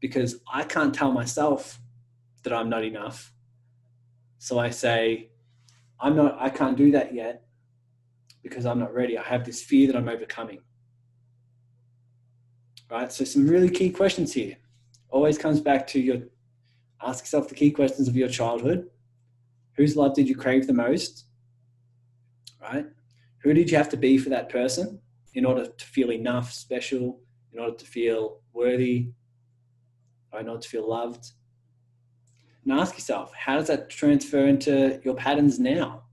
because 0.00 0.40
I 0.52 0.64
can't 0.64 0.92
tell 0.92 1.12
myself 1.12 1.78
that 2.44 2.52
I'm 2.52 2.68
not 2.68 2.84
enough. 2.84 3.32
So 4.38 4.58
I 4.58 4.70
say, 4.70 5.30
I'm 6.00 6.16
not, 6.16 6.36
I 6.38 6.50
can't 6.50 6.76
do 6.76 6.90
that 6.92 7.14
yet 7.14 7.44
because 8.42 8.66
I'm 8.66 8.78
not 8.78 8.94
ready. 8.94 9.18
I 9.18 9.22
have 9.22 9.44
this 9.44 9.62
fear 9.62 9.86
that 9.88 9.96
I'm 9.96 10.08
overcoming. 10.08 10.60
Right? 12.90 13.10
So, 13.10 13.24
some 13.24 13.48
really 13.48 13.70
key 13.70 13.90
questions 13.90 14.32
here. 14.32 14.56
Always 15.08 15.38
comes 15.38 15.60
back 15.60 15.86
to 15.88 16.00
your 16.00 16.18
ask 17.02 17.24
yourself 17.24 17.48
the 17.48 17.54
key 17.54 17.70
questions 17.70 18.08
of 18.08 18.16
your 18.16 18.28
childhood 18.28 18.88
Whose 19.76 19.96
love 19.96 20.14
did 20.14 20.28
you 20.28 20.36
crave 20.36 20.66
the 20.66 20.72
most? 20.72 21.26
Right? 22.60 22.86
Who 23.42 23.52
did 23.52 23.70
you 23.70 23.76
have 23.76 23.88
to 23.90 23.96
be 23.96 24.18
for 24.18 24.30
that 24.30 24.48
person 24.48 25.00
in 25.34 25.44
order 25.44 25.66
to 25.66 25.84
feel 25.84 26.12
enough, 26.12 26.52
special, 26.52 27.20
in 27.52 27.58
order 27.58 27.76
to 27.76 27.84
feel 27.84 28.40
worthy, 28.52 29.10
or 30.32 30.40
in 30.40 30.48
order 30.48 30.60
to 30.60 30.68
feel 30.68 30.88
loved? 30.88 31.32
And 32.64 32.80
ask 32.80 32.94
yourself, 32.94 33.32
how 33.34 33.56
does 33.56 33.66
that 33.68 33.90
transfer 33.90 34.46
into 34.46 35.00
your 35.04 35.14
patterns 35.14 35.58
now? 35.58 36.04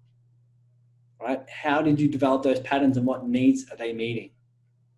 Right? 1.20 1.42
How 1.50 1.82
did 1.82 2.00
you 2.00 2.10
develop 2.10 2.44
those 2.44 2.60
patterns 2.60 2.98
and 2.98 3.06
what 3.06 3.28
needs 3.28 3.72
are 3.72 3.78
they 3.78 3.94
meeting? 3.94 4.32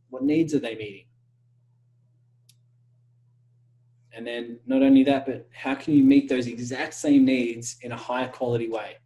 What 0.10 0.24
needs 0.24 0.54
are 0.54 0.60
they 0.60 0.76
meeting? 0.76 1.06
And 4.16 4.26
then 4.26 4.60
not 4.66 4.84
only 4.84 5.04
that, 5.04 5.26
but 5.26 5.48
how 5.52 5.76
can 5.76 5.96
you 5.96 6.04
meet 6.04 6.30
those 6.30 6.48
exact 6.48 6.94
same 6.94 7.26
needs 7.26 7.78
in 7.82 7.92
a 7.92 7.98
higher 7.98 8.28
quality 8.28 8.70
way? 8.70 8.98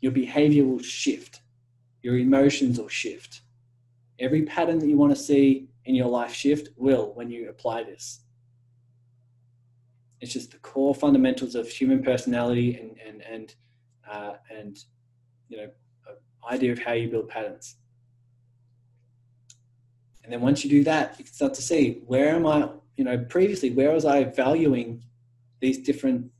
Your 0.00 0.12
behavior 0.12 0.64
will 0.64 0.80
shift, 0.80 1.42
your 2.02 2.16
emotions 2.18 2.78
will 2.78 2.88
shift. 2.88 3.42
Every 4.18 4.42
pattern 4.42 4.78
that 4.78 4.88
you 4.88 4.96
want 4.96 5.14
to 5.14 5.20
see 5.20 5.68
in 5.84 5.94
your 5.94 6.08
life 6.08 6.32
shift 6.32 6.70
will 6.76 7.12
when 7.14 7.30
you 7.30 7.48
apply 7.48 7.84
this. 7.84 8.21
It's 10.22 10.32
just 10.32 10.52
the 10.52 10.58
core 10.58 10.94
fundamentals 10.94 11.54
of 11.54 11.68
human 11.68 12.02
personality 12.02 12.76
and 12.76 12.96
and 13.06 13.22
and 13.22 13.54
uh, 14.10 14.34
and 14.50 14.78
you 15.50 15.58
know 15.58 15.68
idea 16.50 16.72
of 16.72 16.78
how 16.78 16.92
you 16.92 17.08
build 17.10 17.28
patterns. 17.28 17.76
And 20.24 20.32
then 20.32 20.40
once 20.40 20.64
you 20.64 20.70
do 20.70 20.84
that, 20.84 21.16
you 21.18 21.24
can 21.24 21.34
start 21.34 21.52
to 21.54 21.62
see 21.62 22.00
where 22.06 22.30
am 22.30 22.46
I 22.46 22.70
you 22.96 23.04
know, 23.04 23.18
previously, 23.18 23.70
where 23.70 23.90
was 23.90 24.04
I 24.04 24.24
valuing 24.24 25.02
these 25.60 25.78
different, 25.78 26.30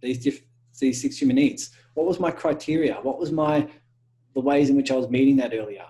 these 0.00 0.22
diff, 0.22 0.42
these 0.78 1.00
six 1.00 1.20
human 1.20 1.36
needs? 1.36 1.70
What 1.94 2.06
was 2.06 2.20
my 2.20 2.30
criteria? 2.30 2.94
What 3.02 3.18
was 3.18 3.32
my, 3.32 3.68
the 4.34 4.40
ways 4.40 4.70
in 4.70 4.76
which 4.76 4.90
I 4.90 4.94
was 4.96 5.08
meeting 5.08 5.36
that 5.36 5.54
earlier? 5.54 5.86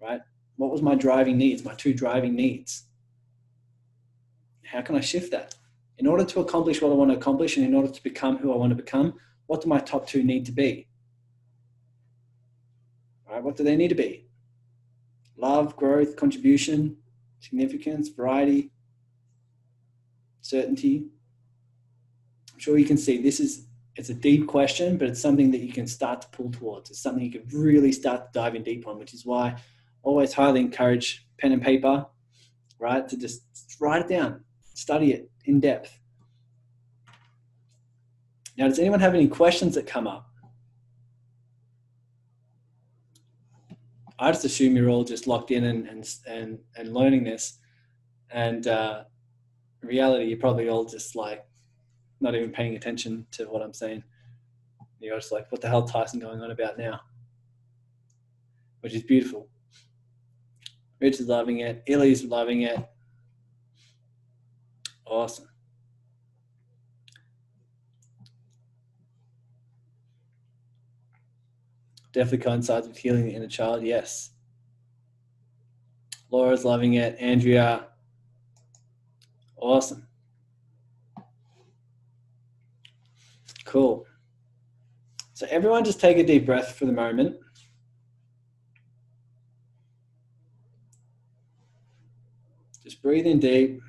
Right? 0.00 0.20
What 0.56 0.70
was 0.70 0.82
my 0.82 0.94
driving 0.94 1.38
needs, 1.38 1.64
my 1.64 1.74
two 1.74 1.94
driving 1.94 2.34
needs? 2.34 2.84
How 4.64 4.82
can 4.82 4.96
I 4.96 5.00
shift 5.00 5.30
that? 5.32 5.54
In 5.98 6.06
order 6.06 6.24
to 6.24 6.40
accomplish 6.40 6.80
what 6.80 6.90
I 6.90 6.94
want 6.94 7.10
to 7.10 7.16
accomplish 7.16 7.56
and 7.56 7.66
in 7.66 7.74
order 7.74 7.88
to 7.88 8.02
become 8.02 8.38
who 8.38 8.52
I 8.52 8.56
want 8.56 8.70
to 8.70 8.76
become, 8.76 9.14
what 9.46 9.60
do 9.60 9.68
my 9.68 9.78
top 9.78 10.06
two 10.06 10.22
need 10.22 10.46
to 10.46 10.52
be? 10.52 10.88
Right? 13.28 13.42
What 13.42 13.56
do 13.56 13.64
they 13.64 13.76
need 13.76 13.88
to 13.88 13.94
be? 13.94 14.26
Love, 15.36 15.76
growth, 15.76 16.16
contribution, 16.16 16.96
significance, 17.40 18.08
variety, 18.08 18.70
certainty. 20.40 21.06
I'm 22.52 22.58
sure 22.58 22.78
you 22.78 22.84
can 22.84 22.98
see 22.98 23.20
this 23.20 23.40
is 23.40 23.66
it's 23.94 24.08
a 24.08 24.14
deep 24.14 24.46
question, 24.46 24.96
but 24.96 25.08
it's 25.08 25.20
something 25.20 25.50
that 25.50 25.60
you 25.60 25.72
can 25.72 25.86
start 25.86 26.22
to 26.22 26.28
pull 26.28 26.50
towards. 26.50 26.90
It's 26.90 27.02
something 27.02 27.22
you 27.22 27.30
can 27.30 27.46
really 27.52 27.92
start 27.92 28.32
to 28.32 28.38
dive 28.40 28.54
in 28.54 28.62
deep 28.62 28.86
on, 28.86 28.98
which 28.98 29.12
is 29.12 29.26
why 29.26 29.48
I 29.48 29.56
always 30.02 30.32
highly 30.32 30.60
encourage 30.60 31.26
pen 31.38 31.52
and 31.52 31.60
paper, 31.60 32.06
right? 32.78 33.06
To 33.06 33.16
just 33.18 33.42
write 33.80 34.02
it 34.02 34.08
down, 34.08 34.44
study 34.74 35.12
it 35.12 35.30
in 35.44 35.60
depth. 35.60 35.98
Now, 38.56 38.68
does 38.68 38.78
anyone 38.78 39.00
have 39.00 39.14
any 39.14 39.28
questions 39.28 39.74
that 39.74 39.86
come 39.86 40.06
up? 40.06 40.28
I 44.18 44.30
just 44.30 44.44
assume 44.44 44.76
you're 44.76 44.90
all 44.90 45.04
just 45.04 45.26
locked 45.26 45.50
in 45.50 45.64
and 45.64 45.86
and 45.88 46.08
and, 46.26 46.58
and 46.76 46.94
learning 46.94 47.24
this, 47.24 47.58
and 48.30 48.66
uh, 48.66 49.04
reality, 49.82 50.26
you're 50.26 50.38
probably 50.38 50.68
all 50.68 50.84
just 50.84 51.16
like 51.16 51.44
not 52.20 52.34
even 52.34 52.50
paying 52.50 52.76
attention 52.76 53.26
to 53.32 53.46
what 53.46 53.62
I'm 53.62 53.74
saying. 53.74 54.04
You're 55.00 55.18
just 55.18 55.32
like, 55.32 55.50
what 55.50 55.60
the 55.60 55.68
hell, 55.68 55.82
Tyson, 55.82 56.20
going 56.20 56.40
on 56.40 56.52
about 56.52 56.78
now? 56.78 57.00
Which 58.80 58.94
is 58.94 59.02
beautiful. 59.02 59.48
Rich 61.00 61.18
is 61.18 61.26
loving 61.26 61.58
it. 61.60 61.82
Illy's 61.88 62.24
loving 62.24 62.62
it. 62.62 62.78
Awesome. 65.12 65.46
definitely 72.12 72.44
coincides 72.44 72.88
with 72.88 72.96
healing 72.96 73.24
the 73.24 73.34
inner 73.34 73.48
child. 73.48 73.82
Yes. 73.82 74.30
Laura's 76.30 76.64
loving 76.64 76.94
it. 76.94 77.16
Andrea, 77.18 77.88
awesome. 79.56 80.06
Cool. 83.64 84.06
So, 85.34 85.46
everyone, 85.50 85.84
just 85.84 86.00
take 86.00 86.18
a 86.18 86.24
deep 86.24 86.46
breath 86.46 86.74
for 86.74 86.86
the 86.86 86.92
moment. 86.92 87.36
Just 92.82 93.02
breathe 93.02 93.26
in 93.26 93.40
deep. 93.40 93.80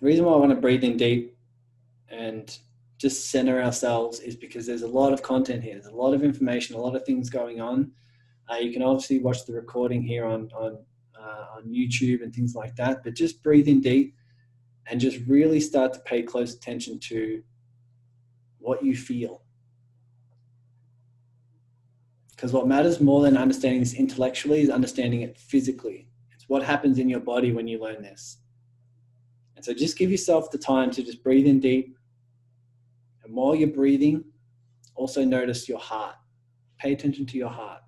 The 0.00 0.06
reason 0.06 0.24
why 0.24 0.32
I 0.32 0.36
want 0.36 0.50
to 0.50 0.56
breathe 0.56 0.82
in 0.82 0.96
deep 0.96 1.36
and 2.08 2.56
just 2.98 3.30
center 3.30 3.62
ourselves 3.62 4.20
is 4.20 4.34
because 4.34 4.66
there's 4.66 4.82
a 4.82 4.88
lot 4.88 5.12
of 5.12 5.22
content 5.22 5.62
here. 5.62 5.74
There's 5.74 5.86
a 5.86 5.96
lot 5.96 6.14
of 6.14 6.22
information, 6.22 6.76
a 6.76 6.80
lot 6.80 6.96
of 6.96 7.04
things 7.04 7.30
going 7.30 7.60
on. 7.60 7.92
Uh, 8.50 8.56
you 8.56 8.72
can 8.72 8.82
obviously 8.82 9.20
watch 9.20 9.46
the 9.46 9.52
recording 9.52 10.02
here 10.02 10.24
on 10.24 10.50
on 10.54 10.78
uh, 11.18 11.56
on 11.56 11.64
YouTube 11.68 12.22
and 12.22 12.34
things 12.34 12.54
like 12.54 12.74
that. 12.76 13.04
But 13.04 13.14
just 13.14 13.42
breathe 13.42 13.68
in 13.68 13.80
deep 13.80 14.14
and 14.86 15.00
just 15.00 15.18
really 15.26 15.60
start 15.60 15.92
to 15.94 16.00
pay 16.00 16.22
close 16.22 16.54
attention 16.54 16.98
to 17.00 17.42
what 18.58 18.82
you 18.84 18.96
feel. 18.96 19.42
Because 22.30 22.52
what 22.52 22.66
matters 22.66 23.00
more 23.00 23.22
than 23.22 23.36
understanding 23.36 23.80
this 23.80 23.94
intellectually 23.94 24.62
is 24.62 24.70
understanding 24.70 25.20
it 25.20 25.36
physically. 25.36 26.08
It's 26.34 26.48
what 26.48 26.62
happens 26.62 26.98
in 26.98 27.08
your 27.08 27.20
body 27.20 27.52
when 27.52 27.68
you 27.68 27.78
learn 27.78 28.02
this. 28.02 28.38
And 29.60 29.64
so 29.66 29.74
just 29.74 29.98
give 29.98 30.10
yourself 30.10 30.50
the 30.50 30.56
time 30.56 30.90
to 30.92 31.02
just 31.02 31.22
breathe 31.22 31.46
in 31.46 31.60
deep. 31.60 31.94
And 33.22 33.34
while 33.34 33.54
you're 33.54 33.68
breathing, 33.68 34.24
also 34.94 35.22
notice 35.22 35.68
your 35.68 35.78
heart. 35.78 36.14
Pay 36.78 36.94
attention 36.94 37.26
to 37.26 37.36
your 37.36 37.50
heart. 37.50 37.82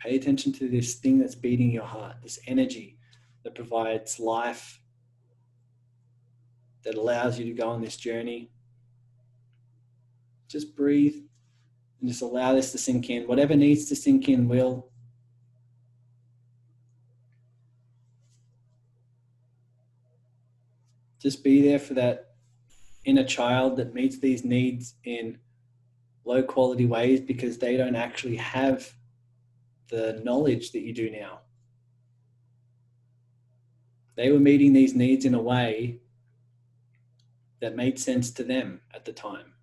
Pay 0.00 0.16
attention 0.16 0.52
to 0.54 0.68
this 0.68 0.94
thing 0.94 1.20
that's 1.20 1.36
beating 1.36 1.70
your 1.70 1.84
heart, 1.84 2.16
this 2.24 2.40
energy 2.48 2.98
that 3.44 3.54
provides 3.54 4.18
life, 4.18 4.80
that 6.82 6.96
allows 6.96 7.38
you 7.38 7.44
to 7.44 7.52
go 7.52 7.68
on 7.68 7.80
this 7.80 7.96
journey. 7.96 8.50
Just 10.48 10.74
breathe 10.74 11.22
and 12.00 12.08
just 12.08 12.22
allow 12.22 12.52
this 12.52 12.72
to 12.72 12.78
sink 12.78 13.10
in. 13.10 13.28
Whatever 13.28 13.54
needs 13.54 13.84
to 13.90 13.94
sink 13.94 14.28
in 14.28 14.48
will. 14.48 14.90
Just 21.24 21.42
be 21.42 21.62
there 21.62 21.78
for 21.78 21.94
that 21.94 22.34
inner 23.06 23.24
child 23.24 23.78
that 23.78 23.94
meets 23.94 24.18
these 24.18 24.44
needs 24.44 24.94
in 25.04 25.38
low 26.26 26.42
quality 26.42 26.84
ways 26.84 27.22
because 27.22 27.56
they 27.56 27.78
don't 27.78 27.96
actually 27.96 28.36
have 28.36 28.92
the 29.88 30.20
knowledge 30.22 30.72
that 30.72 30.82
you 30.82 30.92
do 30.92 31.10
now. 31.10 31.40
They 34.16 34.30
were 34.30 34.38
meeting 34.38 34.74
these 34.74 34.94
needs 34.94 35.24
in 35.24 35.32
a 35.32 35.40
way 35.40 36.00
that 37.60 37.74
made 37.74 37.98
sense 37.98 38.30
to 38.32 38.44
them 38.44 38.82
at 38.94 39.06
the 39.06 39.12
time, 39.12 39.54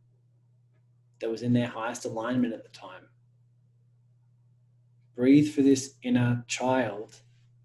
that 1.19 1.29
was 1.29 1.43
in 1.43 1.53
their 1.53 1.67
highest 1.67 2.05
alignment 2.05 2.55
at 2.55 2.63
the 2.63 2.69
time. 2.69 3.03
Breathe 5.15 5.53
for 5.53 5.61
this 5.61 5.93
inner 6.01 6.43
child 6.47 7.21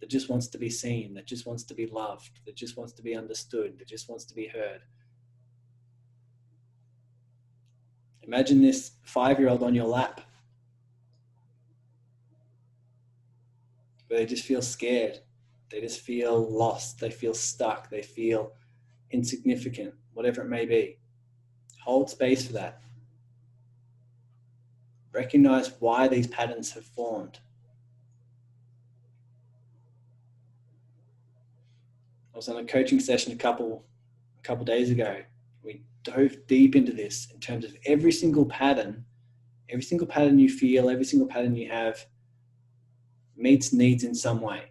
that 0.06 0.12
just 0.12 0.28
wants 0.28 0.46
to 0.46 0.56
be 0.56 0.70
seen, 0.70 1.14
that 1.14 1.26
just 1.26 1.46
wants 1.46 1.64
to 1.64 1.74
be 1.74 1.88
loved, 1.88 2.38
that 2.46 2.54
just 2.54 2.76
wants 2.76 2.92
to 2.92 3.02
be 3.02 3.16
understood, 3.16 3.76
that 3.76 3.88
just 3.88 4.08
wants 4.08 4.24
to 4.24 4.36
be 4.36 4.46
heard. 4.46 4.82
Imagine 8.22 8.62
this 8.62 8.92
five 9.02 9.40
year 9.40 9.48
old 9.48 9.64
on 9.64 9.74
your 9.74 9.88
lap 9.88 10.20
where 14.06 14.20
they 14.20 14.26
just 14.26 14.44
feel 14.44 14.62
scared. 14.62 15.18
They 15.72 15.80
just 15.80 15.98
feel 15.98 16.38
lost. 16.48 17.00
They 17.00 17.10
feel 17.10 17.34
stuck. 17.34 17.90
They 17.90 18.02
feel 18.02 18.52
insignificant, 19.10 19.92
whatever 20.14 20.42
it 20.42 20.48
may 20.48 20.66
be. 20.66 20.98
Hold 21.82 22.10
space 22.10 22.46
for 22.46 22.52
that. 22.52 22.80
Recognize 25.12 25.72
why 25.80 26.06
these 26.06 26.28
patterns 26.28 26.70
have 26.74 26.84
formed. 26.84 27.40
I 32.36 32.38
was 32.38 32.50
on 32.50 32.58
a 32.58 32.64
coaching 32.66 33.00
session 33.00 33.32
a 33.32 33.36
couple 33.36 33.82
a 34.38 34.42
couple 34.42 34.66
days 34.66 34.90
ago. 34.90 35.22
We 35.62 35.80
dove 36.02 36.36
deep 36.46 36.76
into 36.76 36.92
this 36.92 37.28
in 37.32 37.40
terms 37.40 37.64
of 37.64 37.74
every 37.86 38.12
single 38.12 38.44
pattern, 38.44 39.06
every 39.70 39.82
single 39.82 40.06
pattern 40.06 40.38
you 40.38 40.50
feel, 40.50 40.90
every 40.90 41.06
single 41.06 41.26
pattern 41.26 41.56
you 41.56 41.70
have 41.70 42.04
meets 43.38 43.72
needs 43.72 44.04
in 44.04 44.14
some 44.14 44.42
way. 44.42 44.64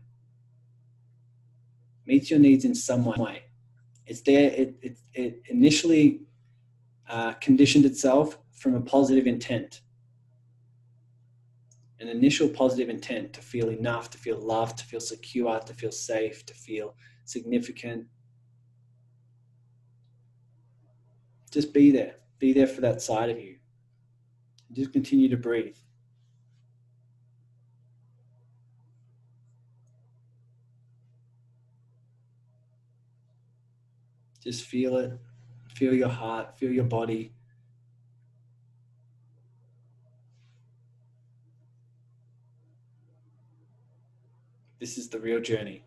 Meets 2.05 2.29
your 2.29 2.37
needs 2.37 2.65
in 2.65 2.75
some 2.75 3.03
way. 3.03 3.45
It's 4.05 4.21
there. 4.21 4.51
It 4.51 4.75
it, 4.83 4.97
it 5.15 5.41
initially 5.49 6.21
uh, 7.09 7.33
conditioned 7.33 7.85
itself 7.85 8.37
from 8.51 8.75
a 8.75 8.81
positive 8.81 9.25
intent. 9.25 9.81
An 11.99 12.09
initial 12.09 12.47
positive 12.47 12.89
intent 12.89 13.33
to 13.33 13.41
feel 13.41 13.69
enough, 13.69 14.11
to 14.11 14.19
feel 14.19 14.37
loved, 14.37 14.77
to 14.77 14.85
feel 14.85 14.99
secure, 14.99 15.59
to 15.61 15.73
feel 15.73 15.91
safe, 15.91 16.45
to 16.45 16.53
feel 16.53 16.93
significant. 17.25 18.07
Just 21.51 21.73
be 21.73 21.91
there. 21.91 22.15
Be 22.39 22.53
there 22.53 22.67
for 22.67 22.81
that 22.81 23.01
side 23.01 23.29
of 23.29 23.39
you. 23.39 23.57
Just 24.71 24.93
continue 24.93 25.29
to 25.29 25.37
breathe. 25.37 25.75
Just 34.43 34.63
feel 34.63 34.97
it. 34.97 35.11
Feel 35.75 35.93
your 35.93 36.09
heart, 36.09 36.57
feel 36.57 36.71
your 36.71 36.85
body. 36.85 37.33
This 44.79 44.97
is 44.97 45.09
the 45.09 45.19
real 45.19 45.41
journey. 45.41 45.83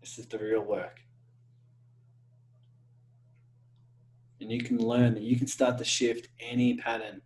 This 0.00 0.18
is 0.18 0.26
the 0.26 0.38
real 0.38 0.62
work. 0.62 1.00
And 4.40 4.50
you 4.50 4.62
can 4.62 4.78
learn 4.78 5.14
that 5.14 5.22
you 5.22 5.36
can 5.36 5.46
start 5.46 5.76
to 5.78 5.84
shift 5.84 6.28
any 6.40 6.76
pattern, 6.76 7.20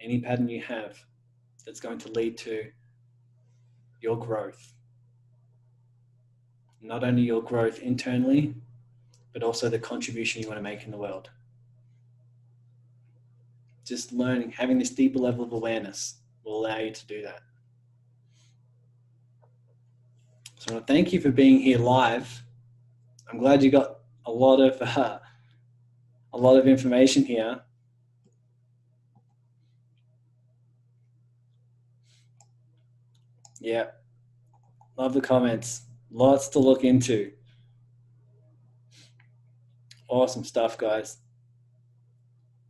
any 0.00 0.20
pattern 0.20 0.48
you 0.48 0.62
have 0.62 1.04
that's 1.66 1.80
going 1.80 1.98
to 1.98 2.12
lead 2.12 2.38
to 2.38 2.70
your 4.00 4.16
growth. 4.16 4.72
Not 6.80 7.02
only 7.02 7.22
your 7.22 7.42
growth 7.42 7.80
internally, 7.80 8.54
but 9.32 9.42
also 9.42 9.68
the 9.68 9.78
contribution 9.78 10.40
you 10.40 10.48
want 10.48 10.58
to 10.58 10.62
make 10.62 10.84
in 10.84 10.92
the 10.92 10.96
world. 10.96 11.30
Just 13.84 14.12
learning, 14.12 14.52
having 14.52 14.78
this 14.78 14.90
deeper 14.90 15.18
level 15.18 15.44
of 15.44 15.52
awareness 15.52 16.16
will 16.44 16.64
allow 16.64 16.78
you 16.78 16.92
to 16.92 17.06
do 17.06 17.22
that. 17.22 17.40
So 20.58 20.80
thank 20.80 21.12
you 21.12 21.20
for 21.20 21.30
being 21.30 21.60
here 21.60 21.78
live. 21.78 22.42
I'm 23.30 23.38
glad 23.38 23.62
you 23.62 23.70
got 23.70 23.98
a 24.26 24.30
lot 24.32 24.60
of 24.60 24.82
uh, 24.98 25.20
a 26.32 26.36
lot 26.36 26.56
of 26.56 26.66
information 26.66 27.24
here. 27.24 27.60
Yeah, 33.60 33.86
love 34.96 35.14
the 35.14 35.20
comments. 35.20 35.82
Lots 36.10 36.48
to 36.48 36.58
look 36.58 36.82
into. 36.82 37.30
Awesome 40.08 40.42
stuff, 40.42 40.76
guys. 40.76 41.18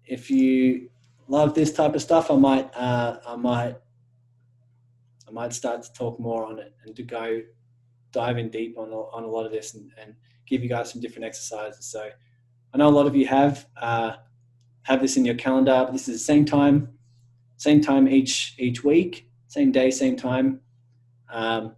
If 0.04 0.30
you 0.30 0.90
love 1.26 1.54
this 1.54 1.72
type 1.72 1.94
of 1.94 2.02
stuff, 2.02 2.30
I 2.30 2.36
might, 2.36 2.70
uh, 2.76 3.18
I 3.26 3.36
might, 3.36 3.76
I 5.26 5.30
might 5.30 5.54
start 5.54 5.82
to 5.84 5.92
talk 5.94 6.20
more 6.20 6.44
on 6.44 6.58
it 6.58 6.74
and 6.84 6.94
to 6.94 7.02
go 7.02 7.42
dive 8.12 8.38
in 8.38 8.48
deep 8.50 8.78
on 8.78 8.90
on 8.90 9.24
a 9.24 9.28
lot 9.28 9.46
of 9.46 9.52
this 9.52 9.74
and, 9.74 9.90
and 10.00 10.14
give 10.46 10.62
you 10.62 10.68
guys 10.68 10.90
some 10.90 11.00
different 11.00 11.24
exercises. 11.24 11.84
So 11.84 12.08
I 12.72 12.78
know 12.78 12.88
a 12.88 12.90
lot 12.90 13.06
of 13.06 13.14
you 13.14 13.26
have 13.26 13.66
uh, 13.76 14.16
have 14.82 15.00
this 15.00 15.16
in 15.16 15.24
your 15.24 15.34
calendar. 15.34 15.82
But 15.84 15.92
this 15.92 16.08
is 16.08 16.18
the 16.18 16.24
same 16.24 16.44
time, 16.44 16.88
same 17.56 17.80
time 17.80 18.08
each 18.08 18.54
each 18.58 18.84
week, 18.84 19.28
same 19.46 19.72
day, 19.72 19.90
same 19.90 20.16
time. 20.16 20.60
Um, 21.30 21.74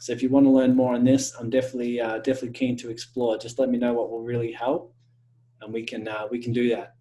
so 0.00 0.12
if 0.12 0.22
you 0.22 0.28
want 0.28 0.44
to 0.44 0.50
learn 0.50 0.76
more 0.76 0.94
on 0.94 1.04
this, 1.04 1.34
I'm 1.38 1.48
definitely 1.48 2.00
uh, 2.00 2.18
definitely 2.18 2.50
keen 2.50 2.76
to 2.78 2.90
explore. 2.90 3.38
Just 3.38 3.58
let 3.58 3.70
me 3.70 3.78
know 3.78 3.94
what 3.94 4.10
will 4.10 4.22
really 4.22 4.52
help, 4.52 4.94
and 5.60 5.72
we 5.72 5.82
can 5.82 6.06
uh, 6.06 6.26
we 6.30 6.38
can 6.38 6.52
do 6.52 6.68
that. 6.70 6.96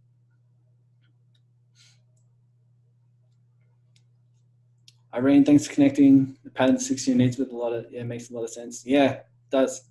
Irene, 5.14 5.46
thanks 5.46 5.68
for 5.68 5.74
connecting 5.74 6.36
the 6.44 6.50
pattern 6.50 6.80
16 6.80 7.16
needs 7.16 7.38
with 7.38 7.52
a 7.52 7.56
lot 7.56 7.72
of 7.72 7.86
yeah, 7.92 8.04
makes 8.04 8.32
a 8.32 8.34
lot 8.34 8.44
of 8.44 8.50
sense. 8.50 8.84
Yeah, 8.86 9.20
does. 9.52 9.84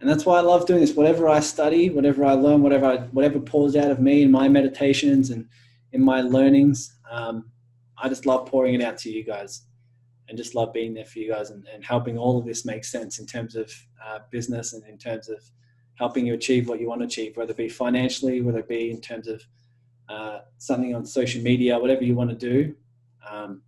And 0.00 0.08
that's 0.08 0.24
why 0.24 0.38
I 0.38 0.40
love 0.40 0.66
doing 0.66 0.80
this. 0.80 0.94
Whatever 0.94 1.28
I 1.28 1.40
study, 1.40 1.90
whatever 1.90 2.24
I 2.24 2.32
learn, 2.32 2.62
whatever 2.62 2.86
I, 2.86 2.96
whatever 3.08 3.38
pours 3.38 3.76
out 3.76 3.90
of 3.90 4.00
me 4.00 4.22
in 4.22 4.30
my 4.30 4.48
meditations 4.48 5.30
and 5.30 5.46
in 5.92 6.02
my 6.02 6.22
learnings, 6.22 6.98
um, 7.10 7.50
I 7.98 8.08
just 8.08 8.26
love 8.26 8.46
pouring 8.46 8.74
it 8.74 8.82
out 8.82 8.96
to 8.98 9.10
you 9.10 9.22
guys 9.22 9.62
and 10.28 10.38
just 10.38 10.54
love 10.54 10.72
being 10.72 10.94
there 10.94 11.04
for 11.04 11.18
you 11.18 11.30
guys 11.30 11.50
and, 11.50 11.66
and 11.72 11.84
helping 11.84 12.16
all 12.16 12.38
of 12.38 12.46
this 12.46 12.64
make 12.64 12.84
sense 12.84 13.18
in 13.18 13.26
terms 13.26 13.56
of 13.56 13.70
uh, 14.04 14.20
business 14.30 14.72
and 14.72 14.82
in 14.86 14.96
terms 14.96 15.28
of 15.28 15.42
helping 15.96 16.26
you 16.26 16.34
achieve 16.34 16.68
what 16.68 16.80
you 16.80 16.88
want 16.88 17.02
to 17.02 17.06
achieve, 17.06 17.36
whether 17.36 17.50
it 17.50 17.56
be 17.56 17.68
financially, 17.68 18.40
whether 18.40 18.60
it 18.60 18.68
be 18.68 18.90
in 18.90 19.00
terms 19.00 19.28
of 19.28 19.42
uh, 20.08 20.40
something 20.56 20.94
on 20.94 21.04
social 21.04 21.42
media, 21.42 21.78
whatever 21.78 22.02
you 22.02 22.14
want 22.14 22.30
to 22.30 22.36
do. 22.36 22.74
Um, 23.28 23.62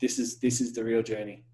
this 0.00 0.18
is 0.18 0.38
this 0.38 0.60
is 0.60 0.72
the 0.72 0.84
real 0.84 1.02
journey. 1.02 1.44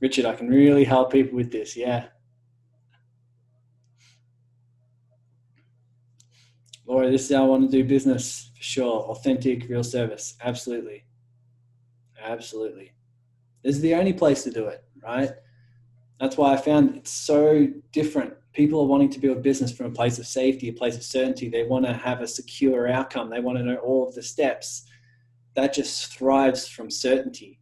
Richard, 0.00 0.26
I 0.26 0.34
can 0.34 0.48
really 0.48 0.84
help 0.84 1.12
people 1.12 1.36
with 1.36 1.52
this. 1.52 1.76
Yeah. 1.76 2.06
Laura, 6.86 7.10
this 7.10 7.30
is 7.30 7.34
how 7.34 7.44
I 7.44 7.48
want 7.48 7.70
to 7.70 7.76
do 7.76 7.88
business 7.88 8.50
for 8.54 8.62
sure. 8.62 9.00
Authentic, 9.04 9.68
real 9.68 9.84
service. 9.84 10.36
Absolutely. 10.42 11.04
Absolutely. 12.22 12.92
This 13.62 13.76
is 13.76 13.82
the 13.82 13.94
only 13.94 14.12
place 14.12 14.44
to 14.44 14.50
do 14.50 14.66
it, 14.66 14.84
right? 15.02 15.30
That's 16.20 16.36
why 16.36 16.52
I 16.52 16.56
found 16.58 16.96
it's 16.96 17.10
so 17.10 17.68
different. 17.92 18.34
People 18.54 18.80
are 18.80 18.86
wanting 18.86 19.10
to 19.10 19.18
build 19.18 19.42
business 19.42 19.72
from 19.72 19.86
a 19.86 19.90
place 19.90 20.18
of 20.18 20.26
safety, 20.26 20.68
a 20.68 20.72
place 20.72 20.96
of 20.96 21.02
certainty. 21.02 21.48
They 21.48 21.64
want 21.64 21.84
to 21.86 21.92
have 21.92 22.20
a 22.20 22.28
secure 22.28 22.88
outcome. 22.88 23.28
They 23.28 23.40
want 23.40 23.58
to 23.58 23.64
know 23.64 23.76
all 23.76 24.08
of 24.08 24.14
the 24.14 24.22
steps. 24.22 24.86
That 25.54 25.74
just 25.74 26.16
thrives 26.16 26.68
from 26.68 26.88
certainty. 26.88 27.58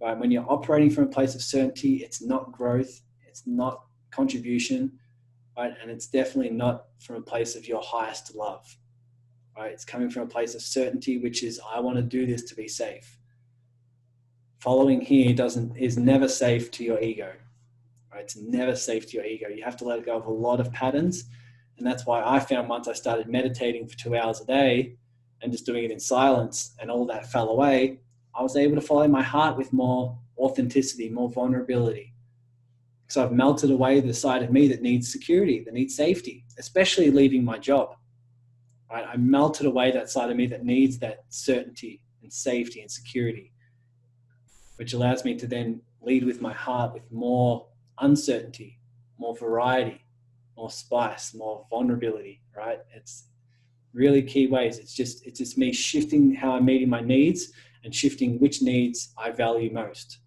Right? 0.00 0.16
When 0.16 0.30
you're 0.30 0.50
operating 0.50 0.90
from 0.90 1.04
a 1.04 1.08
place 1.08 1.34
of 1.34 1.42
certainty, 1.42 1.96
it's 1.96 2.22
not 2.22 2.52
growth, 2.52 3.02
it's 3.26 3.42
not 3.44 3.82
contribution, 4.12 4.92
right? 5.56 5.72
And 5.82 5.90
it's 5.90 6.06
definitely 6.06 6.52
not 6.52 6.86
from 7.00 7.16
a 7.16 7.20
place 7.20 7.56
of 7.56 7.66
your 7.66 7.82
highest 7.82 8.36
love. 8.36 8.64
Right? 9.56 9.72
It's 9.72 9.84
coming 9.84 10.10
from 10.10 10.22
a 10.22 10.26
place 10.26 10.54
of 10.54 10.62
certainty, 10.62 11.18
which 11.18 11.42
is 11.42 11.60
I 11.68 11.80
want 11.80 11.96
to 11.96 12.02
do 12.02 12.24
this 12.24 12.44
to 12.44 12.54
be 12.54 12.68
safe. 12.68 13.18
Following 14.60 15.00
here 15.00 15.34
doesn't 15.34 15.76
is 15.76 15.98
never 15.98 16.28
safe 16.28 16.70
to 16.72 16.84
your 16.84 17.00
ego. 17.00 17.32
It's 18.18 18.36
never 18.36 18.76
safe 18.76 19.06
to 19.08 19.16
your 19.16 19.24
ego. 19.24 19.48
You 19.48 19.64
have 19.64 19.76
to 19.78 19.84
let 19.84 20.04
go 20.04 20.16
of 20.16 20.26
a 20.26 20.30
lot 20.30 20.60
of 20.60 20.72
patterns. 20.72 21.24
And 21.78 21.86
that's 21.86 22.06
why 22.06 22.22
I 22.24 22.40
found 22.40 22.68
once 22.68 22.88
I 22.88 22.92
started 22.92 23.28
meditating 23.28 23.86
for 23.86 23.96
two 23.96 24.16
hours 24.16 24.40
a 24.40 24.44
day 24.44 24.96
and 25.42 25.52
just 25.52 25.66
doing 25.66 25.84
it 25.84 25.90
in 25.90 26.00
silence 26.00 26.74
and 26.80 26.90
all 26.90 27.06
that 27.06 27.30
fell 27.30 27.48
away, 27.50 28.00
I 28.34 28.42
was 28.42 28.56
able 28.56 28.74
to 28.74 28.80
follow 28.80 29.06
my 29.08 29.22
heart 29.22 29.56
with 29.56 29.72
more 29.72 30.18
authenticity, 30.36 31.08
more 31.08 31.30
vulnerability. 31.30 32.14
So 33.08 33.22
I've 33.22 33.32
melted 33.32 33.70
away 33.70 34.00
the 34.00 34.12
side 34.12 34.42
of 34.42 34.50
me 34.50 34.68
that 34.68 34.82
needs 34.82 35.10
security, 35.10 35.62
that 35.64 35.72
needs 35.72 35.96
safety, 35.96 36.44
especially 36.58 37.10
leaving 37.10 37.44
my 37.44 37.58
job. 37.58 37.96
Right? 38.90 39.06
I 39.06 39.16
melted 39.16 39.66
away 39.66 39.90
that 39.92 40.10
side 40.10 40.30
of 40.30 40.36
me 40.36 40.46
that 40.48 40.64
needs 40.64 40.98
that 40.98 41.24
certainty 41.28 42.02
and 42.22 42.32
safety 42.32 42.80
and 42.80 42.90
security, 42.90 43.52
which 44.76 44.92
allows 44.92 45.24
me 45.24 45.36
to 45.36 45.46
then 45.46 45.80
lead 46.02 46.24
with 46.24 46.40
my 46.40 46.52
heart 46.52 46.92
with 46.92 47.10
more 47.10 47.66
uncertainty, 48.00 48.78
more 49.18 49.36
variety, 49.36 50.04
more 50.56 50.70
spice, 50.70 51.34
more 51.34 51.66
vulnerability, 51.70 52.42
right? 52.56 52.80
It's 52.94 53.24
really 53.92 54.22
key 54.22 54.46
ways. 54.46 54.78
It's 54.78 54.94
just 54.94 55.26
it's 55.26 55.38
just 55.38 55.58
me 55.58 55.72
shifting 55.72 56.34
how 56.34 56.52
I'm 56.52 56.64
meeting 56.64 56.88
my 56.88 57.00
needs 57.00 57.52
and 57.84 57.94
shifting 57.94 58.38
which 58.38 58.62
needs 58.62 59.12
I 59.16 59.30
value 59.30 59.72
most. 59.72 60.18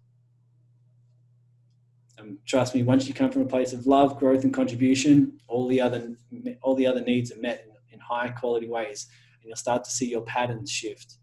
Um, 2.18 2.38
trust 2.46 2.74
me, 2.74 2.82
once 2.82 3.08
you 3.08 3.14
come 3.14 3.30
from 3.30 3.42
a 3.42 3.46
place 3.46 3.72
of 3.72 3.86
love, 3.86 4.18
growth, 4.18 4.44
and 4.44 4.54
contribution, 4.54 5.38
all 5.48 5.68
the 5.68 5.80
other 5.80 6.16
all 6.62 6.74
the 6.74 6.86
other 6.86 7.00
needs 7.00 7.32
are 7.32 7.40
met 7.40 7.64
in, 7.66 7.94
in 7.94 8.00
high 8.00 8.28
quality 8.28 8.68
ways, 8.68 9.08
and 9.40 9.48
you'll 9.48 9.56
start 9.56 9.84
to 9.84 9.90
see 9.90 10.08
your 10.08 10.22
patterns 10.22 10.70
shift. 10.70 11.16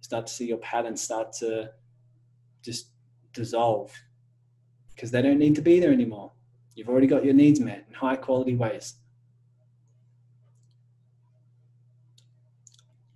Start 0.00 0.26
to 0.26 0.32
see 0.32 0.46
your 0.46 0.58
patterns 0.58 1.02
start 1.02 1.32
to 1.34 1.70
just 2.62 2.90
dissolve 3.32 3.92
because 4.94 5.10
they 5.10 5.22
don't 5.22 5.38
need 5.38 5.54
to 5.56 5.62
be 5.62 5.80
there 5.80 5.92
anymore. 5.92 6.32
You've 6.74 6.88
already 6.88 7.06
got 7.06 7.24
your 7.24 7.34
needs 7.34 7.60
met 7.60 7.84
in 7.88 7.94
high 7.94 8.16
quality 8.16 8.54
ways. 8.54 8.94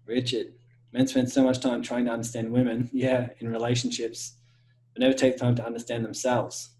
Richard, 0.07 0.55
men 0.93 1.07
spend 1.07 1.31
so 1.31 1.43
much 1.43 1.61
time 1.61 1.83
trying 1.83 2.07
to 2.07 2.11
understand 2.11 2.51
women, 2.51 2.89
yeah, 2.93 3.29
in 3.41 3.51
relationships, 3.51 4.35
but 4.95 5.01
never 5.01 5.15
take 5.15 5.37
time 5.37 5.55
to 5.57 5.67
understand 5.67 6.05
themselves. 6.05 6.71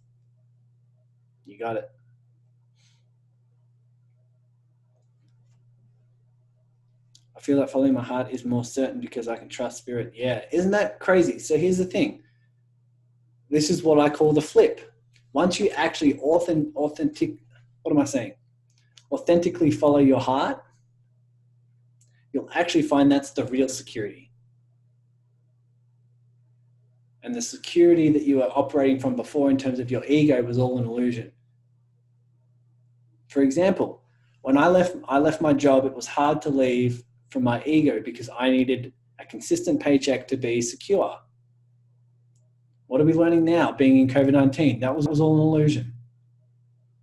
You 1.45 1.59
got 1.59 1.77
it. 1.77 1.91
I 7.37 7.41
feel 7.41 7.59
like 7.59 7.69
following 7.69 7.95
my 7.95 8.03
heart 8.03 8.31
is 8.31 8.45
more 8.45 8.65
certain 8.65 9.01
because 9.01 9.29
I 9.29 9.37
can 9.37 9.49
trust 9.49 9.79
spirit. 9.79 10.13
Yeah, 10.15 10.45
isn't 10.53 10.73
that 10.73 10.99
crazy? 10.99 11.39
So 11.39 11.57
here's 11.57 11.79
the 11.79 11.85
thing. 11.85 12.23
This 13.51 13.71
is 13.71 13.83
what 13.83 14.01
I 14.01 14.11
call 14.11 14.33
the 14.33 14.41
flip. 14.41 14.88
Once 15.39 15.61
you 15.61 15.69
actually 15.77 16.19
authentic, 16.19 16.75
authentic 16.75 17.37
what 17.83 17.93
am 17.93 18.01
I 18.01 18.07
saying? 18.07 18.35
Authentically 19.13 19.71
follow 19.71 19.99
your 19.99 20.19
heart, 20.19 20.61
you'll 22.33 22.51
actually 22.55 22.83
find 22.83 23.13
that's 23.13 23.31
the 23.31 23.45
real 23.45 23.69
security. 23.69 24.33
And 27.23 27.33
the 27.33 27.41
security 27.41 28.09
that 28.11 28.25
you 28.25 28.39
were 28.39 28.51
operating 28.63 28.99
from 28.99 29.15
before 29.15 29.49
in 29.49 29.57
terms 29.57 29.79
of 29.79 29.93
your 29.93 30.05
ego 30.07 30.43
was 30.43 30.59
all 30.59 30.77
an 30.77 30.85
illusion. 30.85 31.31
For 33.29 33.43
example, 33.43 34.03
when 34.43 34.59
I 34.59 34.67
left, 34.67 34.97
I 35.09 35.21
left 35.21 35.41
my 35.41 35.53
job, 35.53 35.87
it 35.87 35.95
was 35.95 36.09
hard 36.09 36.43
to 36.43 36.51
leave 36.51 37.05
from 37.31 37.45
my 37.45 37.63
ego 37.65 38.03
because 38.05 38.29
I 38.37 38.51
needed 38.51 38.93
a 39.21 39.25
consistent 39.25 39.81
paycheck 39.81 40.27
to 40.29 40.37
be 40.37 40.61
secure. 40.61 41.17
What 42.89 43.01
are 43.01 43.05
we 43.05 43.13
learning 43.13 43.45
now 43.45 43.71
being 43.71 43.99
in 43.99 44.09
COVID 44.09 44.33
19? 44.33 44.81
That 44.81 44.97
was, 44.97 45.07
was 45.07 45.21
all 45.21 45.37
an 45.37 45.43
illusion, 45.43 45.93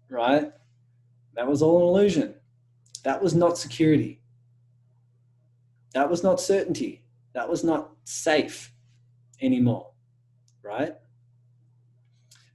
right? 0.09 0.51
That 1.35 1.47
was 1.47 1.61
all 1.61 1.77
an 1.77 1.87
illusion. 1.87 2.35
That 3.03 3.21
was 3.21 3.35
not 3.35 3.57
security. 3.57 4.19
That 5.93 6.09
was 6.09 6.23
not 6.23 6.41
certainty. 6.41 7.03
That 7.33 7.47
was 7.47 7.63
not 7.63 7.91
safe 8.03 8.73
anymore, 9.41 9.91
right? 10.63 10.95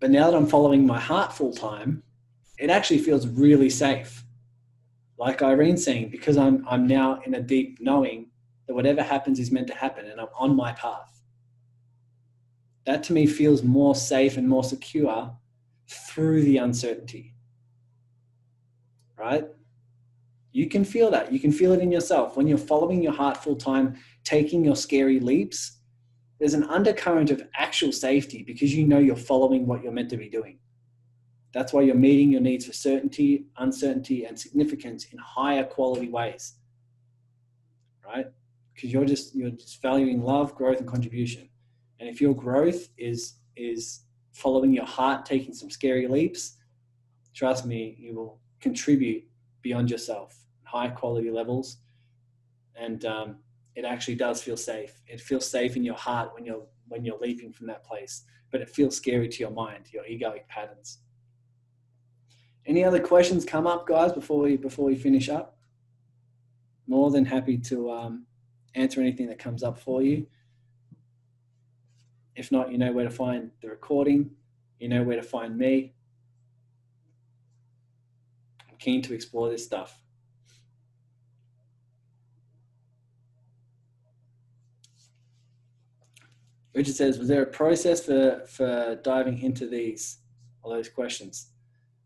But 0.01 0.11
now 0.11 0.29
that 0.31 0.37
I'm 0.37 0.47
following 0.47 0.87
my 0.87 0.99
heart 0.99 1.33
full 1.33 1.53
time, 1.53 2.03
it 2.59 2.69
actually 2.69 2.99
feels 2.99 3.29
really 3.29 3.71
safe. 3.71 4.25
Like 5.19 5.41
Irene's 5.41 5.85
saying, 5.85 6.09
because 6.09 6.37
I'm, 6.37 6.67
I'm 6.69 6.87
now 6.87 7.21
in 7.25 7.35
a 7.35 7.41
deep 7.41 7.79
knowing 7.81 8.31
that 8.67 8.75
whatever 8.75 9.03
happens 9.03 9.39
is 9.39 9.53
meant 9.53 9.69
to 9.69 9.75
happen 9.75 10.07
and 10.07 10.21
I'm 10.21 10.29
on 10.37 10.57
my 10.57 10.73
path. 10.73 11.20
That 12.87 13.03
to 13.05 13.13
me 13.13 13.27
feels 13.27 13.63
more 13.63 13.95
safe 13.95 14.37
and 14.37 14.49
more 14.49 14.65
secure 14.65 15.35
through 15.89 16.43
the 16.43 16.59
uncertainty. 16.59 17.35
Right? 19.17 19.45
You 20.53 20.69
can 20.69 20.85
feel 20.85 21.11
that. 21.11 21.33
You 21.33 21.39
can 21.39 21.53
feel 21.53 21.73
it 21.73 21.81
in 21.81 21.93
yourself. 21.93 22.37
When 22.37 22.49
you're 22.49 22.59
following 22.59 23.03
your 23.03 23.13
heart 23.13 23.37
full 23.37 23.57
time, 23.57 23.97
taking 24.25 24.65
your 24.65 24.77
scary 24.77 25.21
leaps, 25.21 25.79
there's 26.39 26.55
an 26.55 26.65
undercurrent 26.65 27.31
of 27.31 27.43
actual 27.57 27.93
safety 27.93 28.43
because 28.43 28.75
you 28.75 28.87
know 28.87 28.99
you're 28.99 29.15
following 29.15 29.67
what 29.67 29.83
you're 29.83 29.93
meant 29.93 30.11
to 30.11 30.17
be 30.17 30.29
doing. 30.29 30.59
That's 31.53 31.73
why 31.73 31.83
you're 31.83 31.95
meeting 31.95 32.33
your 32.33 32.41
needs 32.41 32.65
for 32.67 32.73
certainty, 32.73 33.47
uncertainty, 33.59 34.25
and 34.25 34.39
significance 34.39 35.07
in 35.13 35.19
higher 35.19 35.65
quality 35.65 36.09
ways. 36.09 36.55
Right? 38.05 38.27
Because 38.75 38.93
you're 38.93 39.05
just 39.05 39.35
you're 39.35 39.51
just 39.51 39.83
valuing 39.83 40.23
love, 40.23 40.55
growth, 40.55 40.79
and 40.79 40.89
contribution. 40.89 41.49
And 42.01 42.09
if 42.09 42.21
your 42.21 42.35
growth 42.35 42.89
is 42.97 43.35
is 43.57 44.01
following 44.33 44.73
your 44.73 44.87
heart, 44.87 45.27
taking 45.27 45.53
some 45.53 45.71
scary 45.71 46.09
leaps, 46.09 46.57
trust 47.35 47.67
me, 47.67 47.97
you 47.99 48.15
will 48.15 48.41
contribute 48.61 49.25
beyond 49.61 49.91
yourself, 49.91 50.39
high 50.65 50.89
quality 50.89 51.31
levels, 51.31 51.79
and 52.75 53.05
um, 53.05 53.37
it 53.77 53.85
actually 53.85 54.15
does 54.15 54.43
feel 54.43 54.57
safe. 54.57 55.03
It 55.07 55.21
feels 55.21 55.49
safe 55.49 55.77
in 55.77 55.85
your 55.85 55.95
heart 55.95 56.31
when 56.35 56.45
you're 56.45 56.65
when 56.89 57.05
you're 57.05 57.19
leaping 57.19 57.53
from 57.53 57.67
that 57.69 57.85
place, 57.85 58.25
but 58.51 58.61
it 58.61 58.71
feels 58.71 58.97
scary 58.97 59.29
to 59.29 59.39
your 59.39 59.51
mind, 59.51 59.85
your 59.93 60.05
egoic 60.05 60.49
patterns. 60.49 60.99
Any 62.67 62.85
other 62.85 63.01
questions 63.01 63.45
come 63.45 63.67
up, 63.67 63.87
guys, 63.87 64.13
before 64.13 64.41
we 64.41 64.57
before 64.57 64.87
we 64.87 64.97
finish 64.97 65.29
up? 65.29 65.59
More 66.87 67.11
than 67.11 67.25
happy 67.25 67.59
to 67.59 67.91
um, 67.91 68.27
answer 68.75 69.01
anything 69.01 69.29
that 69.29 69.39
comes 69.39 69.63
up 69.63 69.79
for 69.79 70.03
you. 70.03 70.27
If 72.37 72.53
not, 72.53 72.71
you 72.71 72.79
know 72.79 72.93
where 72.93 73.05
to 73.05 73.11
find 73.11 73.51
the 73.61 73.69
recording. 73.69 74.31
You 74.79 74.89
know 74.89 75.03
where 75.03 75.17
to 75.17 75.23
find 75.23 75.59
me. 75.59 75.95
I'm 78.69 78.77
keen 78.79 79.03
to 79.03 79.15
explore 79.15 79.51
this 79.51 79.65
stuff. 79.65 80.01
Richard 86.73 86.95
says, 86.95 87.19
was 87.19 87.29
there 87.29 87.43
a 87.43 87.47
process 87.47 88.05
for, 88.07 88.45
for 88.47 88.99
diving 89.03 89.43
into 89.43 89.67
these, 89.67 90.19
all 90.63 90.71
those 90.71 90.89
questions? 90.89 91.49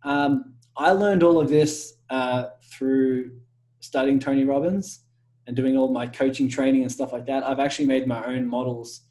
Um, 0.03 0.55
I 0.77 0.91
learned 0.93 1.23
all 1.23 1.39
of 1.39 1.49
this 1.49 1.99
uh, 2.11 2.47
through 2.73 3.33
studying 3.81 4.19
Tony 4.19 4.45
Robbins 4.45 5.01
and 5.47 5.55
doing 5.55 5.77
all 5.77 5.93
my 5.93 6.07
coaching 6.07 6.49
training 6.49 6.83
and 6.83 6.91
stuff 6.91 7.13
like 7.13 7.27
that. 7.27 7.45
I've 7.45 7.61
actually 7.61 7.87
made 7.87 8.07
my 8.07 8.25
own 8.25 8.47
models 8.47 9.03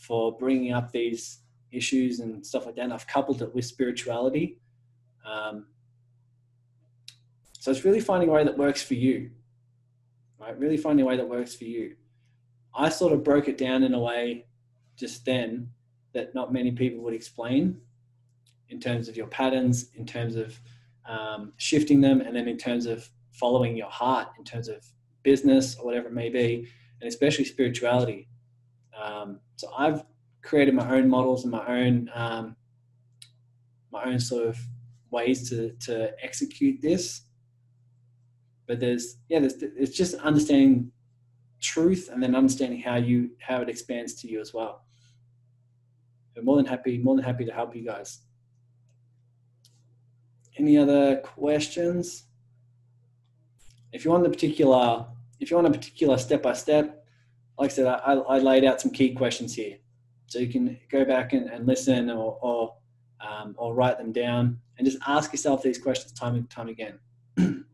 for 0.00 0.36
bringing 0.36 0.72
up 0.72 0.90
these 0.90 1.40
issues 1.70 2.20
and 2.20 2.44
stuff 2.44 2.66
like 2.66 2.74
that. 2.76 2.82
And 2.82 2.92
I've 2.92 3.06
coupled 3.06 3.42
it 3.42 3.54
with 3.54 3.64
spirituality. 3.64 4.58
Um, 5.24 5.66
so 7.58 7.70
it's 7.70 7.84
really 7.84 8.00
finding 8.00 8.30
a 8.30 8.32
way 8.32 8.42
that 8.42 8.56
works 8.56 8.82
for 8.82 8.94
you, 8.94 9.30
right? 10.40 10.58
Really 10.58 10.78
finding 10.78 11.04
a 11.04 11.08
way 11.08 11.16
that 11.16 11.28
works 11.28 11.54
for 11.54 11.64
you. 11.64 11.96
I 12.74 12.88
sort 12.88 13.12
of 13.12 13.22
broke 13.22 13.48
it 13.48 13.58
down 13.58 13.82
in 13.82 13.94
a 13.94 14.00
way 14.00 14.46
just 14.96 15.24
then 15.24 15.68
that 16.14 16.34
not 16.34 16.52
many 16.52 16.72
people 16.72 17.02
would 17.04 17.14
explain 17.14 17.80
in 18.70 18.80
terms 18.80 19.08
of 19.08 19.16
your 19.16 19.26
patterns, 19.26 19.90
in 19.94 20.06
terms 20.06 20.36
of 20.36 20.58
um, 21.06 21.52
shifting 21.56 22.00
them, 22.00 22.20
and 22.20 22.34
then 22.34 22.48
in 22.48 22.56
terms 22.56 22.86
of 22.86 23.08
following 23.32 23.76
your 23.76 23.90
heart, 23.90 24.28
in 24.38 24.44
terms 24.44 24.68
of 24.68 24.84
business 25.22 25.76
or 25.76 25.84
whatever 25.84 26.08
it 26.08 26.14
may 26.14 26.30
be, 26.30 26.66
and 27.00 27.08
especially 27.08 27.44
spirituality. 27.44 28.28
Um, 29.00 29.40
so 29.60 29.70
I've 29.76 30.04
created 30.42 30.74
my 30.74 30.90
own 30.90 31.06
models 31.08 31.44
and 31.44 31.52
my 31.52 31.66
own 31.66 32.10
um, 32.14 32.56
my 33.92 34.04
own 34.04 34.18
sort 34.18 34.46
of 34.46 34.58
ways 35.10 35.50
to 35.50 35.72
to 35.86 36.12
execute 36.24 36.80
this. 36.80 37.22
But 38.66 38.80
there's 38.80 39.18
yeah, 39.28 39.40
there's 39.40 39.62
it's 39.62 39.94
just 39.94 40.14
understanding 40.14 40.92
truth 41.60 42.08
and 42.10 42.22
then 42.22 42.34
understanding 42.34 42.80
how 42.80 42.96
you 42.96 43.30
how 43.38 43.60
it 43.60 43.68
expands 43.68 44.14
to 44.22 44.28
you 44.28 44.40
as 44.40 44.54
well. 44.54 44.86
I'm 46.38 46.46
more 46.46 46.56
than 46.56 46.64
happy, 46.64 46.96
more 46.96 47.16
than 47.16 47.24
happy 47.24 47.44
to 47.44 47.52
help 47.52 47.76
you 47.76 47.84
guys. 47.84 48.20
Any 50.56 50.78
other 50.78 51.16
questions? 51.16 52.24
If 53.92 54.04
you 54.04 54.10
want 54.10 54.24
the 54.24 54.30
particular, 54.30 55.04
if 55.38 55.50
you 55.50 55.56
want 55.56 55.66
a 55.66 55.70
particular 55.70 56.16
step 56.16 56.42
by 56.42 56.54
step, 56.54 56.99
like 57.60 57.70
I 57.70 57.74
said, 57.74 57.86
I, 57.86 58.14
I 58.14 58.38
laid 58.38 58.64
out 58.64 58.80
some 58.80 58.90
key 58.90 59.12
questions 59.12 59.54
here, 59.54 59.76
so 60.26 60.38
you 60.38 60.48
can 60.48 60.78
go 60.90 61.04
back 61.04 61.34
and, 61.34 61.48
and 61.50 61.66
listen 61.66 62.08
or 62.10 62.38
or, 62.40 62.74
um, 63.20 63.54
or 63.58 63.74
write 63.74 63.98
them 63.98 64.12
down 64.12 64.58
and 64.78 64.86
just 64.86 64.96
ask 65.06 65.30
yourself 65.30 65.62
these 65.62 65.78
questions 65.78 66.12
time 66.12 66.36
and 66.36 66.48
time 66.48 66.68
again. 66.68 66.98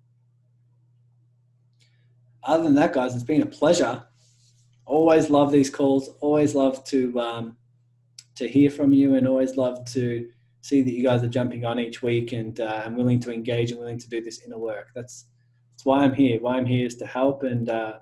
Other 2.43 2.65
than 2.65 2.75
that, 2.75 2.93
guys, 2.93 3.15
it's 3.15 3.23
been 3.23 3.43
a 3.43 3.47
pleasure. 3.47 4.03
Always 4.87 5.31
love 5.31 5.53
these 5.53 5.71
calls. 5.71 6.11
Always 6.21 6.57
love 6.57 6.83
to 6.87 7.21
um, 7.21 7.57
to 8.35 8.49
hear 8.49 8.71
from 8.71 8.93
you, 8.93 9.15
and 9.15 9.29
always 9.29 9.57
love 9.57 9.85
to 9.93 10.29
see 10.63 10.83
that 10.83 10.91
you 10.93 11.05
guys 11.05 11.23
are 11.23 11.29
jumping 11.29 11.65
on 11.65 11.79
each 11.79 12.03
week 12.03 12.33
and 12.33 12.59
uh, 12.59 12.83
I'm 12.85 12.97
willing 12.97 13.21
to 13.21 13.33
engage 13.33 13.71
and 13.71 13.79
willing 13.79 14.01
to 14.01 14.09
do 14.09 14.21
this 14.21 14.43
inner 14.45 14.59
work. 14.59 14.89
That's 14.97 15.27
that's 15.71 15.85
why 15.85 16.03
I'm 16.03 16.13
here. 16.13 16.41
Why 16.41 16.57
I'm 16.57 16.67
here 16.67 16.87
is 16.87 16.97
to 16.97 17.07
help, 17.07 17.45
and 17.45 17.69
uh, 17.69 17.99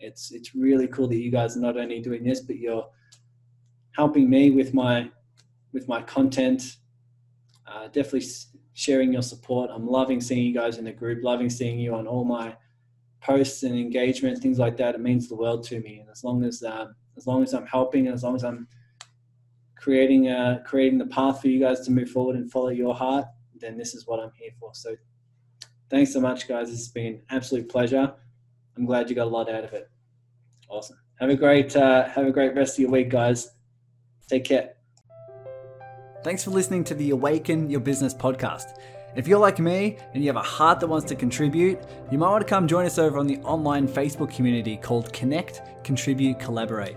it's 0.00 0.32
it's 0.32 0.54
really 0.54 0.88
cool 0.88 1.06
that 1.08 1.16
you 1.16 1.30
guys 1.30 1.56
are 1.56 1.60
not 1.60 1.76
only 1.76 2.00
doing 2.00 2.24
this, 2.24 2.40
but 2.40 2.56
you're 2.56 2.88
helping 3.92 4.28
me 4.28 4.50
with 4.50 4.74
my 4.74 5.10
with 5.72 5.86
my 5.88 6.02
content. 6.02 6.76
Uh, 7.66 7.86
definitely 7.86 8.26
sharing 8.72 9.12
your 9.12 9.22
support. 9.22 9.70
I'm 9.72 9.86
loving 9.86 10.20
seeing 10.20 10.44
you 10.44 10.54
guys 10.54 10.78
in 10.78 10.84
the 10.84 10.92
group. 10.92 11.22
Loving 11.22 11.50
seeing 11.50 11.78
you 11.78 11.94
on 11.94 12.06
all 12.06 12.24
my 12.24 12.56
posts 13.20 13.62
and 13.62 13.78
engagement, 13.78 14.38
things 14.38 14.58
like 14.58 14.76
that. 14.78 14.94
It 14.94 15.00
means 15.00 15.28
the 15.28 15.36
world 15.36 15.62
to 15.64 15.80
me. 15.80 15.98
And 15.98 16.08
as 16.10 16.24
long 16.24 16.42
as 16.44 16.62
um, 16.62 16.94
as 17.16 17.26
long 17.26 17.42
as 17.42 17.52
I'm 17.52 17.66
helping, 17.66 18.06
and 18.06 18.14
as 18.14 18.22
long 18.22 18.34
as 18.34 18.44
I'm 18.44 18.66
creating 19.76 20.28
uh, 20.28 20.62
creating 20.64 20.98
the 20.98 21.06
path 21.06 21.40
for 21.40 21.48
you 21.48 21.60
guys 21.60 21.80
to 21.80 21.90
move 21.90 22.10
forward 22.10 22.36
and 22.36 22.50
follow 22.50 22.68
your 22.68 22.94
heart, 22.94 23.26
then 23.54 23.76
this 23.76 23.94
is 23.94 24.06
what 24.06 24.20
I'm 24.20 24.32
here 24.34 24.50
for. 24.58 24.70
So 24.74 24.96
thanks 25.90 26.12
so 26.12 26.20
much, 26.20 26.48
guys. 26.48 26.72
It's 26.72 26.88
been 26.88 27.06
an 27.06 27.22
absolute 27.30 27.68
pleasure. 27.68 28.14
I'm 28.80 28.86
glad 28.86 29.10
you 29.10 29.14
got 29.14 29.26
a 29.26 29.30
lot 29.30 29.50
out 29.50 29.62
of 29.62 29.74
it. 29.74 29.90
Awesome. 30.70 30.96
Have 31.20 31.28
a 31.28 31.36
great 31.36 31.76
uh, 31.76 32.08
have 32.08 32.26
a 32.26 32.30
great 32.30 32.54
rest 32.54 32.76
of 32.76 32.78
your 32.78 32.90
week, 32.90 33.10
guys. 33.10 33.50
Take 34.26 34.44
care. 34.44 34.70
Thanks 36.24 36.44
for 36.44 36.50
listening 36.50 36.84
to 36.84 36.94
the 36.94 37.10
Awaken 37.10 37.68
Your 37.68 37.80
Business 37.80 38.14
podcast. 38.14 38.78
If 39.16 39.28
you're 39.28 39.38
like 39.38 39.58
me 39.58 39.98
and 40.14 40.22
you 40.22 40.30
have 40.30 40.36
a 40.36 40.42
heart 40.42 40.80
that 40.80 40.86
wants 40.86 41.06
to 41.08 41.14
contribute, 41.14 41.78
you 42.10 42.16
might 42.16 42.30
want 42.30 42.40
to 42.46 42.48
come 42.48 42.66
join 42.66 42.86
us 42.86 42.98
over 42.98 43.18
on 43.18 43.26
the 43.26 43.36
online 43.40 43.86
Facebook 43.86 44.34
community 44.34 44.78
called 44.78 45.12
Connect, 45.12 45.60
Contribute, 45.84 46.38
Collaborate. 46.38 46.96